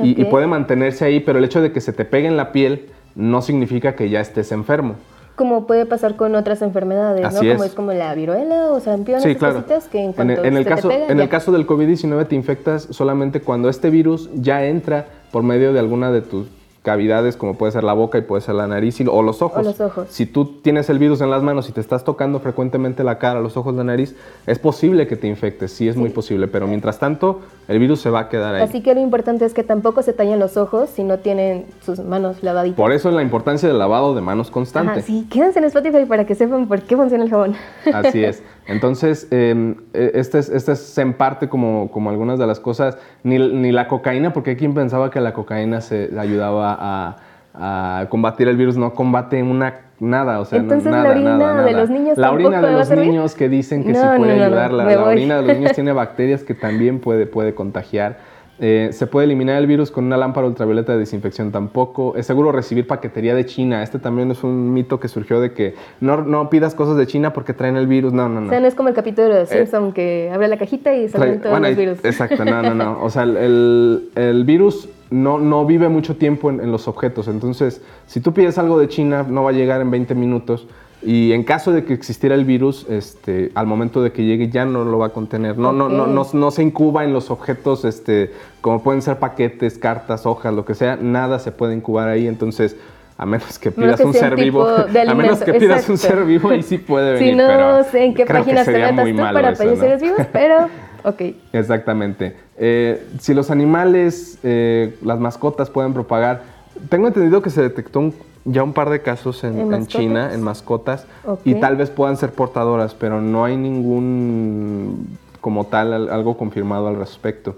y, 0.00 0.24
puede 0.26 0.46
mantenerse 0.46 1.04
ahí, 1.04 1.18
pero 1.18 1.38
el 1.40 1.44
hecho 1.44 1.60
de 1.60 1.72
que 1.72 1.80
se 1.80 1.92
te 1.92 2.04
pegue 2.04 2.28
en 2.28 2.36
la 2.36 2.52
piel 2.52 2.86
no 3.16 3.42
significa 3.42 3.96
que 3.96 4.08
ya 4.08 4.20
estés 4.20 4.52
enfermo. 4.52 4.94
Como 5.38 5.66
puede 5.66 5.86
pasar 5.86 6.16
con 6.16 6.34
otras 6.34 6.60
enfermedades, 6.62 7.24
Así 7.24 7.46
¿no? 7.46 7.52
Como 7.52 7.64
es. 7.64 7.70
es 7.70 7.74
como 7.76 7.92
la 7.92 8.12
viruela 8.14 8.72
o 8.72 8.80
sarampión, 8.80 9.20
Sí, 9.22 9.36
claro. 9.36 9.64
que 9.90 9.98
en 10.00 10.06
En 10.06 10.12
cuanto 10.12 10.32
el, 10.42 10.46
en 10.46 10.56
el 10.56 10.64
se 10.64 10.68
te 10.68 10.74
caso, 10.74 10.90
en 10.90 11.16
ya. 11.16 11.22
el 11.22 11.28
caso 11.30 11.52
del 11.52 11.66
COVID-19 11.66 12.26
te 12.26 12.34
infectas 12.34 12.88
solamente 12.90 13.40
cuando 13.40 13.68
este 13.70 13.88
virus 13.88 14.28
ya 14.34 14.64
entra 14.66 15.06
por 15.30 15.44
medio 15.44 15.72
de 15.72 15.78
alguna 15.78 16.10
de 16.10 16.22
tus 16.22 16.48
cavidades, 16.88 17.36
como 17.36 17.52
puede 17.58 17.70
ser 17.72 17.84
la 17.84 17.92
boca 17.92 18.16
y 18.16 18.22
puede 18.22 18.40
ser 18.40 18.54
la 18.54 18.66
nariz 18.66 18.98
y- 18.98 19.04
o 19.06 19.22
los 19.22 19.42
ojos. 19.42 19.58
O 19.58 19.62
los 19.62 19.78
ojos. 19.78 20.06
Si 20.08 20.24
tú 20.24 20.46
tienes 20.62 20.88
el 20.88 20.98
virus 20.98 21.20
en 21.20 21.30
las 21.30 21.42
manos 21.42 21.68
y 21.68 21.72
te 21.72 21.82
estás 21.82 22.02
tocando 22.02 22.40
frecuentemente 22.40 23.04
la 23.04 23.18
cara, 23.18 23.40
los 23.40 23.58
ojos, 23.58 23.74
la 23.74 23.84
nariz, 23.84 24.16
es 24.46 24.58
posible 24.58 25.06
que 25.06 25.16
te 25.16 25.26
infectes, 25.26 25.70
sí 25.70 25.86
es 25.86 25.96
muy 25.96 26.08
posible, 26.08 26.48
pero 26.48 26.66
mientras 26.66 26.98
tanto 26.98 27.40
el 27.68 27.78
virus 27.78 28.00
se 28.00 28.08
va 28.08 28.20
a 28.20 28.28
quedar 28.30 28.54
ahí. 28.54 28.62
Así 28.62 28.80
que 28.82 28.94
lo 28.94 29.00
importante 29.02 29.44
es 29.44 29.52
que 29.52 29.62
tampoco 29.64 30.00
se 30.02 30.14
tallen 30.14 30.38
los 30.38 30.56
ojos 30.56 30.88
si 30.88 31.04
no 31.04 31.18
tienen 31.18 31.66
sus 31.84 31.98
manos 31.98 32.42
lavaditas. 32.42 32.78
Por 32.78 32.92
eso 32.92 33.10
es 33.10 33.14
la 33.14 33.20
importancia 33.22 33.68
del 33.68 33.78
lavado 33.78 34.14
de 34.14 34.22
manos 34.22 34.50
constante. 34.50 34.92
Ajá, 34.92 35.02
sí, 35.02 35.26
quédense 35.30 35.58
en 35.58 35.66
Spotify 35.66 36.06
para 36.06 36.24
que 36.24 36.34
sepan 36.34 36.66
por 36.68 36.80
qué 36.80 36.96
funciona 36.96 37.24
el 37.24 37.28
jabón. 37.30 37.54
Así 37.92 38.24
es. 38.24 38.42
Entonces, 38.66 39.26
eh, 39.30 39.74
eh, 39.94 40.10
este, 40.14 40.38
es, 40.38 40.50
este 40.50 40.72
es 40.72 40.98
en 40.98 41.14
parte 41.14 41.48
como, 41.48 41.90
como 41.90 42.10
algunas 42.10 42.38
de 42.38 42.46
las 42.46 42.60
cosas, 42.60 42.98
ni, 43.24 43.38
ni 43.38 43.72
la 43.72 43.88
cocaína, 43.88 44.32
porque 44.34 44.50
hay 44.50 44.56
quien 44.56 44.74
pensaba 44.74 45.10
que 45.10 45.20
la 45.22 45.32
cocaína 45.32 45.80
se 45.80 46.10
ayudaba 46.18 46.74
a, 46.78 47.16
a 47.54 48.06
combatir 48.08 48.48
el 48.48 48.56
virus, 48.56 48.76
no 48.76 48.92
combate 48.94 49.42
una 49.42 49.74
nada, 50.00 50.40
o 50.40 50.44
sea, 50.44 50.60
Entonces, 50.60 50.84
¿la 50.90 50.98
nada, 50.98 51.10
orina 51.10 51.36
nada, 51.36 51.64
de 51.64 51.72
los 51.72 51.90
niños 51.90 52.16
La 52.16 52.30
orina 52.30 52.62
de 52.62 52.72
los 52.72 52.90
niños 52.90 53.34
que 53.34 53.48
dicen 53.48 53.82
que 53.84 53.94
sí 53.94 54.00
No, 54.00 54.16
puede 54.16 54.32
no, 54.32 54.38
no, 54.38 54.44
ayudar, 54.44 54.72
la, 54.72 54.84
la 54.84 55.02
orina 55.04 55.40
de 55.40 55.46
los 55.46 55.56
niños 55.56 55.72
tiene 55.74 55.92
bacterias 55.92 56.44
que 56.44 56.54
también 56.54 57.00
puede, 57.00 57.26
puede 57.26 57.54
contagiar. 57.54 58.16
Eh, 58.60 58.88
se 58.92 59.06
puede 59.06 59.26
eliminar 59.26 59.56
el 59.56 59.68
virus 59.68 59.92
con 59.92 60.04
una 60.04 60.16
lámpara 60.16 60.46
ultravioleta 60.48 60.92
de 60.92 60.98
desinfección 60.98 61.52
tampoco. 61.52 62.16
Es 62.16 62.26
seguro 62.26 62.50
recibir 62.50 62.88
paquetería 62.88 63.34
de 63.36 63.46
China. 63.46 63.84
Este 63.84 64.00
también 64.00 64.32
es 64.32 64.42
un 64.42 64.72
mito 64.72 64.98
que 64.98 65.06
surgió 65.06 65.40
de 65.40 65.52
que 65.52 65.74
no, 66.00 66.22
no 66.22 66.50
pidas 66.50 66.74
cosas 66.74 66.96
de 66.96 67.06
China 67.06 67.32
porque 67.32 67.52
traen 67.52 67.76
el 67.76 67.86
virus. 67.86 68.12
No, 68.12 68.28
no, 68.28 68.40
no. 68.40 68.46
O 68.48 68.50
sea, 68.50 68.58
no 68.58 68.66
es 68.66 68.74
como 68.74 68.88
el 68.88 68.96
capítulo 68.96 69.32
de 69.32 69.46
Simpson 69.46 69.92
que 69.92 70.30
abre 70.34 70.48
la 70.48 70.56
cajita 70.58 70.92
y 70.92 71.08
salen 71.08 71.38
todos 71.38 71.52
bueno, 71.52 71.68
los 71.68 71.76
virus. 71.76 72.04
Exacto, 72.04 72.44
no, 72.44 72.62
no, 72.62 72.74
no. 72.74 72.98
O 73.02 73.10
sea, 73.10 73.22
el- 73.22 74.08
el 74.16 74.44
virus 74.44 74.88
no, 75.10 75.38
no 75.38 75.64
vive 75.66 75.88
mucho 75.88 76.16
tiempo 76.16 76.50
en, 76.50 76.60
en 76.60 76.72
los 76.72 76.88
objetos. 76.88 77.28
Entonces, 77.28 77.82
si 78.06 78.20
tú 78.20 78.32
pides 78.32 78.58
algo 78.58 78.78
de 78.78 78.88
China, 78.88 79.24
no 79.28 79.44
va 79.44 79.50
a 79.50 79.52
llegar 79.52 79.80
en 79.80 79.90
20 79.90 80.14
minutos. 80.14 80.66
Y 81.00 81.32
en 81.32 81.44
caso 81.44 81.72
de 81.72 81.84
que 81.84 81.94
existiera 81.94 82.34
el 82.34 82.44
virus, 82.44 82.84
este, 82.88 83.52
al 83.54 83.66
momento 83.66 84.02
de 84.02 84.10
que 84.10 84.24
llegue 84.24 84.48
ya 84.48 84.64
no 84.64 84.84
lo 84.84 84.98
va 84.98 85.06
a 85.06 85.10
contener. 85.10 85.56
No, 85.56 85.72
no, 85.72 85.88
no, 85.88 86.08
no, 86.08 86.26
no 86.32 86.50
se 86.50 86.62
incuba 86.62 87.04
en 87.04 87.12
los 87.12 87.30
objetos, 87.30 87.84
este, 87.84 88.32
como 88.60 88.82
pueden 88.82 89.00
ser 89.00 89.18
paquetes, 89.18 89.78
cartas, 89.78 90.26
hojas, 90.26 90.52
lo 90.52 90.64
que 90.64 90.74
sea. 90.74 90.96
Nada 90.96 91.38
se 91.38 91.52
puede 91.52 91.74
incubar 91.74 92.08
ahí. 92.08 92.26
Entonces, 92.26 92.76
a 93.16 93.26
menos 93.26 93.58
que 93.58 93.70
Menos 93.70 93.96
pidas 93.96 94.00
que 94.00 94.06
un 94.06 94.14
ser 94.14 94.36
vivo, 94.36 94.66
a 95.08 95.14
menos 95.14 95.40
que 95.40 95.54
pidas 95.54 95.88
un 95.88 95.98
ser 95.98 96.24
vivo, 96.24 96.50
ahí 96.50 96.62
sí 96.62 96.78
puede 96.78 97.12
venir. 97.14 97.30
Si 97.30 97.36
no 97.36 97.46
pero 97.46 97.84
sé 97.84 98.04
en 98.04 98.14
qué 98.14 98.26
páginas 98.26 98.64
te 98.64 98.72
metas 98.72 99.08
tú 99.08 99.16
para 99.16 99.52
pedir 99.54 100.00
vivos, 100.00 100.26
pero 100.32 100.68
ok. 101.04 101.20
Exactamente. 101.52 102.36
Eh, 102.58 103.06
si 103.20 103.34
los 103.34 103.50
animales, 103.50 104.38
eh, 104.42 104.96
las 105.02 105.18
mascotas 105.20 105.70
pueden 105.70 105.92
propagar, 105.94 106.42
tengo 106.88 107.06
entendido 107.06 107.40
que 107.42 107.50
se 107.50 107.62
detectó 107.62 108.00
un- 108.00 108.14
ya 108.44 108.62
un 108.62 108.72
par 108.72 108.90
de 108.90 109.00
casos 109.02 109.44
en, 109.44 109.54
¿En 109.54 109.60
en 109.60 109.68
mascotas? 109.68 109.88
China, 109.88 110.34
en 110.34 110.42
mascotas, 110.42 111.06
y 111.44 111.54
tal 111.56 111.76
vez 111.76 111.90
puedan 111.90 112.16
ser 112.16 112.32
portadoras, 112.32 112.94
pero 112.94 113.20
no 113.20 113.44
hay 113.44 113.56
ningún, 113.56 115.18
como 115.40 115.66
tal, 115.66 115.92
al- 115.92 116.08
algo 116.08 116.36
confirmado 116.36 116.88
al 116.88 116.96
respecto. 116.96 117.56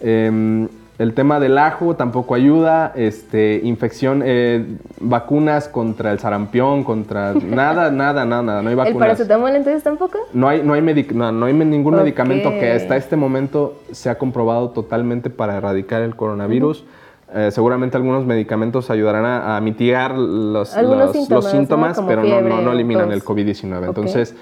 Em, 0.00 0.68
el 1.00 1.14
tema 1.14 1.40
del 1.40 1.56
ajo 1.56 1.96
tampoco 1.96 2.34
ayuda, 2.34 2.92
este, 2.94 3.60
infección, 3.64 4.22
eh, 4.22 4.76
vacunas 5.00 5.66
contra 5.66 6.12
el 6.12 6.18
sarampión, 6.18 6.84
contra 6.84 7.32
nada, 7.42 7.90
nada, 7.90 8.26
nada, 8.26 8.42
nada, 8.42 8.60
no 8.62 8.68
hay 8.68 8.72
¿El 8.74 8.76
vacunas. 8.76 8.98
paracetamol 8.98 9.50
entonces 9.56 9.82
tampoco? 9.82 10.18
No 10.34 10.46
hay, 10.46 10.62
no 10.62 10.74
hay, 10.74 10.82
medic- 10.82 11.12
no, 11.12 11.32
no 11.32 11.46
hay 11.46 11.54
ningún 11.54 11.96
medicamento 11.96 12.50
que 12.50 12.70
hasta 12.72 12.96
este 12.96 13.16
momento 13.16 13.80
se 13.92 14.10
ha 14.10 14.18
comprobado 14.18 14.70
totalmente 14.70 15.30
para 15.30 15.56
erradicar 15.56 16.02
el 16.02 16.14
coronavirus. 16.16 16.84
Eh, 17.32 17.48
seguramente 17.50 17.96
algunos 17.96 18.26
medicamentos 18.26 18.90
ayudarán 18.90 19.24
a, 19.24 19.56
a 19.56 19.60
mitigar 19.62 20.18
los, 20.18 20.76
los- 20.76 21.30
los 21.30 21.46
síntomas, 21.50 21.98
pero 22.06 22.22
no, 22.22 22.28
fiebre 22.28 22.62
no, 22.62 22.72
eliminan 22.72 23.06
tos. 23.06 23.14
el 23.14 23.24
COVID-19. 23.24 23.78
Ok. 23.78 23.84
Entonces, 23.88 24.36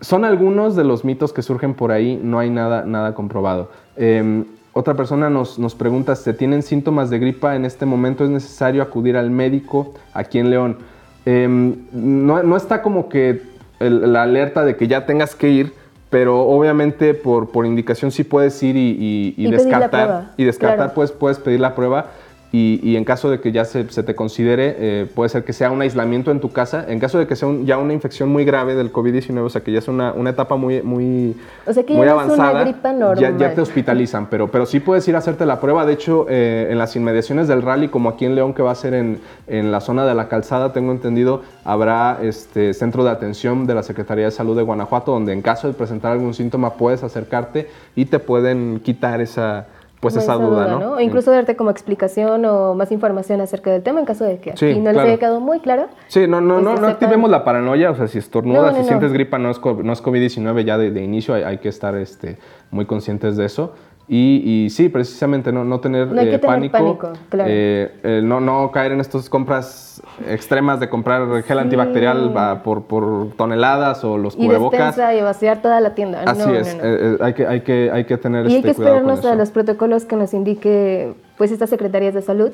son 0.00 0.24
algunos 0.24 0.76
de 0.76 0.84
los 0.84 1.04
mitos 1.04 1.32
que 1.32 1.42
surgen 1.42 1.74
por 1.74 1.90
ahí, 1.90 2.20
no 2.22 2.38
hay 2.38 2.50
nada, 2.50 2.84
nada 2.84 3.14
comprobado. 3.14 3.70
Eh, 3.96 4.44
otra 4.78 4.94
persona 4.94 5.28
nos, 5.28 5.58
nos 5.58 5.74
pregunta, 5.74 6.14
¿se 6.14 6.32
tienen 6.34 6.62
síntomas 6.62 7.10
de 7.10 7.18
gripa 7.18 7.56
en 7.56 7.64
este 7.64 7.84
momento? 7.84 8.22
¿Es 8.24 8.30
necesario 8.30 8.80
acudir 8.82 9.16
al 9.16 9.30
médico 9.30 9.92
aquí 10.14 10.38
en 10.38 10.50
León? 10.50 10.78
Eh, 11.26 11.46
no, 11.92 12.42
no 12.42 12.56
está 12.56 12.80
como 12.80 13.08
que 13.08 13.42
el- 13.80 14.12
la 14.12 14.22
alerta 14.22 14.64
de 14.64 14.76
que 14.76 14.86
ya 14.86 15.04
tengas 15.04 15.34
que 15.34 15.48
ir, 15.50 15.72
pero 16.10 16.40
obviamente 16.42 17.12
por, 17.14 17.50
por 17.50 17.66
indicación 17.66 18.10
sí 18.12 18.22
puedes 18.24 18.62
ir 18.62 18.76
y, 18.76 19.34
y- 19.36 19.50
descartar. 19.50 20.32
Y 20.36 20.44
descartar, 20.44 20.76
claro. 20.76 20.92
pues 20.94 21.10
puedes 21.12 21.38
pedir 21.38 21.60
la 21.60 21.74
prueba. 21.74 22.06
Y, 22.50 22.80
y 22.82 22.96
en 22.96 23.04
caso 23.04 23.30
de 23.30 23.40
que 23.40 23.52
ya 23.52 23.66
se, 23.66 23.90
se 23.90 24.02
te 24.02 24.14
considere, 24.14 24.74
eh, 24.78 25.06
puede 25.14 25.28
ser 25.28 25.44
que 25.44 25.52
sea 25.52 25.70
un 25.70 25.82
aislamiento 25.82 26.30
en 26.30 26.40
tu 26.40 26.50
casa. 26.50 26.82
En 26.88 26.98
caso 26.98 27.18
de 27.18 27.26
que 27.26 27.36
sea 27.36 27.46
un- 27.46 27.66
ya 27.66 27.76
una 27.76 27.92
infección 27.92 28.30
muy 28.30 28.46
grave 28.46 28.74
del 28.74 28.90
COVID-19, 28.90 29.40
o 29.44 29.50
sea, 29.50 29.60
que 29.62 29.70
ya 29.70 29.80
es 29.80 29.88
una, 29.88 30.12
una 30.14 30.30
etapa 30.30 30.56
muy, 30.56 30.80
muy, 30.80 31.36
O 31.66 31.72
sea 31.74 31.82
que 31.82 31.92
ya 31.92 31.98
muy 31.98 32.06
no 32.06 32.12
es 32.20 32.24
una 32.24 32.34
avanzada, 32.34 32.64
gripa 32.64 32.92
ya, 32.92 32.98
normal. 32.98 33.38
ya 33.38 33.54
te 33.54 33.60
hospitalizan. 33.60 34.28
Pero, 34.30 34.48
pero 34.50 34.64
sí 34.64 34.80
puedes 34.80 35.06
ir 35.08 35.14
a 35.14 35.18
hacerte 35.18 35.44
la 35.44 35.60
prueba. 35.60 35.84
De 35.84 35.92
hecho, 35.92 36.24
eh, 36.30 36.68
en 36.70 36.78
las 36.78 36.96
inmediaciones 36.96 37.48
del 37.48 37.60
rally, 37.60 37.88
como 37.88 38.08
aquí 38.08 38.24
en 38.24 38.34
León, 38.34 38.54
que 38.54 38.62
va 38.62 38.70
a 38.70 38.76
ser 38.76 38.94
en, 38.94 39.20
en 39.46 39.70
la 39.70 39.82
zona 39.82 40.06
de 40.06 40.14
la 40.14 40.28
calzada, 40.28 40.72
tengo 40.72 40.92
entendido, 40.92 41.42
habrá 41.66 42.18
este 42.22 42.72
centro 42.72 43.04
de 43.04 43.10
atención 43.10 43.66
de 43.66 43.74
la 43.74 43.82
Secretaría 43.82 44.24
de 44.24 44.30
Salud 44.30 44.56
de 44.56 44.62
Guanajuato, 44.62 45.12
donde 45.12 45.34
en 45.34 45.42
caso 45.42 45.68
de 45.68 45.74
presentar 45.74 46.12
algún 46.12 46.32
síntoma 46.32 46.72
puedes 46.74 47.02
acercarte 47.02 47.68
y 47.94 48.06
te 48.06 48.18
pueden 48.18 48.80
quitar 48.82 49.20
esa, 49.20 49.66
pues 50.00 50.14
esa 50.16 50.34
duda, 50.34 50.66
¿no? 50.78 50.92
O 50.92 51.00
incluso 51.00 51.30
darte 51.30 51.56
como 51.56 51.70
explicación 51.70 52.44
o 52.44 52.74
más 52.74 52.92
información 52.92 53.40
acerca 53.40 53.70
del 53.70 53.82
tema 53.82 53.98
en 54.00 54.06
caso 54.06 54.24
de 54.24 54.38
que 54.38 54.56
Sí, 54.56 54.74
no 54.76 54.82
claro. 54.82 54.98
les 54.98 55.06
haya 55.08 55.18
quedado 55.18 55.40
muy 55.40 55.60
claro. 55.60 55.86
Sí, 56.06 56.26
no, 56.28 56.40
no, 56.40 56.54
Pues 56.54 56.64
no, 56.64 56.70
no 56.74 56.76
sepan- 56.78 56.90
activemos 56.92 57.30
la 57.30 57.44
paranoia, 57.44 57.90
o 57.90 57.94
sea, 57.96 58.06
si 58.06 58.18
estornudas, 58.18 58.62
No, 58.62 58.68
no, 58.68 58.74
si 58.74 58.80
no. 58.82 58.86
sientes 58.86 59.12
gripa, 59.12 59.38
no 59.38 59.50
es, 59.50 59.60
no 59.64 59.92
es 59.92 60.02
COVID-19 60.02 60.64
ya 60.64 60.78
de, 60.78 60.90
de 60.90 61.02
inicio, 61.02 61.34
hay, 61.34 61.42
hay 61.42 61.58
que 61.58 61.68
estar 61.68 61.96
este, 61.96 62.38
muy 62.70 62.84
conscientes 62.86 63.36
de 63.36 63.44
eso. 63.46 63.72
Y, 64.10 64.64
y 64.64 64.70
sí, 64.70 64.88
precisamente 64.88 65.52
no, 65.52 65.64
no 65.64 65.80
tener, 65.80 66.06
No 66.10 66.18
hay 66.20 66.30
que 66.30 66.36
eh, 66.36 66.38
tener 66.38 66.54
pánico, 66.70 66.72
pánico, 66.78 67.12
claro. 67.28 67.50
eh, 67.52 68.20
no, 68.24 68.40
no 68.40 68.70
caer 68.70 68.92
en 68.92 69.00
estas 69.00 69.28
compras 69.28 70.00
extremas 70.26 70.80
de 70.80 70.88
comprar 70.88 71.28
gel 71.42 71.58
Sí. 71.58 71.62
antibacterial 71.62 72.34
va, 72.34 72.62
por, 72.62 72.84
por 72.84 73.32
toneladas 73.36 74.02
o 74.04 74.16
los 74.16 74.34
Y 74.34 74.46
cubrebocas. 74.46 74.96
despensa 74.96 75.14
y 75.14 75.20
vaciar 75.20 75.60
toda 75.60 75.80
la 75.80 75.94
tienda. 75.94 76.22
Así 76.26 76.40
No, 76.40 76.54
es, 76.54 76.74
no, 76.74 76.82
no. 76.82 76.88
eh, 76.88 77.18
hay, 77.20 77.34
que, 77.34 77.46
hay, 77.46 77.60
que, 77.60 77.90
hay 77.92 78.04
que 78.06 78.16
tener 78.16 78.46
Y 78.46 78.48
hay 78.48 78.54
este 78.56 78.62
que 78.62 78.70
esperarnos 78.70 79.22
a 79.26 79.34
los 79.34 79.50
protocolos 79.50 80.06
que 80.06 80.16
nos 80.16 80.32
indique 80.32 81.12
pues 81.36 81.52
estas 81.52 81.68
secretarías 81.68 82.14
de 82.14 82.22
salud, 82.22 82.50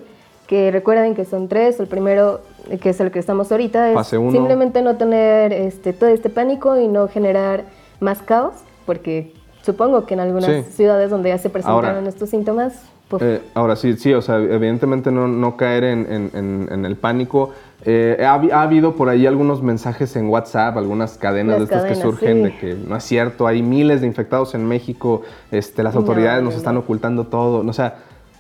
que 0.49 0.73
recuerden 0.73 1.15
que 1.15 1.25
son 1.25 1.47
tres. 1.47 1.79
El 1.79 1.87
primero, 1.87 2.41
que 2.83 2.91
es 2.91 2.99
el 3.01 3.13
que 3.13 3.21
estamos 3.21 3.53
ahorita, 3.53 3.93
es 3.93 4.07
simplemente 4.09 4.83
no 4.83 4.97
tener 4.97 5.53
este, 5.53 5.93
todo 5.93 6.11
este 6.11 6.31
pánico 6.31 6.77
y 6.81 6.89
no 6.89 7.07
generar 7.07 7.63
más 8.01 8.23
caos, 8.23 8.55
porque 8.87 9.33
supongo 9.65 10.07
que 10.07 10.15
en 10.15 10.21
algunas 10.21 10.51
Sí. 10.51 10.63
ciudades 10.73 11.11
donde 11.11 11.31
ya 11.31 11.39
se 11.39 11.51
presentaron 11.51 11.97
Ahora, 11.97 12.09
estos 12.09 12.31
síntomas, 12.31 12.83
pues 13.09 13.23
Eh, 13.23 13.41
ahora 13.55 13.77
sí, 13.77 13.95
sí, 13.97 14.13
o 14.15 14.23
sea, 14.23 14.37
evidentemente 14.39 15.11
no, 15.11 15.29
no 15.29 15.57
caer 15.57 15.85
en, 15.85 16.07
en- 16.13 16.31
en- 16.35 16.69
en 16.73 16.85
el 16.85 16.97
pánico. 16.97 17.51
Eh, 17.85 18.25
ha, 18.27 18.33
ha, 18.35 18.63
habido 18.63 18.95
por 18.97 19.09
ahí 19.11 19.27
algunos 19.27 19.63
mensajes 19.63 20.17
en 20.17 20.29
WhatsApp, 20.29 20.77
algunas 20.79 21.19
cadenas 21.19 21.59
Las 21.61 21.69
de 21.69 21.77
estas 21.77 21.83
cadenas, 21.83 21.99
que 21.99 22.03
surgen 22.03 22.37
sí. 22.39 22.43
de 22.45 22.57
que 22.59 22.75
no 22.89 22.97
es 22.97 23.05
cierto, 23.05 23.47
hay 23.47 23.63
miles 23.63 24.01
de 24.01 24.07
infectados 24.07 24.55
en 24.55 24.67
México, 24.67 25.23
este, 25.51 25.83
las 25.83 25.95
No, 25.95 26.01
autoridades 26.01 26.43
nos 26.43 26.55
no, 26.55 26.59
están 26.59 26.77
ocultando 26.79 27.25
todo. 27.27 27.59
O 27.69 27.73
sea, 27.75 27.97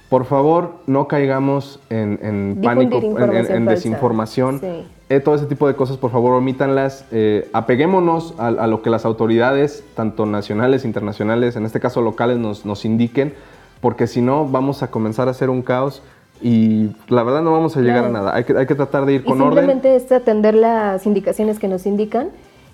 por 0.08 0.24
favor, 0.24 0.72
no 0.86 1.08
caigamos 1.08 1.78
en, 1.90 2.18
en 2.22 2.60
pánico, 2.62 2.98
en- 2.98 3.34
en, 3.34 3.52
en 3.52 3.64
desinformación. 3.66 4.60
Sí. 4.60 4.86
Eh, 5.10 5.20
todo 5.20 5.34
ese 5.34 5.46
tipo 5.46 5.68
de 5.68 5.74
cosas, 5.74 5.96
por 5.98 6.10
favor, 6.10 6.32
omítanlas. 6.32 7.04
Eh, 7.12 7.48
apeguémonos 7.52 8.34
a, 8.38 8.46
a 8.48 8.66
lo 8.66 8.80
que 8.82 8.88
las 8.90 9.04
autoridades, 9.04 9.84
tanto 9.94 10.24
nacionales, 10.26 10.84
internacionales, 10.84 11.56
en 11.56 11.66
este 11.66 11.78
caso 11.80 12.00
locales, 12.00 12.38
nos, 12.38 12.64
nos 12.64 12.84
indiquen, 12.86 13.34
porque 13.80 14.06
si 14.06 14.22
no, 14.22 14.46
vamos 14.48 14.82
a 14.82 14.90
comenzar 14.90 15.28
a 15.28 15.32
hacer 15.32 15.50
un 15.50 15.60
caos 15.62 16.02
y 16.42 16.90
la 17.08 17.22
verdad 17.22 17.42
no 17.42 17.52
vamos 17.52 17.76
a 17.76 17.80
llegar 17.80 18.06
a 18.06 18.08
nada. 18.08 18.34
Hay 18.34 18.44
que, 18.44 18.56
hay 18.56 18.66
que 18.66 18.74
tratar 18.74 19.04
de 19.04 19.14
ir 19.14 19.20
Y 19.20 19.24
con 19.24 19.40
orden. 19.40 19.58
simplemente 19.66 19.94
es 19.94 20.10
atender 20.10 20.54
las 20.54 21.04
indicaciones 21.06 21.58
que 21.58 21.68
nos 21.68 21.84
indican 21.86 22.28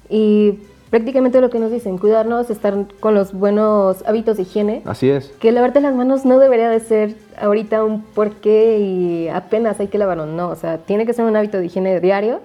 y 0.08 0.60
prácticamente 0.90 1.40
lo 1.40 1.50
que 1.50 1.59
nos 1.59 1.70
dicen, 1.70 1.98
cuidarnos, 1.98 2.50
estar 2.50 2.74
con 2.98 3.14
los 3.14 3.33
buenos 3.33 4.05
hábitos 4.07 4.37
de 4.37 4.42
higiene. 4.42 4.83
Así 4.85 5.09
es. 5.09 5.29
Que 5.40 5.53
lavarte 5.53 5.81
las 5.81 5.94
manos 5.94 6.24
no 6.24 6.38
debería 6.38 6.68
de 6.68 6.81
ser 6.81 7.14
ahorita 7.38 7.85
un 7.85 8.03
porqué 8.03 8.79
y 8.81 9.29
apenas 9.29 9.81
hay 9.81 9.87
que 9.87 9.98
lavarlo, 9.98 10.26
no, 10.26 10.48
o 10.48 10.57
sea, 10.57 10.79
tiene 10.79 11.07
que 11.07 11.12
ser 11.12 11.24
un 11.24 11.37
hábito 11.37 11.59
de 11.59 11.66
higiene 11.66 12.00
diario, 12.00 12.40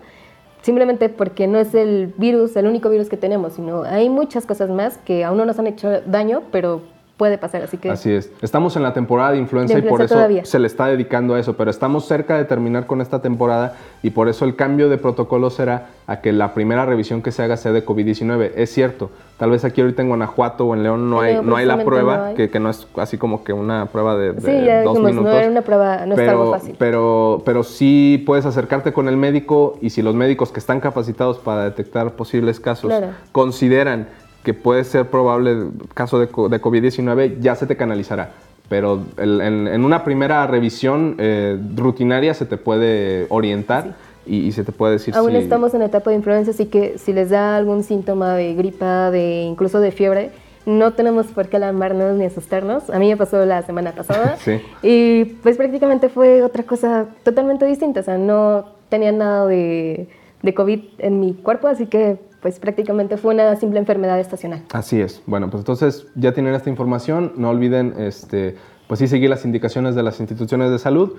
simplemente 0.62 1.10
porque 1.10 1.47
no 1.47 1.60
es 1.60 1.73
el 1.75 2.13
virus, 2.17 2.55
el 2.55 2.67
único 2.67 2.89
virus 2.89 3.10
que 3.10 3.17
tenemos, 3.17 3.53
sino 3.53 3.84
hay 3.84 4.10
muchas 4.10 4.45
cosas 4.45 4.69
más 4.69 4.97
que 4.99 5.25
aún 5.25 5.38
no 5.38 5.45
nos 5.45 5.60
han 5.60 5.67
hecho 5.67 6.01
daño, 6.05 6.43
pero 6.51 6.81
puede 7.17 7.38
pasar, 7.38 7.62
así 7.63 7.78
que 7.78 7.89
Así 7.89 8.12
es. 8.12 8.30
Estamos 8.41 8.75
en 8.75 8.84
la 8.84 8.93
temporada 8.93 9.32
de 9.32 9.38
influenza 9.38 9.73
De 9.75 9.80
y 9.80 9.84
por 9.84 10.01
eso 10.01 10.17
se 10.43 10.60
le 10.60 10.67
está 10.67 10.88
dedicando 10.88 11.36
a 11.36 11.39
eso, 11.39 11.56
pero 11.56 11.71
estamos 11.71 12.06
cerca 12.06 12.38
de 12.38 12.45
terminar 12.45 12.88
con 12.88 12.99
esta 13.01 13.21
temporada 13.21 13.75
y 14.04 14.10
por 14.10 14.28
eso 14.28 14.43
el 14.45 14.56
cambio 14.56 14.89
de 14.89 14.97
protocolo 14.97 15.49
será 15.49 15.88
a 16.08 16.21
que 16.21 16.34
la 16.34 16.54
primera 16.54 16.86
revisión 16.86 17.21
que 17.21 17.32
se 17.32 17.41
haga 17.41 17.58
sea 17.58 17.71
de 17.71 17.86
COVID-19. 17.86 18.51
Es 18.56 18.71
cierto, 18.73 19.10
tal 19.38 19.51
vez 19.51 19.63
aquí 19.65 19.82
ahorita 19.82 20.01
en 20.01 20.10
Guanajuato 20.10 20.65
o 20.65 20.75
en 20.75 20.84
León 20.84 21.10
no 21.10 21.21
hay, 21.21 21.39
no 21.41 21.56
hay 21.56 21.65
la 21.65 21.84
prueba, 21.84 22.17
no 22.17 22.23
hay. 22.25 22.36
Que, 22.36 22.49
que 22.49 22.60
no 22.60 22.69
es 22.69 22.86
así 22.97 23.17
como 23.17 23.43
que 23.43 23.54
una 23.54 23.86
prueba 23.88 24.15
de, 24.17 24.34
de 24.34 24.41
sí, 24.41 24.65
ya 24.65 24.84
dos 24.84 24.93
dijimos, 24.95 25.12
minutos. 25.12 25.32
no 25.34 25.39
era 25.39 25.49
una 25.49 25.62
prueba, 25.62 26.06
no 26.06 26.13
es 26.13 26.19
pero, 26.19 26.32
algo 26.32 26.51
fácil. 26.51 26.75
Pero, 26.78 27.41
pero 27.45 27.63
sí 27.63 28.21
puedes 28.25 28.45
acercarte 28.45 28.91
con 28.93 29.08
el 29.08 29.17
médico 29.17 29.78
y 29.82 29.89
si 29.91 30.01
los 30.01 30.15
médicos 30.15 30.51
que 30.51 30.60
están 30.60 30.80
capacitados 30.82 31.38
para 31.39 31.63
detectar 31.63 32.12
posibles 32.12 32.60
casos 32.60 32.89
Claro. 32.89 33.08
consideran 33.32 34.08
que 34.45 34.53
puede 34.53 34.86
ser 34.86 35.08
probable 35.10 35.65
caso 35.93 36.17
de, 36.19 36.27
de 36.27 36.62
COVID-19, 36.62 37.39
ya 37.41 37.55
se 37.55 37.65
te 37.67 37.75
canalizará. 37.75 38.31
Pero 38.69 39.01
el- 39.17 39.41
en, 39.41 39.67
en 39.67 39.84
una 39.84 40.03
primera 40.05 40.47
revisión 40.47 41.15
eh, 41.19 41.60
rutinaria 41.75 42.34
se 42.34 42.45
te 42.45 42.55
puede 42.58 43.25
orientar 43.29 43.95
y, 44.25 44.38
y 44.47 44.51
se 44.53 44.63
te 44.63 44.71
puede 44.71 44.93
decir 44.93 45.13
Aún 45.15 45.31
si... 45.31 45.38
estamos 45.38 45.73
en 45.73 45.81
etapa 45.81 46.10
de 46.12 46.15
influenza, 46.15 46.51
así 46.51 46.65
que 46.67 46.97
si 46.97 47.12
les 47.13 47.29
da 47.29 47.58
algún 47.58 47.84
síntoma 47.84 48.34
de 48.36 48.53
gripa, 48.55 49.12
de 49.12 49.41
incluso 49.41 49.79
de 49.81 49.91
fiebre, 49.91 50.31
no 50.65 50.93
tenemos 50.93 51.27
por 51.27 51.47
qué 51.47 51.58
alarmarnos 51.58 52.15
ni 52.15 52.25
asustarnos. 52.25 52.89
A 52.89 52.97
mí 52.97 53.08
me 53.10 53.17
pasó 53.17 53.45
la 53.45 53.62
semana 53.62 53.91
pasada 53.91 54.38
Sí. 54.43 54.60
y 54.81 55.25
pues 55.43 55.58
prácticamente 55.58 56.10
fue 56.10 56.41
otra 56.41 56.63
cosa 56.63 57.05
totalmente 57.23 57.65
distinta. 57.65 57.99
O 57.99 58.03
sea, 58.03 58.17
no 58.17 58.65
tenía 58.89 59.12
nada 59.12 59.45
de, 59.45 60.08
de 60.45 60.53
COVID 60.53 60.79
en 60.99 61.19
mi 61.19 61.34
cuerpo, 61.34 61.67
así 61.67 61.88
que 61.88 62.19
pues 62.41 62.60
prácticamente 62.60 63.17
fue 63.17 63.34
una 63.34 63.55
simple 63.55 63.79
enfermedad 63.79 64.19
estacional. 64.19 64.62
Así 64.71 65.01
es. 65.01 65.21
Bueno, 65.25 65.49
pues 65.49 65.62
entonces 65.62 66.08
ya 66.15 66.31
tienen 66.34 66.53
esta 66.53 66.69
información. 66.69 67.34
No 67.38 67.49
olviden, 67.49 67.95
este, 67.97 68.55
pues 68.88 68.99
sí, 68.99 69.08
seguir 69.08 69.29
las 69.31 69.43
indicaciones 69.45 69.95
de 69.95 70.03
las 70.03 70.19
instituciones 70.19 70.69
de 70.71 70.77
salud. 70.79 71.13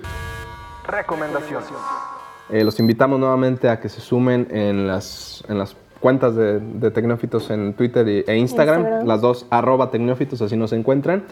Recomendaciones. 0.87 1.67
Eh, 2.49 2.63
los 2.63 2.79
invitamos 2.79 3.19
nuevamente 3.19 3.69
a 3.69 3.79
que 3.79 3.89
se 3.89 3.99
sumen 3.99 4.47
en 4.51 4.87
las, 4.87 5.43
en 5.49 5.57
las 5.59 5.75
cuentas 5.99 6.35
de, 6.35 6.59
de 6.61 6.91
Tecnófitos 6.91 7.49
en 7.49 7.73
Twitter 7.73 8.07
y- 8.07 8.23
e 8.25 8.37
Instagram, 8.37 8.81
Instagram. 8.81 9.07
las 9.07 9.19
dos 9.19 9.47
arroba 9.49 9.91
Tecnófitos, 9.91 10.41
así 10.41 10.55
nos 10.55 10.71
encuentran. 10.71 11.23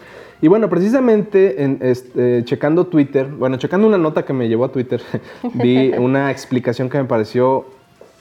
Y 0.42 0.48
bueno, 0.48 0.68
precisamente 0.68 1.62
en, 1.62 1.78
este, 1.80 2.44
checando 2.44 2.86
Twitter, 2.88 3.26
bueno, 3.28 3.56
checando 3.56 3.86
una 3.86 3.96
nota 3.96 4.24
que 4.26 4.34
me 4.34 4.46
llevó 4.48 4.66
a 4.66 4.72
Twitter, 4.72 5.00
vi 5.54 5.92
una 5.92 6.30
explicación 6.30 6.90
que 6.90 6.98
me 6.98 7.04
pareció 7.04 7.64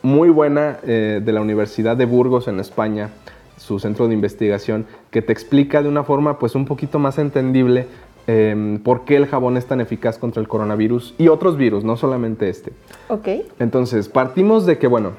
muy 0.05 0.29
buena 0.29 0.77
eh, 0.83 1.21
de 1.23 1.31
la 1.33 1.41
Universidad 1.41 1.97
de 1.97 2.05
Burgos 2.05 2.47
en 2.47 2.59
España, 2.59 3.09
su 3.57 3.79
centro 3.79 4.07
de 4.07 4.13
investigación, 4.13 4.85
que 5.11 5.21
te 5.21 5.33
explica 5.33 5.81
de 5.81 5.89
una 5.89 6.03
forma 6.03 6.37
pues 6.39 6.55
un 6.55 6.65
poquito 6.65 6.99
más 6.99 7.17
entendible 7.17 7.87
eh, 8.27 8.79
por 8.83 9.03
qué 9.05 9.15
el 9.17 9.25
jabón 9.27 9.57
es 9.57 9.65
tan 9.65 9.81
eficaz 9.81 10.17
contra 10.17 10.41
el 10.41 10.47
coronavirus 10.47 11.15
y 11.17 11.27
otros 11.27 11.57
virus, 11.57 11.83
no 11.83 11.97
solamente 11.97 12.49
este. 12.49 12.71
Ok. 13.09 13.27
Entonces, 13.59 14.07
partimos 14.09 14.65
de 14.65 14.77
que, 14.77 14.87
bueno, 14.87 15.11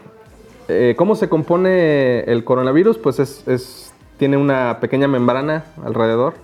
eh, 0.69 0.95
¿cómo 0.97 1.15
se 1.17 1.29
compone 1.29 2.21
el 2.21 2.45
coronavirus? 2.45 2.99
Pues 2.99 3.19
es, 3.21 3.47
es- 3.49 3.93
tiene 4.19 4.37
una 4.37 4.79
pequeña 4.81 5.09
membrana 5.09 5.65
alrededor. 5.85 6.35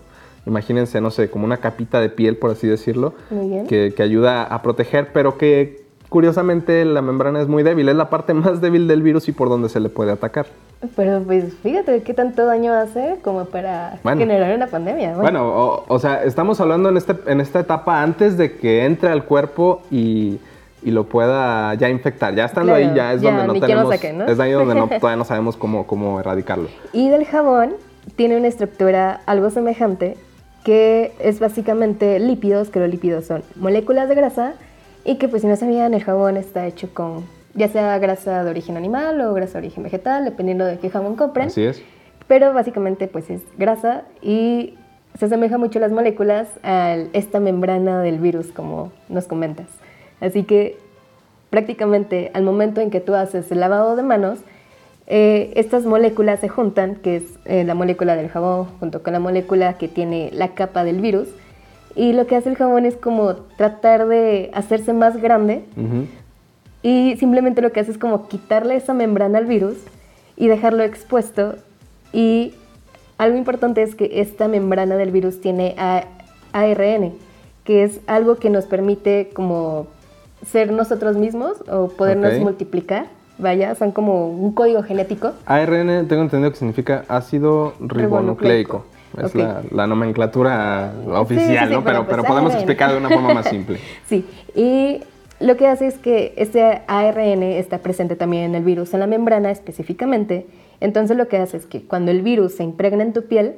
Imagínense, 0.47 1.01
no 1.01 1.11
sé, 1.11 1.31
como 1.31 1.45
una 1.45 1.57
capita 1.59 2.01
de 2.01 2.09
piel, 2.09 2.37
por 2.37 2.51
así 2.51 2.67
decirlo, 2.67 3.15
Muy 3.31 3.49
bien. 3.49 3.67
que, 3.67 3.93
que 3.97 4.03
ayuda 4.03 4.43
a 4.43 4.61
proteger, 4.63 5.11
pero 5.13 5.39
que 5.39 5.82
curiosamente 6.13 6.85
la 6.85 7.01
membrana 7.01 7.41
es 7.41 7.49
muy 7.49 7.63
débil. 7.63 7.89
Es 7.89 7.97
la 7.97 8.11
parte 8.11 8.35
más 8.35 8.61
débil 8.61 8.87
del 8.87 9.03
virus 9.03 9.29
y 9.29 9.33
por 9.33 9.49
donde 9.49 9.69
se 9.71 9.81
le 9.81 9.89
puede 9.89 10.13
atacar. 10.13 10.47
Pero 10.95 11.23
pues 11.23 11.55
fíjate 11.63 12.03
qué 12.03 12.13
tanto 12.13 12.45
daño 12.45 12.73
hace 12.75 13.17
como 13.25 13.47
para 13.47 13.99
Bueno. 14.05 14.21
generar 14.21 14.55
una 14.55 14.67
pandemia. 14.67 15.17
Bueno, 15.17 15.49
o, 15.49 15.85
o 15.89 15.99
sea, 15.99 16.23
estamos 16.23 16.61
hablando 16.61 16.91
en, 16.91 16.99
este, 16.99 17.17
en 17.27 17.41
esta 17.41 17.61
etapa 17.61 18.03
antes 18.03 18.37
de 18.37 18.57
que 18.57 18.85
entre 18.85 19.09
al 19.09 19.25
cuerpo 19.25 19.81
y, 19.91 20.39
y 20.83 20.91
lo 20.91 21.05
pueda 21.05 21.73
ya 21.75 21.89
infectar. 21.89 22.35
Ya 22.35 22.45
estando 22.45 22.75
Claro, 22.75 22.91
ahí 22.91 22.95
ya 22.95 23.13
es 23.15 23.23
ya, 23.23 23.47
donde 23.47 23.61
tenemos, 23.61 23.95
¿no? 24.15 24.27
es 24.27 24.39
ahí 24.39 24.53
donde 24.53 24.75
no, 24.75 24.89
todavía 25.01 25.17
no 25.17 25.25
sabemos 25.25 25.57
cómo, 25.57 25.87
cómo 25.87 26.21
erradicarlo. 26.21 26.69
Y 26.93 27.09
del 27.09 27.25
jabón 27.25 27.71
tiene 28.17 28.37
una 28.37 28.49
estructura 28.49 29.21
algo 29.25 29.49
semejante 29.49 30.17
que 30.65 31.13
es 31.21 31.41
básicamente 31.41 32.19
lípidos, 32.21 32.69
que 32.69 32.81
los 32.81 32.89
lípidos 32.89 33.25
son 33.25 33.43
moléculas 33.57 34.09
de 34.09 34.15
grasa 34.15 34.55
y 35.05 35.17
que 35.17 35.29
pues 35.29 35.43
si 35.43 35.49
no 35.49 35.57
sabían 35.57 35.95
el 35.95 36.03
jabón 36.03 36.37
está 36.37 36.67
hecho 36.67 36.93
con 36.93 37.25
ya 37.55 37.69
sea 37.69 37.99
grasa 37.99 38.45
de 38.45 38.51
origen 38.51 38.77
animal 38.77 39.21
o 39.21 39.35
grasa 39.35 39.55
de 39.55 39.67
origen 39.67 39.83
vegetal, 39.83 40.25
dependiendo 40.25 40.65
de 40.65 40.79
qué 40.79 40.89
jabón 40.91 41.17
compren. 41.17 41.49
Así 41.49 41.65
es. 41.65 41.83
Pero 42.29 42.53
básicamente 42.53 43.09
pues 43.09 43.29
es 43.31 43.43
grasa 43.59 44.05
y 44.23 44.75
se 45.19 45.27
asemeja 45.27 45.59
mucho 45.59 45.79
las 45.79 45.93
moléculas 45.93 46.49
a 46.63 46.97
esta 47.13 47.41
membrana 47.41 48.01
del 48.01 48.19
virus 48.19 48.47
como 48.53 48.93
nos 49.09 49.27
comentas. 49.27 49.67
Así 50.21 50.45
que 50.45 50.79
prácticamente 51.51 52.31
al 52.33 52.45
momento 52.45 52.81
en 52.81 52.91
que 52.91 53.01
tú 53.01 53.15
haces 53.15 53.53
el 53.53 53.61
lavado 53.61 53.97
de 53.97 54.03
manos, 54.03 54.39
eh, 55.07 55.53
estas 55.57 55.85
moléculas 55.85 56.41
se 56.41 56.49
juntan, 56.49 56.97
que 56.97 57.17
es 57.17 57.25
eh, 57.45 57.65
la 57.65 57.75
molécula 57.75 58.17
del 58.17 58.29
jabón 58.29 58.67
junto 58.81 59.03
con 59.03 59.13
la 59.13 59.21
molécula 59.21 59.75
que 59.75 59.89
tiene 59.89 60.31
la 60.33 60.55
capa 60.55 60.85
del 60.85 61.01
virus. 61.01 61.29
Y 61.95 62.13
lo 62.15 62.27
que 62.27 62.37
hace 62.37 62.49
el 62.49 62.57
jabón 62.57 62.87
es 62.87 62.97
como 62.97 63.35
tratar 63.57 64.07
de 64.09 64.51
hacerse 64.55 64.93
más 64.93 65.21
grande 65.21 65.65
y 66.83 67.17
simplemente 67.19 67.63
lo 67.63 67.71
que 67.71 67.81
hace 67.81 67.91
es 67.93 67.99
como 67.99 68.29
quitarle 68.29 68.77
esa 68.77 68.95
membrana 68.95 69.39
al 69.39 69.47
virus 69.47 69.77
y 70.37 70.49
dejarlo 70.49 70.83
expuesto. 70.83 71.55
Y 72.13 72.55
algo 73.19 73.37
importante 73.37 73.83
es 73.83 73.95
que 73.95 74.21
esta 74.21 74.49
membrana 74.49 74.97
del 74.97 75.11
virus 75.11 75.41
tiene 75.41 75.75
A- 75.79 76.05
ARN, 76.53 77.13
que 77.65 77.85
es 77.85 78.01
algo 78.07 78.37
que 78.37 78.51
nos 78.51 78.65
permite 78.67 79.31
como 79.35 79.87
ser 80.47 80.73
nosotros 80.73 81.17
mismos 81.17 81.63
o 81.71 81.89
podernos 81.89 82.33
multiplicar. 82.41 83.07
Vaya, 83.39 83.75
son 83.75 83.93
como 83.93 84.29
un 84.29 84.53
código 84.53 84.83
genético. 84.83 85.33
ARN 85.47 86.07
tengo 86.09 86.23
entendido 86.23 86.51
que 86.51 86.57
significa 86.59 87.05
ácido 87.09 87.75
ribonucleico. 87.81 87.95
Ribonucleico. 87.95 88.85
Es 89.23 89.35
la, 89.35 89.63
la 89.71 89.87
nomenclatura 89.87 90.93
oficial, 91.09 91.67
sí, 91.69 91.75
sí, 91.75 91.75
¿no? 91.75 91.85
Pero, 91.85 92.07
pero 92.07 92.07
pero 92.07 92.23
pues 92.23 92.29
podemos 92.29 92.53
ARN. 92.53 92.59
explicar 92.61 92.93
de 92.93 92.99
una 92.99 93.09
forma 93.11 93.35
más 93.35 93.47
simple. 93.49 93.79
Sí, 94.07 94.25
y 94.55 95.01
lo 95.41 95.57
que 95.57 95.67
hace 95.67 95.87
es 95.87 95.99
que 95.99 96.35
este 96.37 96.83
ARN 96.87 97.43
está 97.43 97.79
presente 97.79 98.17
también 98.17 98.45
en 98.45 98.55
el 98.55 98.63
virus, 98.65 98.95
en 98.95 99.01
la 99.01 99.07
membrana 99.07 99.51
específicamente. 99.51 100.47
Entonces 100.81 101.17
lo 101.17 101.29
que 101.29 101.39
hace 101.39 101.57
es 101.57 101.67
que 101.67 101.83
cuando 101.83 102.11
el 102.11 102.23
virus 102.23 102.55
se 102.55 102.63
impregna 102.65 103.03
en 103.03 103.13
tu 103.13 103.25
piel, 103.27 103.57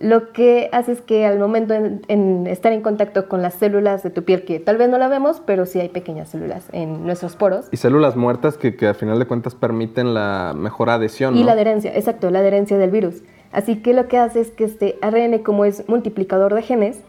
lo 0.00 0.32
que 0.32 0.68
hace 0.72 0.92
es 0.92 1.00
que 1.00 1.26
al 1.26 1.40
momento 1.40 1.74
en, 1.74 2.02
en 2.06 2.46
estar 2.46 2.72
en 2.72 2.82
contacto 2.82 3.28
con 3.28 3.42
las 3.42 3.54
células 3.54 4.04
de 4.04 4.10
tu 4.10 4.22
piel, 4.22 4.44
que 4.44 4.60
tal 4.60 4.76
vez 4.76 4.88
no 4.88 4.96
la 4.96 5.08
vemos, 5.08 5.42
pero 5.44 5.66
sí 5.66 5.80
hay 5.80 5.88
pequeñas 5.88 6.28
células 6.28 6.68
en 6.72 7.04
nuestros 7.04 7.34
poros, 7.34 7.66
Y 7.72 7.78
células 7.78 8.14
muertas 8.14 8.56
que, 8.56 8.76
que 8.76 8.86
al 8.86 8.94
final 8.94 9.18
de 9.18 9.26
cuentas 9.26 9.56
permiten 9.56 10.14
la 10.14 10.54
mejor 10.56 10.90
adhesión, 10.90 11.36
Y 11.36 11.40
¿no? 11.40 11.46
la 11.46 11.52
adherencia, 11.52 11.92
exacto, 11.96 12.30
la 12.30 12.38
adherencia 12.38 12.78
del 12.78 12.90
virus. 12.92 13.22
Así 13.52 13.76
que 13.76 13.94
lo 13.94 14.08
que 14.08 14.18
hace 14.18 14.40
es 14.40 14.50
que 14.50 14.64
este 14.64 14.98
ARN, 15.00 15.38
como 15.38 15.64
es 15.64 15.88
multiplicador 15.88 16.54
de 16.54 16.62
genes, 16.62 17.00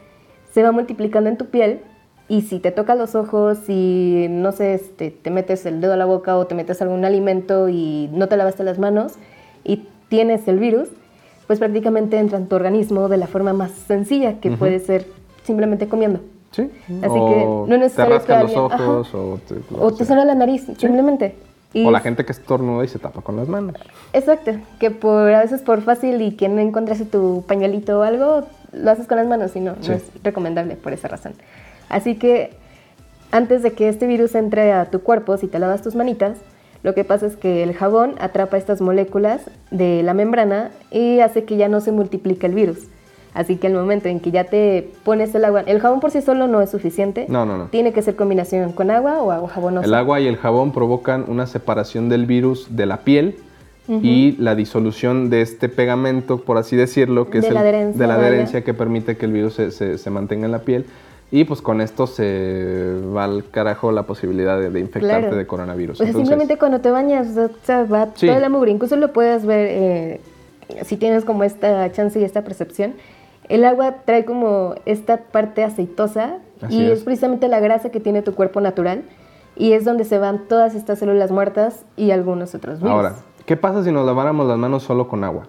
se 0.54 0.63
va 0.63 0.71
multiplicando 0.71 1.30
en 1.30 1.38
tu 1.38 1.47
piel 1.47 1.82
y 2.28 2.41
si 2.41 2.60
te 2.60 2.71
toca 2.71 2.95
los 2.95 3.15
ojos 3.15 3.58
y 3.67 4.28
no 4.30 4.52
sé, 4.52 4.75
este, 4.75 5.12
te 5.12 5.32
metes 5.32 5.65
el 5.65 5.82
dedo 5.82 5.93
a 5.93 5.97
la 5.97 6.06
boca 6.06 6.38
o 6.38 6.47
te 6.47 6.56
metes 6.56 6.82
algún 6.82 7.04
alimento 7.04 7.69
y 7.69 8.10
no 8.13 8.28
te 8.28 8.38
lavaste 8.38 8.63
las 8.63 8.80
manos 8.80 9.13
y 9.63 9.88
tienes 10.10 10.47
el 10.47 10.60
virus, 10.60 10.89
pues 11.47 11.60
prácticamente 11.60 12.17
entra 12.17 12.38
en 12.38 12.47
tu 12.47 12.56
organismo 12.56 13.10
de 13.10 13.17
la 13.17 13.28
forma 13.28 13.54
más 13.54 13.71
sencilla 13.71 14.39
que 14.39 14.52
puede 14.52 14.80
ser 14.80 15.08
simplemente 15.43 15.88
comiendo. 15.88 16.19
Sí. 16.52 16.69
Así 17.02 17.17
o 17.17 17.65
que 17.65 17.69
no 17.69 17.75
es 17.75 17.82
necesario 17.82 18.19
te 18.19 18.25
que 18.25 18.34
rascas 18.34 18.43
los 18.43 18.58
ojos 18.58 19.08
ajá. 19.08 19.17
o 19.17 19.39
te, 19.47 19.56
O 19.80 19.93
te 19.93 20.15
la 20.15 20.36
nariz, 20.36 20.65
simplemente. 20.78 21.36
Y 21.73 21.86
o 21.86 21.91
la 21.91 21.99
gente 21.99 22.25
que 22.25 22.32
estornuda 22.32 22.84
y 22.84 22.88
se 22.88 22.97
tapa 22.99 23.21
con 23.21 23.36
las 23.36 23.47
manos. 23.47 23.75
Exacto, 24.13 24.53
que 24.79 24.89
por 24.89 25.32
a 25.32 25.39
veces 25.41 25.62
por 25.62 25.82
fácil 25.82 26.21
y 26.21 26.32
que 26.36 26.49
no 26.49 26.60
tu 27.05 27.43
pañuelito 27.47 27.99
o 27.99 28.01
algo, 28.03 28.43
lo 28.73 28.91
haces 28.91 29.08
con 29.08 29.17
las 29.17 29.27
manos 29.27 29.55
y 29.55 29.60
no, 29.60 29.75
Sí. 29.82 29.89
no 29.89 29.95
es 29.95 30.03
recomendable 30.23 30.75
por 30.75 30.93
esa 30.93 31.08
razón. 31.08 31.34
Así 31.89 32.15
que 32.15 32.51
antes 33.32 33.62
de 33.62 33.73
que 33.73 33.89
este 33.89 34.08
virus 34.08 34.34
entre 34.36 34.73
a 34.73 34.86
tu 34.86 35.01
cuerpo, 35.01 35.38
si 35.38 35.47
te 35.47 35.60
lavas 35.60 35.82
tus 35.84 35.95
manitas, 35.95 36.38
lo 36.82 36.93
que 36.95 37.03
pasa 37.03 37.25
es 37.27 37.36
que 37.36 37.62
el 37.62 37.73
jabón 37.75 38.15
atrapa 38.19 38.58
estas 38.58 38.82
moléculas 38.82 39.41
de 39.69 40.01
la 40.01 40.13
membrana 40.13 40.71
y 40.91 41.19
hace 41.19 41.43
que 41.43 41.58
ya 41.58 41.67
no 41.67 41.82
se 41.82 41.91
multiplique 41.91 42.47
el 42.47 42.55
virus. 42.55 42.79
Así 43.34 43.58
que 43.58 43.68
el 43.68 43.74
momento 43.74 44.08
en 44.10 44.20
que 44.20 44.32
ya 44.32 44.46
te 44.46 44.89
pones 45.04 45.34
el 45.36 45.46
agua, 45.46 45.62
el 45.68 45.80
jabón 45.80 46.00
por 46.00 46.10
sí 46.12 46.22
solo 46.22 46.48
no 46.48 46.62
es 46.62 46.72
suficiente. 46.72 47.26
No, 47.30 47.46
no, 47.46 47.58
no. 47.58 47.65
Tiene 47.65 47.94
que 47.94 48.02
ser 48.02 48.15
combinación 48.15 48.72
con 48.74 48.89
agua 48.89 49.22
o 49.22 49.32
agua 49.32 49.50
jabonosa. 49.50 49.86
El 49.86 49.94
agua 49.94 50.20
y 50.20 50.28
el 50.28 50.38
jabón 50.38 50.72
provocan 50.72 51.26
una 51.28 51.46
separación 51.46 52.10
del 52.10 52.26
virus 52.26 52.76
de 52.76 52.86
la 52.88 52.98
piel 53.02 53.36
y 53.88 54.34
la 54.38 54.54
disolución 54.54 55.32
de 55.32 55.42
este 55.42 55.68
pegamento, 55.68 56.42
por 56.42 56.58
así 56.60 56.76
decirlo, 56.76 57.32
que 57.32 57.42
De 57.42 57.48
es 57.48 57.54
la 57.54 57.62
el- 57.62 57.68
adherencia, 57.68 58.00
de 58.02 58.08
la 58.08 58.15
vaya. 58.18 58.28
adherencia 58.28 58.63
que 58.63 58.74
permite 58.76 59.18
que 59.18 59.26
el 59.26 59.32
virus 59.32 59.56
se, 59.56 59.72
se- 59.72 59.98
se 59.98 60.10
mantenga 60.12 60.46
en 60.46 60.52
la 60.52 60.60
piel. 60.60 60.86
Y 61.32 61.44
pues 61.44 61.62
con 61.62 61.82
esto 61.82 62.06
se 62.08 62.96
va 63.15 63.24
al 63.26 63.46
carajo 63.50 63.92
la 63.92 64.04
posibilidad 64.04 64.60
de, 64.60 64.70
de 64.72 64.80
infectarte 64.80 65.22
Claro. 65.22 65.36
de 65.36 65.46
coronavirus. 65.48 65.98
Sea, 66.00 66.08
Entonces, 66.08 66.28
simplemente 66.28 66.58
cuando 66.60 66.82
te 66.82 66.89
bañas, 66.92 67.36
o 67.38 67.50
sea, 67.63 67.84
va 67.84 68.10
Sí. 68.15 68.28
toda 68.28 68.39
la 68.39 68.50
mugre. 68.50 68.72
Incluso 68.72 68.96
lo 68.96 69.12
puedes 69.13 69.46
ver 69.46 69.68
eh, 69.72 70.22
si 70.86 70.98
tienes 70.98 71.26
como 71.26 71.44
esta 71.44 71.92
chance 71.92 72.20
y 72.20 72.24
esta 72.24 72.44
percepción. 72.44 72.94
El 73.50 73.66
agua 73.66 73.98
trae 74.06 74.26
como 74.26 74.76
esta 74.86 75.18
parte 75.18 75.64
aceitosa 75.64 76.38
Así 76.62 76.78
y 76.78 76.86
es. 76.86 77.00
es. 77.00 77.04
precisamente 77.04 77.48
la 77.48 77.60
grasa 77.60 77.90
que 77.90 78.00
tiene 78.00 78.22
tu 78.22 78.34
cuerpo 78.36 78.62
natural 78.62 79.04
y 79.56 79.74
es 79.74 79.84
donde 79.84 80.06
se 80.06 80.18
van 80.20 80.48
todas 80.48 80.76
estas 80.76 81.00
células 81.00 81.32
muertas 81.32 81.86
y 81.98 82.12
algunos 82.12 82.56
otros 82.56 82.78
virus. 82.80 82.92
Ahora, 82.92 83.16
¿qué 83.46 83.58
pasa 83.58 83.84
si 83.84 83.92
nos 83.92 84.06
laváramos 84.06 84.48
las 84.48 84.58
manos 84.58 84.84
solo 84.84 85.08
con 85.08 85.24
agua? 85.24 85.48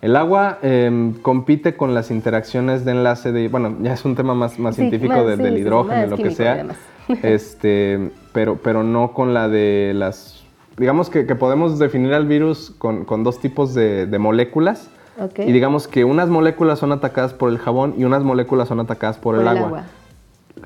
El 0.00 0.14
agua 0.14 0.58
em, 0.62 1.14
compite 1.14 1.76
con 1.76 1.92
las 1.92 2.12
interacciones 2.12 2.84
de 2.84 2.92
enlace 2.92 3.32
de, 3.32 3.48
bueno, 3.48 3.76
ya 3.82 3.94
es 3.94 4.04
un 4.04 4.14
tema 4.14 4.32
más, 4.34 4.56
más 4.60 4.76
Sí, 4.76 4.82
científico 4.82 5.14
más, 5.16 5.26
de- 5.26 5.36
sí, 5.36 5.42
del 5.42 5.54
sí, 5.54 5.60
hidrógeno 5.62 6.00
más 6.02 6.10
lo 6.10 6.16
que 6.18 6.30
sea, 6.30 6.66
este, 7.22 8.10
pero, 8.32 8.56
pero 8.62 8.82
no 8.84 9.12
con 9.12 9.34
la 9.34 9.48
de 9.48 9.92
las, 9.94 10.44
digamos 10.76 11.10
que, 11.10 11.26
que 11.26 11.34
podemos 11.34 11.78
definir 11.80 12.14
al 12.14 12.26
virus 12.26 12.70
con, 12.78 13.04
con 13.04 13.24
dos 13.24 13.40
tipos 13.40 13.74
de, 13.74 14.06
de 14.06 14.18
moléculas 14.18 14.90
Y 15.38 15.52
digamos 15.52 15.88
que 15.88 16.04
unas 16.04 16.28
moléculas 16.28 16.78
son 16.78 16.92
atacadas 16.92 17.32
por 17.32 17.50
el 17.50 17.58
jabón 17.58 17.94
y 17.98 18.04
unas 18.04 18.22
moléculas 18.22 18.68
son 18.68 18.80
atacadas 18.80 19.18
por, 19.18 19.36
el, 19.36 19.48
agua. 19.48 19.84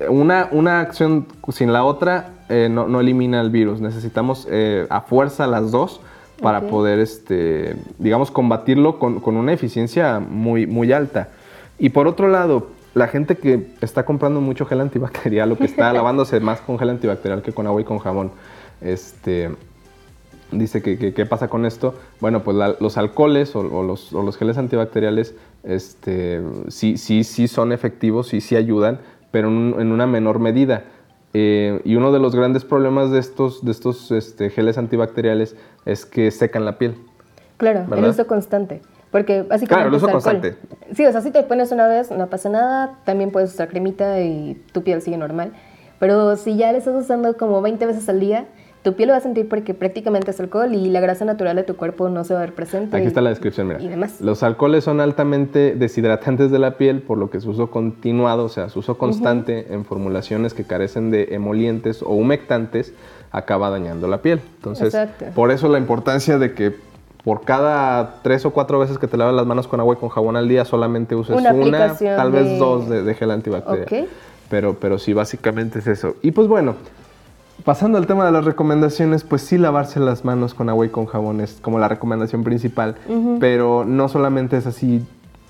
Una, 0.09 0.47
una 0.51 0.79
acción 0.79 1.27
sin 1.49 1.73
la 1.73 1.83
otra 1.83 2.29
eh, 2.49 2.67
no, 2.69 2.87
no 2.87 2.99
elimina 2.99 3.41
el 3.41 3.49
virus. 3.49 3.81
Necesitamos 3.81 4.47
eh, 4.49 4.85
a 4.89 5.01
fuerza 5.01 5.47
las 5.47 5.71
dos 5.71 6.01
para 6.41 6.61
poder, 6.61 6.99
este, 6.99 7.75
digamos, 7.97 8.29
combatirlo 8.29 8.99
con, 8.99 9.19
con 9.19 9.37
una 9.37 9.53
eficiencia 9.53 10.19
muy, 10.19 10.67
muy 10.67 10.91
alta. 10.91 11.29
Y 11.79 11.89
por 11.89 12.07
otro 12.07 12.27
lado, 12.27 12.67
la 12.93 13.07
gente 13.07 13.37
que 13.37 13.67
está 13.81 14.05
comprando 14.05 14.41
mucho 14.41 14.65
gel 14.65 14.81
antibacterial 14.81 15.51
o 15.51 15.57
que 15.57 15.65
está 15.65 15.91
lavándose 15.93 16.39
más 16.39 16.59
con 16.61 16.77
gel 16.77 16.89
antibacterial 16.89 17.41
que 17.41 17.53
con 17.53 17.65
agua 17.65 17.81
y 17.81 17.85
con 17.85 17.99
jabón, 17.99 18.31
este, 18.81 19.51
dice 20.57 20.81
que, 20.81 20.97
que- 20.97 21.13
qué 21.13 21.25
pasa 21.25 21.47
con 21.47 21.65
esto. 21.65 21.95
Bueno, 22.19 22.43
pues 22.43 22.55
la- 22.57 22.75
los 22.79 22.97
alcoholes 22.97 23.55
o, 23.55 23.59
o 23.59 23.83
los, 23.83 24.13
o 24.13 24.21
los 24.23 24.37
geles 24.37 24.57
antibacteriales 24.57 25.35
este, 25.63 26.41
sí, 26.67 26.97
sí, 26.97 27.23
sí 27.23 27.47
son 27.47 27.71
efectivos, 27.71 28.27
sí, 28.27 28.41
sí 28.41 28.55
ayudan, 28.55 28.99
pero 29.31 29.47
en, 29.47 29.53
un- 29.55 29.81
en 29.81 29.91
una 29.91 30.05
menor 30.07 30.39
medida. 30.39 30.83
Eh, 31.35 31.81
y 31.83 31.95
uno 31.95 32.11
de 32.11 32.19
los 32.19 32.35
grandes 32.35 32.63
problemas 32.63 33.09
de 33.11 33.19
estos, 33.19 33.65
de 33.65 33.71
estos 33.71 34.11
este, 34.11 34.49
geles 34.51 34.77
antibacteriales 34.77 35.55
es 35.85 36.05
que 36.05 36.29
secan 36.31 36.63
la 36.65 36.77
piel. 36.77 36.95
Claro, 37.57 37.81
¿Verdad? 37.87 38.05
el 38.05 38.11
uso 38.11 38.27
constante. 38.27 38.81
Porque 39.09 39.43
básicamente 39.43 39.67
Claro, 39.75 39.89
el 39.89 39.95
uso 39.95 40.07
constante. 40.09 40.55
Sí, 40.95 41.05
o 41.05 41.11
sea, 41.11 41.21
si 41.21 41.29
te 41.31 41.43
pones 41.43 41.71
una 41.71 41.87
vez, 41.87 42.09
no 42.11 42.27
pasa 42.27 42.49
nada. 42.49 42.97
También 43.05 43.29
puedes 43.31 43.53
usar 43.53 43.67
cremita 43.69 44.19
y 44.21 44.59
tu 44.71 44.83
piel 44.83 45.01
sigue 45.03 45.17
normal. 45.17 45.53
Pero 45.99 46.35
si 46.35 46.57
ya 46.57 46.71
le 46.71 46.79
estás 46.79 46.95
usando 47.01 47.37
como 47.37 47.61
20 47.61 47.85
veces 47.85 48.09
al 48.09 48.19
día, 48.19 48.45
tu 48.83 48.93
piel 48.93 49.07
lo 49.07 49.13
va 49.13 49.17
a 49.19 49.21
sentir 49.21 49.47
porque 49.47 49.73
prácticamente 49.73 50.31
es 50.31 50.39
alcohol 50.39 50.73
y 50.75 50.89
la 50.89 50.99
grasa 50.99 51.23
natural 51.23 51.55
de 51.55 51.63
tu 51.63 51.75
cuerpo 51.77 52.09
no 52.09 52.23
se 52.25 52.33
va 52.33 52.41
a 52.41 52.43
ver 52.43 52.53
presente. 52.53 52.95
Aquí 52.95 53.05
y- 53.05 53.07
está 53.07 53.21
la 53.21 53.29
descripción, 53.29 53.67
mira. 53.69 53.81
Y 53.81 53.87
demás. 53.87 54.19
Los 54.19 54.43
alcoholes 54.43 54.83
son 54.83 54.99
altamente 54.99 55.75
deshidratantes 55.75 56.51
de 56.51 56.59
la 56.59 56.77
piel, 56.77 57.01
por 57.01 57.17
lo 57.17 57.29
que 57.29 57.39
su 57.39 57.51
uso 57.51 57.71
continuado, 57.71 58.43
o 58.43 58.49
sea, 58.49 58.67
su 58.69 58.79
uso 58.79 58.97
constante 58.97 59.73
en 59.73 59.85
formulaciones 59.85 60.53
que 60.53 60.65
carecen 60.65 61.11
de 61.11 61.29
emolientes 61.31 62.03
o 62.03 62.09
humectantes, 62.09 62.93
acaba 63.31 63.69
dañando 63.69 64.07
la 64.07 64.21
piel. 64.21 64.41
Entonces, 64.57 64.93
Exacto. 64.93 65.25
por 65.33 65.51
eso 65.51 65.69
la 65.69 65.77
importancia 65.77 66.37
de 66.37 66.53
que 66.53 66.75
por 67.23 67.45
cada 67.45 68.21
tres 68.21 68.45
o 68.45 68.51
cuatro 68.51 68.79
veces 68.79 68.97
que 68.97 69.07
te 69.07 69.15
lavas 69.15 69.33
las 69.33 69.45
manos 69.45 69.67
con 69.69 69.79
agua 69.79 69.95
y 69.95 69.97
con 69.97 70.09
jabón 70.09 70.35
al 70.35 70.49
día, 70.49 70.65
solamente 70.65 71.15
uses 71.15 71.37
Una 71.37 71.53
tal 72.17 72.31
vez 72.33 72.59
dos 72.59 72.89
de, 72.89 73.01
de 73.01 73.15
gel 73.15 73.31
antibacterial. 73.31 74.07
Pero, 74.49 74.75
pero 74.79 74.99
sí, 74.99 75.13
básicamente 75.13 75.79
es 75.79 75.87
eso. 75.87 76.15
Y 76.21 76.31
pues 76.31 76.47
bueno, 76.49 76.75
pasando 77.63 77.97
al 77.97 78.07
tema 78.07 78.25
de 78.25 78.31
las 78.31 78.45
recomendaciones, 78.45 79.23
pues 79.23 79.41
sí 79.41 79.57
lavarse 79.57 79.99
las 79.99 80.25
manos 80.25 80.53
con 80.53 80.69
agua 80.69 80.85
y 80.85 80.89
con 80.89 81.05
jabón 81.05 81.41
es 81.41 81.59
como 81.61 81.79
la 81.79 81.87
recomendación 81.87 82.43
principal, 82.43 82.95
pero 83.39 83.85
no 83.85 84.09
solamente 84.09 84.57
es 84.57 84.65
así 84.67 85.01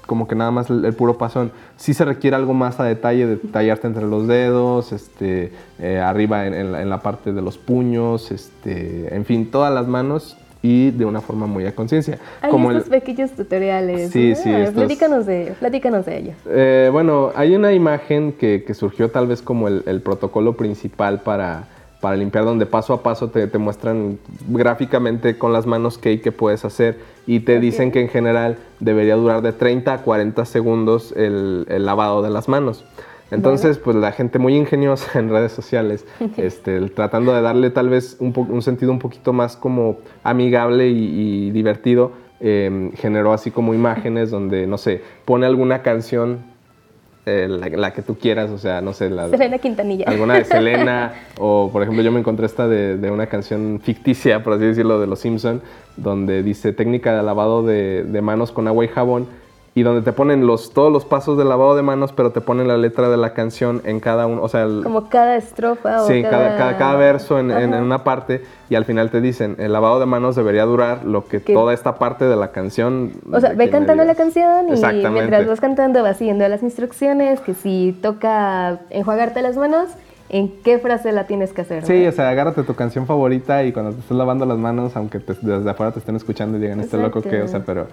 como 0.05 0.27
que 0.27 0.35
nada 0.35 0.51
más 0.51 0.69
el, 0.69 0.83
el 0.83 0.93
puro 0.93 1.17
pasón, 1.17 1.51
sí 1.77 1.93
se 1.93 2.03
requiere 2.03 2.35
algo 2.35 2.53
más 2.53 2.79
a 2.79 2.83
detalle 2.83 3.25
de 3.25 3.37
tallarte 3.37 3.87
entre 3.87 4.05
los 4.05 4.27
dedos, 4.27 4.91
este, 4.91 5.53
eh, 5.79 5.99
arriba 5.99 6.45
en, 6.45 6.53
en 6.53 6.71
la, 6.73 6.81
en 6.81 6.89
la 6.89 7.01
parte 7.01 7.31
de 7.31 7.41
los 7.41 7.57
puños, 7.57 8.29
este, 8.31 9.15
en 9.15 9.23
fin, 9.23 9.49
todas 9.49 9.73
las 9.73 9.87
manos 9.87 10.35
y 10.61 10.91
de 10.91 11.05
una 11.05 11.21
forma 11.21 11.47
muy 11.47 11.65
a 11.65 11.73
conciencia. 11.73 12.19
Hay 12.41 12.51
Como 12.51 12.71
el- 12.71 12.77
estos 12.77 12.89
pequeños 12.91 13.31
tutoriales. 13.31 14.11
Sí, 14.11 14.35
sí, 14.35 14.51
estos- 14.51 14.75
Platícanos 14.75 15.25
de, 15.25 15.55
platícanos 15.59 16.05
de 16.05 16.17
ellos. 16.17 16.35
Eh, 16.47 16.89
bueno, 16.91 17.31
hay 17.35 17.55
una 17.55 17.71
imagen 17.73 18.33
que, 18.33 18.65
que 18.67 18.73
surgió 18.73 19.09
tal 19.09 19.27
vez 19.27 19.41
como 19.41 19.69
el, 19.69 19.83
el 19.87 20.01
protocolo 20.01 20.57
principal 20.57 21.21
para, 21.21 21.67
para 22.03 22.17
limpiar, 22.17 22.43
donde 22.43 22.65
paso 22.65 22.91
a 22.91 23.01
paso 23.01 23.29
te, 23.29 23.47
te 23.47 23.57
muestran 23.57 24.19
gráficamente 24.49 25.37
con 25.37 25.53
las 25.53 25.65
manos 25.65 25.97
qué 25.97 26.11
y 26.11 26.17
qué 26.17 26.33
puedes 26.33 26.65
hacer. 26.65 26.97
Y 27.25 27.39
te 27.39 27.61
dicen 27.61 27.93
que 27.93 28.01
en 28.01 28.09
general 28.09 28.57
debería 28.81 29.15
durar 29.15 29.41
de 29.41 29.53
30 29.53 29.93
a 29.93 30.01
40 30.01 30.43
segundos 30.43 31.13
el, 31.15 31.65
el 31.69 31.85
lavado 31.85 32.21
de 32.21 32.29
las 32.29 32.49
manos. 32.49 32.83
Entonces, 33.31 33.77
pues 33.77 33.95
la 33.95 34.11
gente 34.11 34.37
muy 34.37 34.53
ingeniosa 34.57 35.17
en 35.17 35.29
redes 35.29 35.53
sociales, 35.53 36.05
este, 36.37 36.81
tratando 36.89 37.33
de 37.33 37.41
darle 37.41 37.69
tal 37.69 37.87
vez 37.87 38.17
un, 38.19 38.61
sentido 38.61 38.91
un 38.91 38.99
poquito 38.99 39.31
más 39.31 39.55
como 39.55 39.99
amigable 40.25 40.89
y, 40.89 41.47
y 41.47 41.51
divertido, 41.51 42.11
eh, 42.41 42.91
generó 42.95 43.31
así 43.31 43.49
como 43.49 43.73
imágenes 43.73 44.29
donde, 44.29 44.67
no 44.67 44.77
sé, 44.77 45.01
pone 45.23 45.45
alguna 45.45 45.83
canción, 45.83 46.52
eh, 47.25 47.47
la, 47.49 47.69
la 47.69 47.93
que 47.93 48.01
tú 48.01 48.17
quieras, 48.17 48.51
o 48.51 48.57
sea, 48.57 48.81
no 48.81 48.91
sé, 48.91 49.09
la, 49.09 49.29
Selena 49.29 49.57
Quintanilla. 49.57 50.05
alguna 50.07 50.35
de 50.35 50.43
Selena, 50.45 51.13
o 51.39 51.69
por 51.71 51.81
ejemplo 51.81 52.03
yo 52.03 52.11
me 52.11 52.19
encontré 52.19 52.45
esta 52.45 52.67
de, 52.67 52.97
de 52.97 53.11
una 53.11 53.27
canción 53.27 53.79
ficticia, 53.81 54.43
por 54.43 54.53
así 54.53 54.65
decirlo, 54.65 54.99
de 54.99 55.07
Los 55.07 55.19
Simpson, 55.19 55.61
donde 55.95 56.43
dice 56.43 56.73
técnica 56.73 57.15
de 57.15 57.23
lavado 57.23 57.63
de, 57.63 58.03
de 58.03 58.21
manos 58.21 58.51
con 58.51 58.67
agua 58.67 58.83
y 58.83 58.89
jabón, 58.89 59.27
y 59.75 59.81
donde 59.81 60.01
te 60.03 60.13
ponen 60.13 60.45
los, 60.45 60.71
todos 60.71 60.91
los 60.93 61.03
pasos 61.03 61.35
de 61.37 61.45
lavado 61.45 61.75
de 61.75 61.81
manos, 61.81 62.11
pero 62.13 62.31
te 62.31 62.41
ponen 62.41 62.67
la 62.67 62.77
letra 62.77 63.09
de 63.09 63.17
la 63.17 63.33
canción 63.33 63.81
en 63.85 63.99
cada 63.99 64.27
uno, 64.27 64.43
o 64.43 64.47
sea, 64.47 64.63
el- 64.63 64.81
Como 64.83 65.09
cada 65.09 65.35
estrofa 65.35 66.03
o 66.03 66.07
Sí, 66.07 66.21
cada, 66.21 66.55
cada, 66.55 66.77
cada 66.77 66.95
verso 66.95 67.39
en, 67.39 67.49
en- 67.49 67.73
una 67.73 68.03
parte 68.03 68.43
y 68.69 68.75
al 68.75 68.85
final 68.85 69.09
te 69.09 69.19
dicen, 69.19 69.55
el 69.57 69.73
lavado 69.73 69.99
de 69.99 70.05
manos 70.05 70.35
debería 70.35 70.65
durar 70.65 71.05
lo 71.05 71.25
que 71.25 71.39
toda 71.39 71.73
esta 71.73 71.95
parte 71.95 72.25
de 72.25 72.35
la 72.35 72.51
canción... 72.51 73.13
O 73.31 73.39
sea, 73.39 73.53
ve 73.53 73.69
cantando 73.71 74.03
la 74.03 74.13
canción 74.15 74.67
y 74.69 74.79
mientras 75.09 75.47
vas 75.47 75.59
cantando 75.59 76.03
vas 76.03 76.17
siguiendo 76.17 76.47
las 76.47 76.61
instrucciones, 76.61 77.39
que 77.41 77.53
si 77.55 77.97
toca 78.01 78.79
enjuagarte 78.91 79.41
las 79.41 79.57
manos, 79.57 79.89
en 80.33 80.49
qué 80.63 80.79
frase 80.79 81.11
la 81.11 81.25
tienes 81.27 81.53
que 81.53 81.61
hacer. 81.61 81.85
Sí, 81.85 82.03
¿no? 82.03 82.09
o 82.09 82.11
sea, 82.11 82.27
agárrate 82.29 82.63
tu 82.63 82.73
canción 82.73 83.05
favorita 83.05 83.63
y 83.63 83.71
cuando 83.71 83.91
te 83.93 83.99
estés 83.99 84.17
lavando 84.17 84.45
las 84.47 84.57
manos, 84.57 84.95
aunque 84.97 85.19
te- 85.19 85.35
desde 85.39 85.69
afuera 85.69 85.91
te 85.91 85.99
estén 85.99 86.15
escuchando 86.15 86.57
y 86.57 86.61
digan, 86.61 86.79
este 86.79 86.97
loco 86.97 87.21
que, 87.21 87.43
o 87.43 87.47
sea, 87.47 87.63
pero 87.63 87.85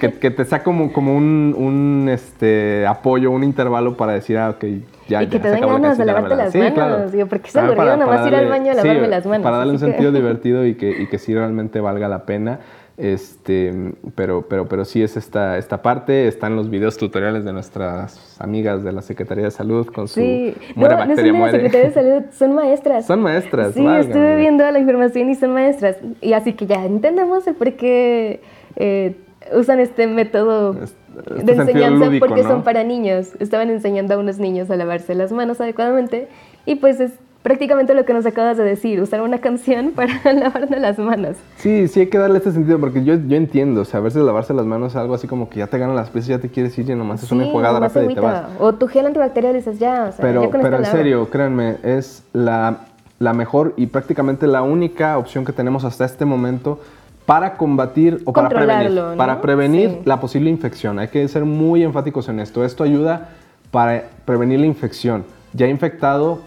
que, 0.00 0.12
que 0.14 0.30
te 0.32 0.44
sea 0.44 0.64
como, 0.64 0.92
como 0.92 1.16
un, 1.16 1.54
un, 1.56 2.08
este, 2.10 2.84
apoyo, 2.88 3.30
un 3.30 3.44
intervalo 3.44 3.96
para 3.96 4.12
decir, 4.14 4.36
ah, 4.36 4.50
ok, 4.50 4.64
ya, 5.08 5.22
Y 5.22 5.28
que 5.28 5.36
ya, 5.36 5.42
te 5.42 5.50
den 5.52 5.60
ganas 5.60 5.96
de 5.96 6.04
lavarte 6.04 6.30
la- 6.30 6.36
las 6.44 6.52
Sí, 6.52 6.58
manos, 6.58 6.74
claro. 6.74 7.10
digo, 7.10 7.26
porque 7.28 7.48
es 7.48 7.56
aburrido 7.56 7.96
nomás 7.96 8.26
ir 8.26 8.34
al 8.34 8.48
baño 8.48 8.72
a 8.72 8.74
sí, 8.74 8.86
lavarme 8.88 9.08
las 9.08 9.24
manos, 9.26 9.44
Para 9.44 9.56
darle 9.58 9.72
un 9.74 9.78
que- 9.78 9.86
sentido 9.86 10.10
divertido 10.10 10.66
y 10.66 10.74
que, 10.74 10.90
y 11.02 11.06
que 11.06 11.18
sí 11.18 11.34
realmente 11.34 11.80
valga 11.80 12.08
la 12.08 12.24
pena. 12.26 12.58
Este, 12.98 13.92
pero, 14.14 14.46
pero, 14.48 14.68
pero 14.68 14.84
sí 14.86 15.02
es 15.02 15.16
esta, 15.18 15.58
esta 15.58 15.82
parte. 15.82 16.28
Están 16.28 16.56
los 16.56 16.70
videos 16.70 16.96
tutoriales 16.96 17.44
de 17.44 17.52
nuestras 17.52 18.40
amigas 18.40 18.82
de 18.84 18.92
la 18.92 19.02
Secretaría 19.02 19.44
de 19.44 19.50
Salud 19.50 19.86
con 19.88 20.08
su 20.08 20.14
Sí, 20.20 20.54
muere 20.74 20.94
no, 20.96 21.04
no 21.04 21.06
bacteria, 21.08 21.16
son 21.16 21.24
de 21.24 21.32
la 21.32 21.38
muere. 21.38 21.52
Secretaría 21.52 21.88
de 21.88 21.94
Salud, 21.94 22.22
son 22.32 22.54
maestras. 22.54 23.06
Son 23.06 23.20
maestras, 23.22 23.74
Sí, 23.74 23.80
válgame. 23.84 24.00
estuve 24.06 24.36
viendo 24.36 24.70
la 24.70 24.78
información 24.78 25.28
y 25.28 25.34
son 25.34 25.52
maestras. 25.52 25.98
Y 26.22 26.32
así 26.32 26.54
que 26.54 26.66
ya 26.66 26.84
entendemos 26.86 27.46
el 27.46 27.54
por 27.54 27.72
qué 27.74 28.40
eh, 28.76 29.16
usan 29.54 29.78
este 29.80 30.06
método 30.06 30.74
este 30.82 30.94
de 31.26 31.54
sentido 31.54 31.60
enseñanza 31.62 32.06
lúdico, 32.06 32.26
porque 32.26 32.42
¿no? 32.44 32.48
son 32.48 32.62
para 32.62 32.82
niños. 32.82 33.32
Estaban 33.40 33.68
enseñando 33.68 34.14
a 34.14 34.18
unos 34.18 34.38
niños 34.38 34.70
a 34.70 34.76
lavarse 34.76 35.14
las 35.14 35.32
manos 35.32 35.60
adecuadamente 35.60 36.28
y 36.64 36.76
pues 36.76 36.98
es 37.00 37.12
prácticamente 37.50 37.94
lo 37.94 38.04
que 38.04 38.12
nos 38.12 38.26
acabas 38.26 38.56
de 38.56 38.64
decir, 38.64 39.00
usar 39.00 39.20
una 39.20 39.38
canción 39.38 39.92
para 39.94 40.12
lavarnos 40.32 40.80
las 40.80 40.98
manos. 40.98 41.36
Sí, 41.58 41.86
sí 41.86 42.00
hay 42.00 42.06
que 42.08 42.18
darle 42.18 42.38
este 42.38 42.50
sentido 42.50 42.80
porque 42.80 43.04
yo, 43.04 43.14
yo 43.14 43.36
entiendo, 43.36 43.82
o 43.82 43.84
sea, 43.84 44.00
a 44.00 44.02
veces 44.02 44.20
lavarse 44.24 44.52
las 44.52 44.66
manos 44.66 44.94
es 44.94 44.96
algo 44.96 45.14
así 45.14 45.28
como 45.28 45.48
que 45.48 45.60
ya 45.60 45.68
te 45.68 45.78
ganan 45.78 45.94
las 45.94 46.10
prisas, 46.10 46.28
ya 46.30 46.38
te 46.40 46.48
quieres 46.48 46.76
ir 46.76 46.90
y 46.90 46.96
nomás 46.96 47.22
es 47.22 47.30
una 47.30 47.44
Sí, 47.44 47.48
enjuagada 47.50 47.78
rápida 47.78 48.04
y 48.10 48.14
te 48.14 48.20
vas. 48.20 48.46
O 48.58 48.72
tu 48.72 48.88
gel 48.88 49.06
antibacterial 49.06 49.54
dices 49.54 49.78
ya, 49.78 50.06
o 50.08 50.12
sea, 50.12 50.22
Pero, 50.24 50.42
ya 50.42 50.50
con 50.50 50.60
pero 50.60 50.76
en 50.78 50.86
serio, 50.86 51.30
créanme, 51.30 51.76
es 51.84 52.24
la, 52.32 52.78
la 53.20 53.32
mejor 53.32 53.74
y 53.76 53.86
prácticamente 53.86 54.48
la 54.48 54.62
única 54.62 55.16
opción 55.16 55.44
que 55.44 55.52
tenemos 55.52 55.84
hasta 55.84 56.04
este 56.04 56.24
momento 56.24 56.80
para 57.26 57.56
combatir 57.56 58.22
o 58.24 58.32
para 58.32 58.48
prevenir, 58.48 59.00
para 59.16 59.40
prevenir 59.40 59.90
Sí. 59.90 59.98
la 60.04 60.18
posible 60.18 60.50
infección. 60.50 60.98
Hay 60.98 61.06
que 61.08 61.28
ser 61.28 61.44
muy 61.44 61.84
enfáticos 61.84 62.28
en 62.28 62.40
esto. 62.40 62.64
Esto 62.64 62.82
ayuda 62.82 63.28
para 63.70 64.02
prevenir 64.24 64.58
la 64.58 64.66
infección. 64.66 65.24
Ya 65.52 65.68
infectado, 65.68 66.40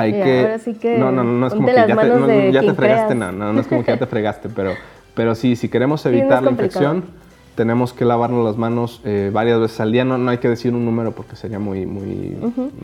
hay 0.00 0.12
que... 0.12 0.40
ahora 0.40 0.58
sí 0.58 0.74
que 0.74 0.98
no, 0.98 1.10
no, 1.12 1.22
no, 1.24 1.32
no 1.32 1.46
es 1.46 1.54
como 1.54 1.66
que 1.66 1.74
ya 1.74 1.86
te, 1.86 1.94
no, 2.08 2.50
ya 2.50 2.74
fregaste, 2.74 3.14
no, 3.14 3.32
no, 3.32 3.52
no 3.52 3.60
es 3.60 3.66
como 3.66 3.84
que 3.84 3.92
ya 3.92 3.98
te 3.98 4.06
fregaste, 4.06 4.48
pero, 4.48 4.72
pero 5.14 5.34
sí, 5.34 5.56
si 5.56 5.68
queremos 5.68 6.04
evitar 6.06 6.42
la 6.42 6.48
complicado. 6.50 6.94
infección, 6.94 7.20
tenemos 7.54 7.92
que 7.92 8.04
lavarnos 8.04 8.44
las 8.44 8.56
manos 8.56 9.02
eh, 9.04 9.30
varias 9.32 9.60
veces 9.60 9.80
al 9.80 9.92
día. 9.92 10.04
No, 10.04 10.16
no 10.16 10.30
hay 10.30 10.38
que 10.38 10.48
decir 10.48 10.72
un 10.72 10.84
número 10.84 11.12
porque 11.12 11.36
sería 11.36 11.58
muy, 11.58 11.84
muy, 11.84 12.36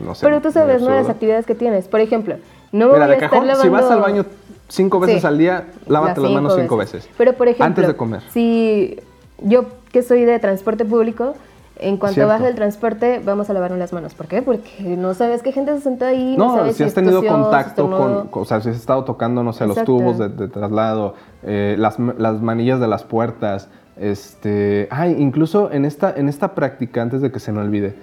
no 0.03 0.13
sé. 0.13 0.25
Pero 0.25 0.41
tú 0.41 0.51
sabes, 0.51 0.81
¿no? 0.81 0.89
Las 0.91 1.09
actividades 1.09 1.45
que 1.45 1.55
tienes. 1.55 1.87
Por 1.87 1.99
ejemplo, 1.99 2.35
no 2.71 2.87
Mira, 2.87 2.99
voy 2.99 2.99
de 2.99 3.03
a 3.05 3.15
estar 3.15 3.29
cajón, 3.31 3.47
lavando... 3.47 3.63
si 3.63 3.69
vas 3.69 3.91
al 3.91 4.01
baño 4.01 4.25
cinco 4.67 4.99
veces 4.99 5.21
Sí. 5.21 5.27
al 5.27 5.37
día, 5.37 5.65
lávate 5.87 6.21
las, 6.21 6.31
manos 6.31 6.55
cinco 6.55 6.77
veces. 6.77 7.09
Pero 7.17 7.33
por 7.33 7.47
ejemplo, 7.47 7.65
Antes 7.65 7.87
de 7.87 7.95
comer. 7.95 8.21
si 8.31 8.99
yo 9.41 9.65
que 9.91 10.03
soy 10.03 10.25
de 10.25 10.37
transporte 10.37 10.85
público, 10.85 11.33
en 11.79 11.97
cuanto 11.97 12.15
Cierto. 12.15 12.29
baje 12.29 12.47
el 12.47 12.55
transporte, 12.55 13.21
vamos 13.23 13.49
a 13.49 13.53
lavarnos 13.53 13.79
las 13.79 13.93
manos. 13.93 14.13
¿Por 14.15 14.27
qué? 14.27 14.41
Porque 14.41 14.69
no 14.97 15.13
sabes 15.13 15.43
qué 15.43 15.51
gente 15.51 15.73
se 15.75 15.81
sentó 15.81 16.05
ahí, 16.05 16.35
no, 16.37 16.47
No, 16.47 16.55
sabes 16.57 16.75
si 16.77 16.83
has 16.83 16.93
tenido 16.93 17.23
contacto 17.25 17.89
con, 17.89 18.29
o 18.31 18.45
sea, 18.45 18.61
si 18.61 18.69
has 18.69 18.75
estado 18.77 19.03
tocando, 19.03 19.43
no 19.43 19.53
sé, 19.53 19.65
los 19.67 19.83
tubos 19.83 20.17
de, 20.17 20.29
de 20.29 20.47
traslado, 20.47 21.13
eh, 21.43 21.75
las, 21.77 21.97
las 21.99 22.41
manillas 22.41 22.79
de 22.79 22.87
las 22.87 23.03
puertas, 23.03 23.69
este, 23.95 24.87
ay, 24.91 25.15
incluso 25.19 25.71
en 25.71 25.85
esta, 25.85 26.13
en 26.15 26.29
esta 26.29 26.53
práctica, 26.55 27.01
antes 27.01 27.21
de 27.21 27.31
que 27.31 27.39
se 27.39 27.51
me 27.51 27.61
olvide, 27.61 27.95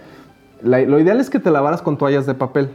la- 0.63 0.81
lo 0.83 0.99
ideal 0.99 1.21
es 1.21 1.31
que 1.31 1.39
te 1.39 1.51
lavaras 1.51 1.83
con 1.83 1.97
toallas 1.99 2.27
de 2.27 2.35
papel, 2.35 2.71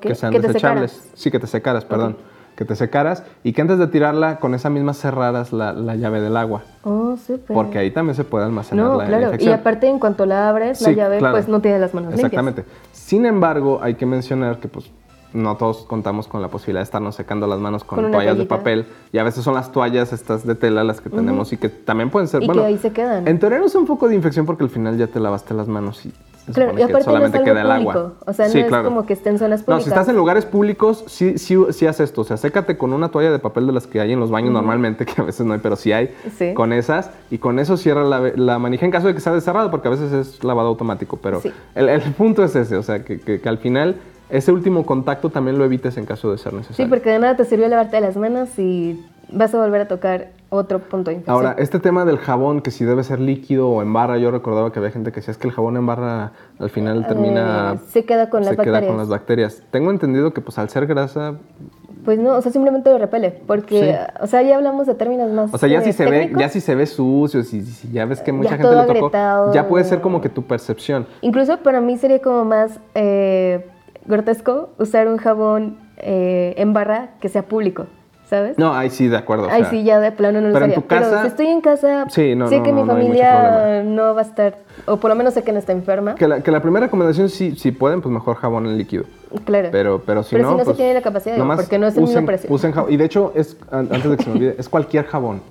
que 0.00 0.14
sean 0.14 0.32
que 0.32 0.40
te 0.40 0.48
desechables, 0.48 0.92
secaras. 0.92 1.12
sí, 1.18 1.30
que 1.30 1.38
te 1.38 1.46
secaras, 1.46 1.84
perdón, 1.84 2.16
que 2.60 2.66
te 2.66 2.76
secaras 2.76 3.22
y 3.42 3.54
que 3.54 3.62
antes 3.62 3.78
de 3.78 3.86
tirarla 3.86 4.38
con 4.38 4.54
esa 4.54 4.68
misma 4.68 4.92
cerraras 4.92 5.50
la, 5.50 5.72
la 5.72 5.96
llave 5.96 6.20
del 6.20 6.36
agua, 6.36 6.60
Oh, 6.84 7.16
súper. 7.16 7.54
porque 7.54 7.78
ahí 7.78 7.90
también 7.90 8.14
se 8.14 8.22
puede 8.22 8.44
almacenar 8.44 8.84
No, 8.84 8.96
la, 8.98 9.04
la 9.04 9.06
claro. 9.08 9.22
Y 9.22 9.24
infección. 9.28 9.54
aparte, 9.54 9.88
en 9.88 9.98
cuanto 9.98 10.26
la 10.26 10.50
abres, 10.50 10.82
la 10.82 10.92
llave, 10.92 11.16
claro. 11.20 11.36
pues 11.36 11.48
no 11.48 11.60
tiene 11.62 11.78
las 11.78 11.94
manos 11.94 12.12
Exactamente. 12.12 12.66
Sin 12.92 13.24
embargo, 13.24 13.80
hay 13.82 13.94
que 13.94 14.04
mencionar 14.04 14.58
que 14.58 14.68
pues 14.68 14.90
no 15.32 15.56
todos 15.56 15.86
contamos 15.86 16.28
con 16.28 16.42
la 16.42 16.48
posibilidad 16.48 16.80
de 16.80 16.84
estarnos 16.84 17.14
secando 17.14 17.46
las 17.46 17.60
manos 17.60 17.82
con, 17.82 18.10
toallas 18.10 18.36
de 18.36 18.44
papel 18.44 18.84
y 19.10 19.16
a 19.16 19.22
veces 19.22 19.42
son 19.42 19.54
las 19.54 19.72
toallas 19.72 20.12
estas 20.12 20.46
de 20.46 20.54
tela 20.54 20.84
las 20.84 21.00
que 21.00 21.08
tenemos 21.08 21.54
y 21.54 21.56
que 21.56 21.70
también 21.70 22.10
pueden 22.10 22.28
ser 22.28 22.42
Y 22.42 22.46
bueno. 22.46 22.60
que 22.60 22.68
ahí 22.68 22.76
se 22.76 22.92
quedan. 22.92 23.26
En 23.26 23.38
teoría 23.38 23.58
no 23.58 23.64
es 23.66 23.74
un 23.74 23.86
foco 23.86 24.06
de 24.06 24.16
infección 24.16 24.44
porque 24.44 24.64
al 24.64 24.70
final 24.70 24.98
ya 24.98 25.06
te 25.06 25.18
lavaste 25.18 25.54
las 25.54 25.66
manos 25.66 26.04
y 26.04 26.12
Claro, 26.52 26.72
y 26.72 26.76
que 26.76 26.82
aparte 26.84 26.92
no 26.92 26.98
es 26.98 27.04
solamente 27.04 27.38
algo 27.38 27.44
queda 27.44 27.60
el 27.60 27.70
agua. 27.70 27.92
público. 27.94 28.14
O 28.26 28.32
sea, 28.32 28.46
no 28.46 28.52
Sí, 28.52 28.58
es 28.60 28.66
claro. 28.66 28.84
como 28.88 29.06
que 29.06 29.12
esté 29.12 29.28
en 29.30 29.38
zonas 29.38 29.60
No, 29.60 29.66
públicas. 29.66 29.84
si 29.84 29.90
estás 29.90 30.08
en 30.08 30.16
lugares 30.16 30.46
públicos, 30.46 31.04
sí, 31.06 31.38
sí, 31.38 31.56
sí 31.70 31.86
haz 31.86 32.00
esto. 32.00 32.22
O 32.22 32.24
sea, 32.24 32.36
sécate 32.36 32.76
con 32.76 32.92
una 32.92 33.08
toalla 33.10 33.30
de 33.30 33.38
papel 33.38 33.66
de 33.66 33.72
las 33.72 33.86
que 33.86 34.00
hay 34.00 34.12
en 34.12 34.20
los 34.20 34.30
baños 34.30 34.52
normalmente, 34.52 35.04
que 35.06 35.20
a 35.20 35.24
veces 35.24 35.46
no 35.46 35.52
hay, 35.54 35.60
pero 35.62 35.76
sí 35.76 35.92
hay. 35.92 36.14
Sí. 36.36 36.54
Con 36.54 36.72
esas. 36.72 37.10
Y 37.30 37.38
con 37.38 37.58
eso 37.58 37.76
cierra 37.76 38.04
la, 38.04 38.20
la 38.34 38.58
manija 38.58 38.84
en 38.84 38.90
caso 38.92 39.06
de 39.06 39.14
que 39.14 39.20
sea 39.20 39.38
cerrado, 39.40 39.70
porque 39.70 39.88
a 39.88 39.90
veces 39.92 40.12
es 40.12 40.42
lavado 40.44 40.68
automático. 40.68 41.18
Pero 41.22 41.40
Sí. 41.40 41.52
el, 41.74 41.88
el 41.88 42.00
punto 42.14 42.42
es 42.44 42.56
ese. 42.56 42.76
O 42.76 42.82
sea, 42.82 43.04
que, 43.04 43.20
que- 43.20 43.40
que 43.40 43.48
al 43.48 43.58
final 43.58 43.96
ese 44.28 44.52
último 44.52 44.86
contacto 44.86 45.30
también 45.30 45.58
lo 45.58 45.64
evites 45.64 45.96
en 45.96 46.06
caso 46.06 46.30
de 46.30 46.38
ser 46.38 46.52
Sí, 46.52 46.56
necesario. 46.58 46.88
porque 46.88 47.10
de 47.10 47.18
nada 47.18 47.36
te 47.36 47.44
sirvió 47.44 47.66
lavarte 47.68 48.00
las 48.00 48.16
manos 48.16 48.48
y 48.58 49.04
vas 49.32 49.54
a 49.54 49.58
volver 49.58 49.82
a 49.82 49.88
tocar 49.88 50.28
otro 50.48 50.80
punto 50.80 51.10
de 51.10 51.16
infección. 51.16 51.36
Ahora, 51.36 51.54
este 51.58 51.78
tema 51.78 52.04
del 52.04 52.18
jabón, 52.18 52.60
que 52.60 52.70
si 52.70 52.84
debe 52.84 53.04
ser 53.04 53.20
líquido 53.20 53.68
o 53.68 53.82
en 53.82 53.92
barra, 53.92 54.18
yo 54.18 54.30
recordaba 54.30 54.72
que 54.72 54.78
había 54.78 54.90
gente 54.90 55.12
que 55.12 55.16
decía 55.20 55.32
es 55.32 55.38
que 55.38 55.46
el 55.46 55.54
jabón 55.54 55.76
en 55.76 55.86
barra 55.86 56.32
al 56.58 56.70
final 56.70 57.06
termina... 57.06 57.74
Eh, 57.74 57.80
se 57.88 58.04
queda 58.04 58.28
con 58.30 58.42
se 58.42 58.50
las 58.50 58.56
queda 58.56 58.72
bacterias. 58.72 58.90
con 58.90 58.98
las 58.98 59.08
bacterias. 59.08 59.62
Tengo 59.70 59.90
entendido 59.90 60.32
que 60.32 60.40
pues 60.40 60.58
al 60.58 60.68
ser 60.68 60.86
grasa, 60.86 61.34
Pues 62.04 62.18
no, 62.18 62.36
o 62.36 62.42
sea, 62.42 62.50
simplemente 62.50 62.90
lo 62.90 62.98
repele, 62.98 63.30
porque, 63.46 63.96
o 64.20 64.26
sea, 64.26 64.42
ya 64.42 64.56
hablamos 64.56 64.86
de 64.86 64.94
términos 64.94 65.30
más 65.30 65.52
o 65.52 65.58
sea, 65.58 65.68
ya 65.68 65.80
eh, 65.80 65.84
si 65.84 65.92
se 65.92 66.06
ve, 66.10 66.32
ya 66.36 66.48
si 66.48 66.60
se 66.60 66.74
ve 66.74 66.86
sucio, 66.86 67.42
si, 67.42 67.62
si 67.62 67.92
ya 67.92 68.06
ves 68.06 68.20
que 68.20 68.32
mucha 68.32 68.56
gente 68.56 68.74
lo 68.74 68.86
tocó, 68.86 69.52
ya 69.52 69.68
puede 69.68 69.84
ser 69.84 70.00
como 70.00 70.20
que 70.20 70.28
tu 70.28 70.42
percepción. 70.42 71.06
Incluso 71.20 71.58
para 71.58 71.80
mí 71.80 71.96
sería 71.98 72.20
como 72.20 72.44
más 72.44 72.80
eh, 72.94 73.66
grotesco 74.06 74.70
usar 74.78 75.08
un 75.08 75.18
jabón 75.18 75.78
eh, 75.98 76.54
en 76.56 76.72
barra 76.72 77.10
que 77.20 77.28
sea 77.28 77.42
público, 77.42 77.86
¿sabes? 78.30 78.56
No, 78.56 78.72
ahí 78.74 78.88
sí, 78.90 79.08
de 79.08 79.16
acuerdo. 79.16 79.48
o 79.48 79.50
sea, 79.50 79.68
sí, 79.68 79.82
ya 79.82 79.98
de 80.00 80.12
plano 80.12 80.40
no 80.40 80.46
lo 80.48 80.54
pero 80.54 80.66
en 80.66 80.74
tu 80.74 80.86
casa- 80.86 81.08
Pero 81.10 81.20
si 81.22 81.26
estoy 81.26 81.46
en 81.48 81.60
casa, 81.60 82.06
Sí, 82.08 82.34
no, 82.36 82.48
sé 82.48 82.58
no, 82.58 82.62
que 82.62 82.72
no, 82.72 82.82
mi 82.82 82.88
familia 82.88 83.82
no 83.84 84.14
va 84.14 84.20
a 84.20 84.24
estar, 84.24 84.56
o 84.86 84.96
por 84.98 85.10
lo 85.10 85.16
menos 85.16 85.34
sé 85.34 85.42
que 85.42 85.52
no 85.52 85.58
está 85.58 85.72
enferma. 85.72 86.14
Que 86.14 86.28
la, 86.28 86.40
que 86.40 86.50
la 86.50 86.62
primera 86.62 86.86
recomendación, 86.86 87.28
sí, 87.28 87.56
si 87.56 87.72
pueden, 87.72 88.00
pues 88.00 88.12
mejor 88.12 88.36
jabón 88.36 88.66
en 88.66 88.78
líquido. 88.78 89.04
Claro. 89.44 89.68
Pero, 89.72 90.00
pero 90.06 90.22
si 90.22 90.36
Pero 90.36 90.44
no, 90.44 90.50
si 90.52 90.56
no 90.58 90.60
se 90.60 90.64
pues, 90.66 90.76
tiene 90.76 90.94
la 90.94 91.02
capacidad, 91.02 91.34
digo, 91.34 91.46
porque 91.56 91.78
no 91.78 91.86
es 91.88 91.96
el 91.96 92.04
mismo 92.04 92.24
precio. 92.24 92.48
usen 92.52 92.72
jabón. 92.72 92.92
Y 92.92 92.96
de 92.96 93.04
hecho, 93.04 93.32
es, 93.34 93.56
an- 93.70 93.88
antes 93.92 94.10
de 94.10 94.16
que 94.16 94.22
se 94.24 94.30
me 94.30 94.36
olvide, 94.36 94.54
es 94.58 94.68
cualquier 94.68 95.04
jabón. 95.06 95.42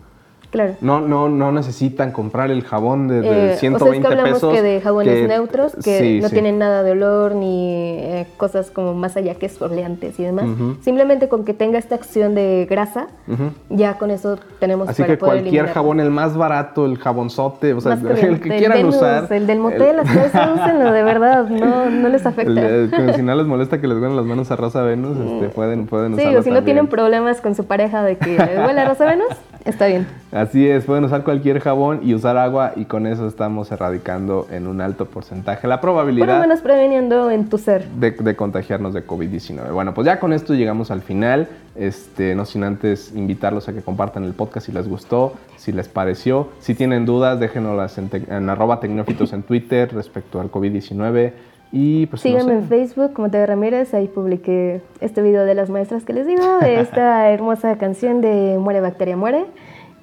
Claro. 0.51 0.75
No, 0.81 1.01
no, 1.01 1.29
no 1.29 1.51
necesitan 1.51 2.11
comprar 2.11 2.51
el 2.51 2.63
jabón 2.63 3.07
de, 3.07 3.21
de 3.21 3.53
Eh, 3.53 3.57
120 3.57 3.75
o 3.75 3.79
sea, 3.79 3.93
es 3.93 4.01
que 4.01 4.07
hablamos 4.07 4.33
pesos. 4.39 4.53
que 4.53 4.61
de 4.61 4.81
jabones 4.81 5.13
que- 5.13 5.27
neutros 5.27 5.75
que 5.83 5.99
sí, 5.99 6.19
no 6.21 6.27
sí. 6.29 6.33
tienen 6.33 6.57
nada 6.57 6.83
de 6.83 6.91
olor 6.91 7.35
ni 7.35 7.95
eh, 7.99 8.27
cosas 8.37 8.71
como 8.71 8.93
más 8.93 9.15
allá 9.17 9.35
que 9.35 9.45
exfoliantes 9.45 10.19
y 10.19 10.23
demás. 10.23 10.45
Ujú. 10.45 10.77
Simplemente 10.81 11.29
con 11.29 11.45
que 11.45 11.53
tenga 11.53 11.77
esta 11.77 11.95
acción 11.95 12.35
de 12.35 12.65
grasa, 12.69 13.07
Ujú. 13.27 13.51
ya 13.69 13.97
con 13.97 14.11
eso 14.11 14.37
tenemos 14.59 14.89
Así 14.89 15.01
para 15.01 15.13
que 15.13 15.17
poder 15.17 15.29
cualquier 15.33 15.47
eliminarlo. 15.47 15.73
jabón, 15.73 15.99
el 15.99 16.09
más 16.11 16.35
barato, 16.35 16.85
el 16.85 16.97
jabonzote, 16.97 17.73
o 17.73 17.81
sea, 17.81 17.93
el 17.93 18.39
que 18.39 18.49
el 18.49 18.57
quieran 18.57 18.77
Venus, 18.79 18.95
usar. 18.97 19.31
El 19.31 19.47
del 19.47 19.59
motel, 19.59 19.99
hasta 19.99 20.25
eso 20.25 20.53
úsenlo, 20.55 20.91
de 20.91 21.03
verdad, 21.03 21.47
no, 21.49 21.89
no 21.89 22.09
les 22.09 22.25
afecta. 22.25 22.51
el- 22.51 22.57
el- 22.93 23.15
si 23.15 23.21
no 23.21 23.35
les 23.35 23.45
molesta 23.45 23.79
que 23.79 23.87
les 23.87 23.97
huelen 23.97 24.15
las 24.15 24.25
manos 24.25 24.49
a 24.51 24.55
Rosa 24.55 24.81
Venus, 24.83 25.17
este, 25.17 25.49
pueden, 25.49 25.85
pueden 25.87 26.15
sí, 26.15 26.21
usarlo 26.21 26.39
o 26.39 26.43
si 26.43 26.49
no 26.49 26.55
también. 26.55 26.65
tienen 26.77 26.87
problemas 26.87 27.41
con 27.41 27.55
su 27.55 27.65
pareja 27.65 28.03
de 28.03 28.17
que 28.17 28.35
huele 28.37 28.81
a 28.81 28.87
rosa 28.89 29.05
Venus, 29.05 29.27
está 29.65 29.87
bien. 29.87 30.07
Así 30.39 30.69
es, 30.69 30.85
pueden 30.85 31.03
usar 31.03 31.23
cualquier 31.25 31.59
jabón 31.59 31.99
y 32.01 32.13
usar 32.13 32.37
agua 32.37 32.71
y 32.77 32.85
con 32.85 33.05
eso 33.07 33.27
estamos 33.27 33.69
erradicando 33.73 34.47
en 34.49 34.67
un 34.67 34.79
alto 34.79 35.05
porcentaje 35.05 35.67
la 35.67 35.81
Por 35.81 35.89
lo 35.89 35.95
probabilidad 35.95 36.39
menos 36.39 36.61
preveniendo 36.61 37.29
en 37.29 37.49
tu 37.49 37.57
ser. 37.57 37.85
de, 37.89 38.11
de 38.11 38.35
contagiarnos 38.37 38.93
de 38.93 39.05
COVID-19. 39.05 39.73
Bueno, 39.73 39.93
pues 39.93 40.05
ya 40.05 40.17
con 40.19 40.31
esto 40.31 40.53
llegamos 40.53 40.91
al 40.91 41.01
final. 41.01 41.49
Este, 41.75 42.35
no 42.35 42.45
sin 42.45 42.63
antes 42.63 43.13
invitarlos 43.13 43.67
a 43.67 43.73
que 43.73 43.81
compartan 43.81 44.23
el 44.23 44.33
podcast 44.33 44.67
si 44.67 44.71
les 44.71 44.87
gustó, 44.87 45.33
si 45.57 45.73
les 45.73 45.89
pareció. 45.89 46.47
Si 46.59 46.73
tienen 46.73 47.05
dudas, 47.05 47.37
déjenoslas 47.39 47.97
en, 47.97 48.09
en 48.29 48.49
arroba 48.49 48.79
tecnófitos 48.79 49.33
en 49.33 49.43
Twitter 49.43 49.93
respecto 49.93 50.39
al 50.39 50.49
COVID-19. 50.49 51.33
Y 51.71 52.05
pues 52.07 52.23
no 52.25 52.31
Síganme 52.31 52.53
sé. 52.53 52.57
en 52.59 52.67
Facebook 52.67 53.13
como 53.13 53.29
Teo 53.29 53.45
Ramírez, 53.45 53.93
ahí 53.93 54.07
publiqué 54.07 54.81
este 55.01 55.21
video 55.21 55.45
de 55.45 55.53
las 55.53 55.69
maestras 55.69 56.03
que 56.03 56.13
les 56.13 56.25
digo, 56.25 56.43
de 56.61 56.79
esta 56.81 57.29
hermosa 57.29 57.77
canción 57.77 58.21
de 58.21 58.57
Muere 58.59 58.81
Bacteria 58.81 59.15
Muere. 59.17 59.45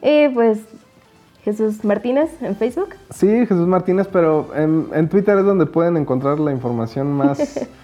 Y 0.03 0.29
pues 0.29 0.59
Jesús 1.45 1.85
Martínez 1.85 2.31
en 2.43 2.57
Facebook. 2.57 2.91
Sí, 3.11 3.29
Jesús 3.47 3.67
Martínez, 3.69 4.09
pero 4.13 4.49
en, 4.55 4.87
en 4.93 5.09
Twitter 5.09 5.39
es 5.39 5.45
donde 5.45 5.67
pueden 5.67 5.97
encontrar 5.97 6.39
la 6.41 6.51
información 6.53 7.13
más... 7.13 7.69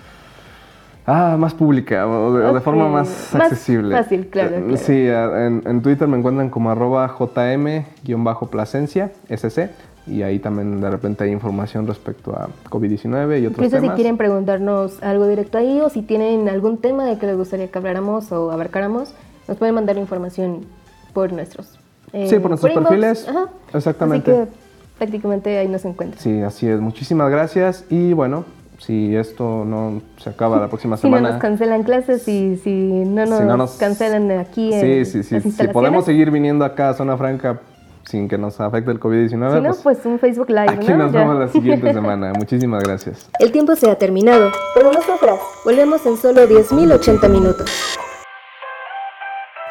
Ah, 1.04 1.34
más 1.36 1.52
pública 1.52 2.06
o 2.06 2.54
de, 2.54 2.60
forma 2.60 2.88
más 2.88 3.08
Más 3.34 3.42
accesible. 3.50 3.92
fácil, 3.96 4.28
claro, 4.28 4.54
Eh, 4.56 4.60
claro. 4.62 4.76
Sí, 4.76 5.04
en, 5.08 5.60
en 5.66 5.82
Twitter 5.82 6.06
me 6.06 6.16
encuentran 6.16 6.48
como 6.48 6.70
arroba 6.70 7.08
jm-placencia, 7.08 9.10
SC, 9.28 9.70
y 10.06 10.22
ahí 10.22 10.38
también 10.38 10.80
de 10.80 10.88
repente 10.88 11.24
hay 11.24 11.32
información 11.32 11.88
respecto 11.88 12.36
a 12.36 12.48
COVID-19 12.70 13.42
y 13.42 13.46
otros 13.46 13.58
Incluso 13.58 13.76
si 13.78 13.82
temas. 13.82 13.96
quieren 13.96 14.16
preguntarnos 14.16 15.02
algo 15.02 15.26
directo 15.26 15.58
ahí 15.58 15.80
o 15.80 15.88
si 15.88 16.02
tienen 16.02 16.48
algún 16.48 16.78
tema 16.78 17.04
de 17.04 17.18
que 17.18 17.26
les 17.26 17.36
gustaría 17.36 17.66
que 17.68 17.76
habláramos 17.78 18.30
o 18.30 18.52
abarcáramos, 18.52 19.12
nos 19.48 19.56
pueden 19.56 19.74
mandar 19.74 19.98
información 19.98 20.66
por 21.12 21.32
nuestros 21.32 21.80
eh, 22.12 22.26
Sí, 22.28 22.38
por 22.38 22.50
nuestros 22.50 22.72
perfiles. 22.72 23.26
Ajá. 23.28 23.48
Exactamente. 23.74 24.30
Así 24.32 24.40
que 24.50 24.56
prácticamente 24.98 25.58
ahí 25.58 25.68
nos 25.68 25.84
encuentran. 25.84 26.20
Sí, 26.22 26.40
así 26.42 26.68
es. 26.68 26.80
Muchísimas 26.80 27.30
gracias 27.30 27.84
y 27.90 28.12
bueno, 28.12 28.44
si 28.78 29.14
esto 29.16 29.64
no 29.64 30.00
se 30.18 30.30
acaba 30.30 30.58
la 30.60 30.68
próxima 30.68 30.96
Si 30.98 31.08
no 31.08 31.16
semana... 31.16 31.32
nos 31.34 31.40
cancelan 31.42 31.82
clases 31.84 32.26
y 32.28 32.56
si 32.56 32.70
no 33.04 33.26
nos, 33.26 33.38
si 33.38 33.44
no 33.44 33.56
nos- 33.56 33.72
cancelan 33.76 34.30
aquí 34.32 34.70
Sí, 34.72 34.92
en 34.92 35.06
sí, 35.06 35.22
sí. 35.22 35.34
las 35.36 35.44
Si 35.54 35.68
podemos 35.68 36.04
seguir 36.04 36.30
viniendo 36.30 36.64
acá 36.64 36.90
a 36.90 36.94
Zona 36.94 37.16
Franca 37.16 37.60
sin 38.04 38.26
que 38.28 38.36
nos 38.36 38.60
afecte 38.60 38.90
el 38.90 38.98
COVID-19, 38.98 39.30
Si 39.30 39.36
no, 39.36 39.62
pues, 39.62 39.78
pues 39.82 40.06
un 40.06 40.18
Facebook 40.18 40.48
Live, 40.50 40.70
aquí 40.70 40.88
¿no? 40.88 40.96
nos 40.96 41.12
Ya. 41.12 41.20
vemos 41.20 41.38
la 41.38 41.48
siguiente 41.48 41.92
semana. 41.92 42.32
Muchísimas 42.36 42.82
gracias. 42.82 43.30
El 43.38 43.52
tiempo 43.52 43.76
se 43.76 43.88
ha 43.88 43.94
terminado, 43.96 44.50
pero 44.74 44.92
no 44.92 45.00
sufras. 45.02 45.38
Volvemos 45.64 46.04
en 46.06 46.16
solo 46.16 46.42
10.080 46.48 47.28
minutos. 47.30 47.70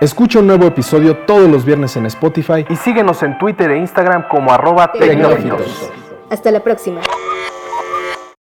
Escucha 0.01 0.39
un 0.39 0.47
nuevo 0.47 0.65
episodio 0.65 1.15
todos 1.15 1.47
los 1.47 1.63
viernes 1.63 1.95
en 1.95 2.07
Spotify 2.07 2.65
Y 2.67 2.75
síguenos 2.75 3.21
en 3.21 3.37
Twitter 3.37 3.69
e 3.69 3.77
Instagram 3.77 4.27
como 4.29 4.51
arroba 4.51 4.91
tecnófitos. 4.91 5.91
Hasta 6.27 6.49
la 6.49 6.61
próxima. 6.61 7.01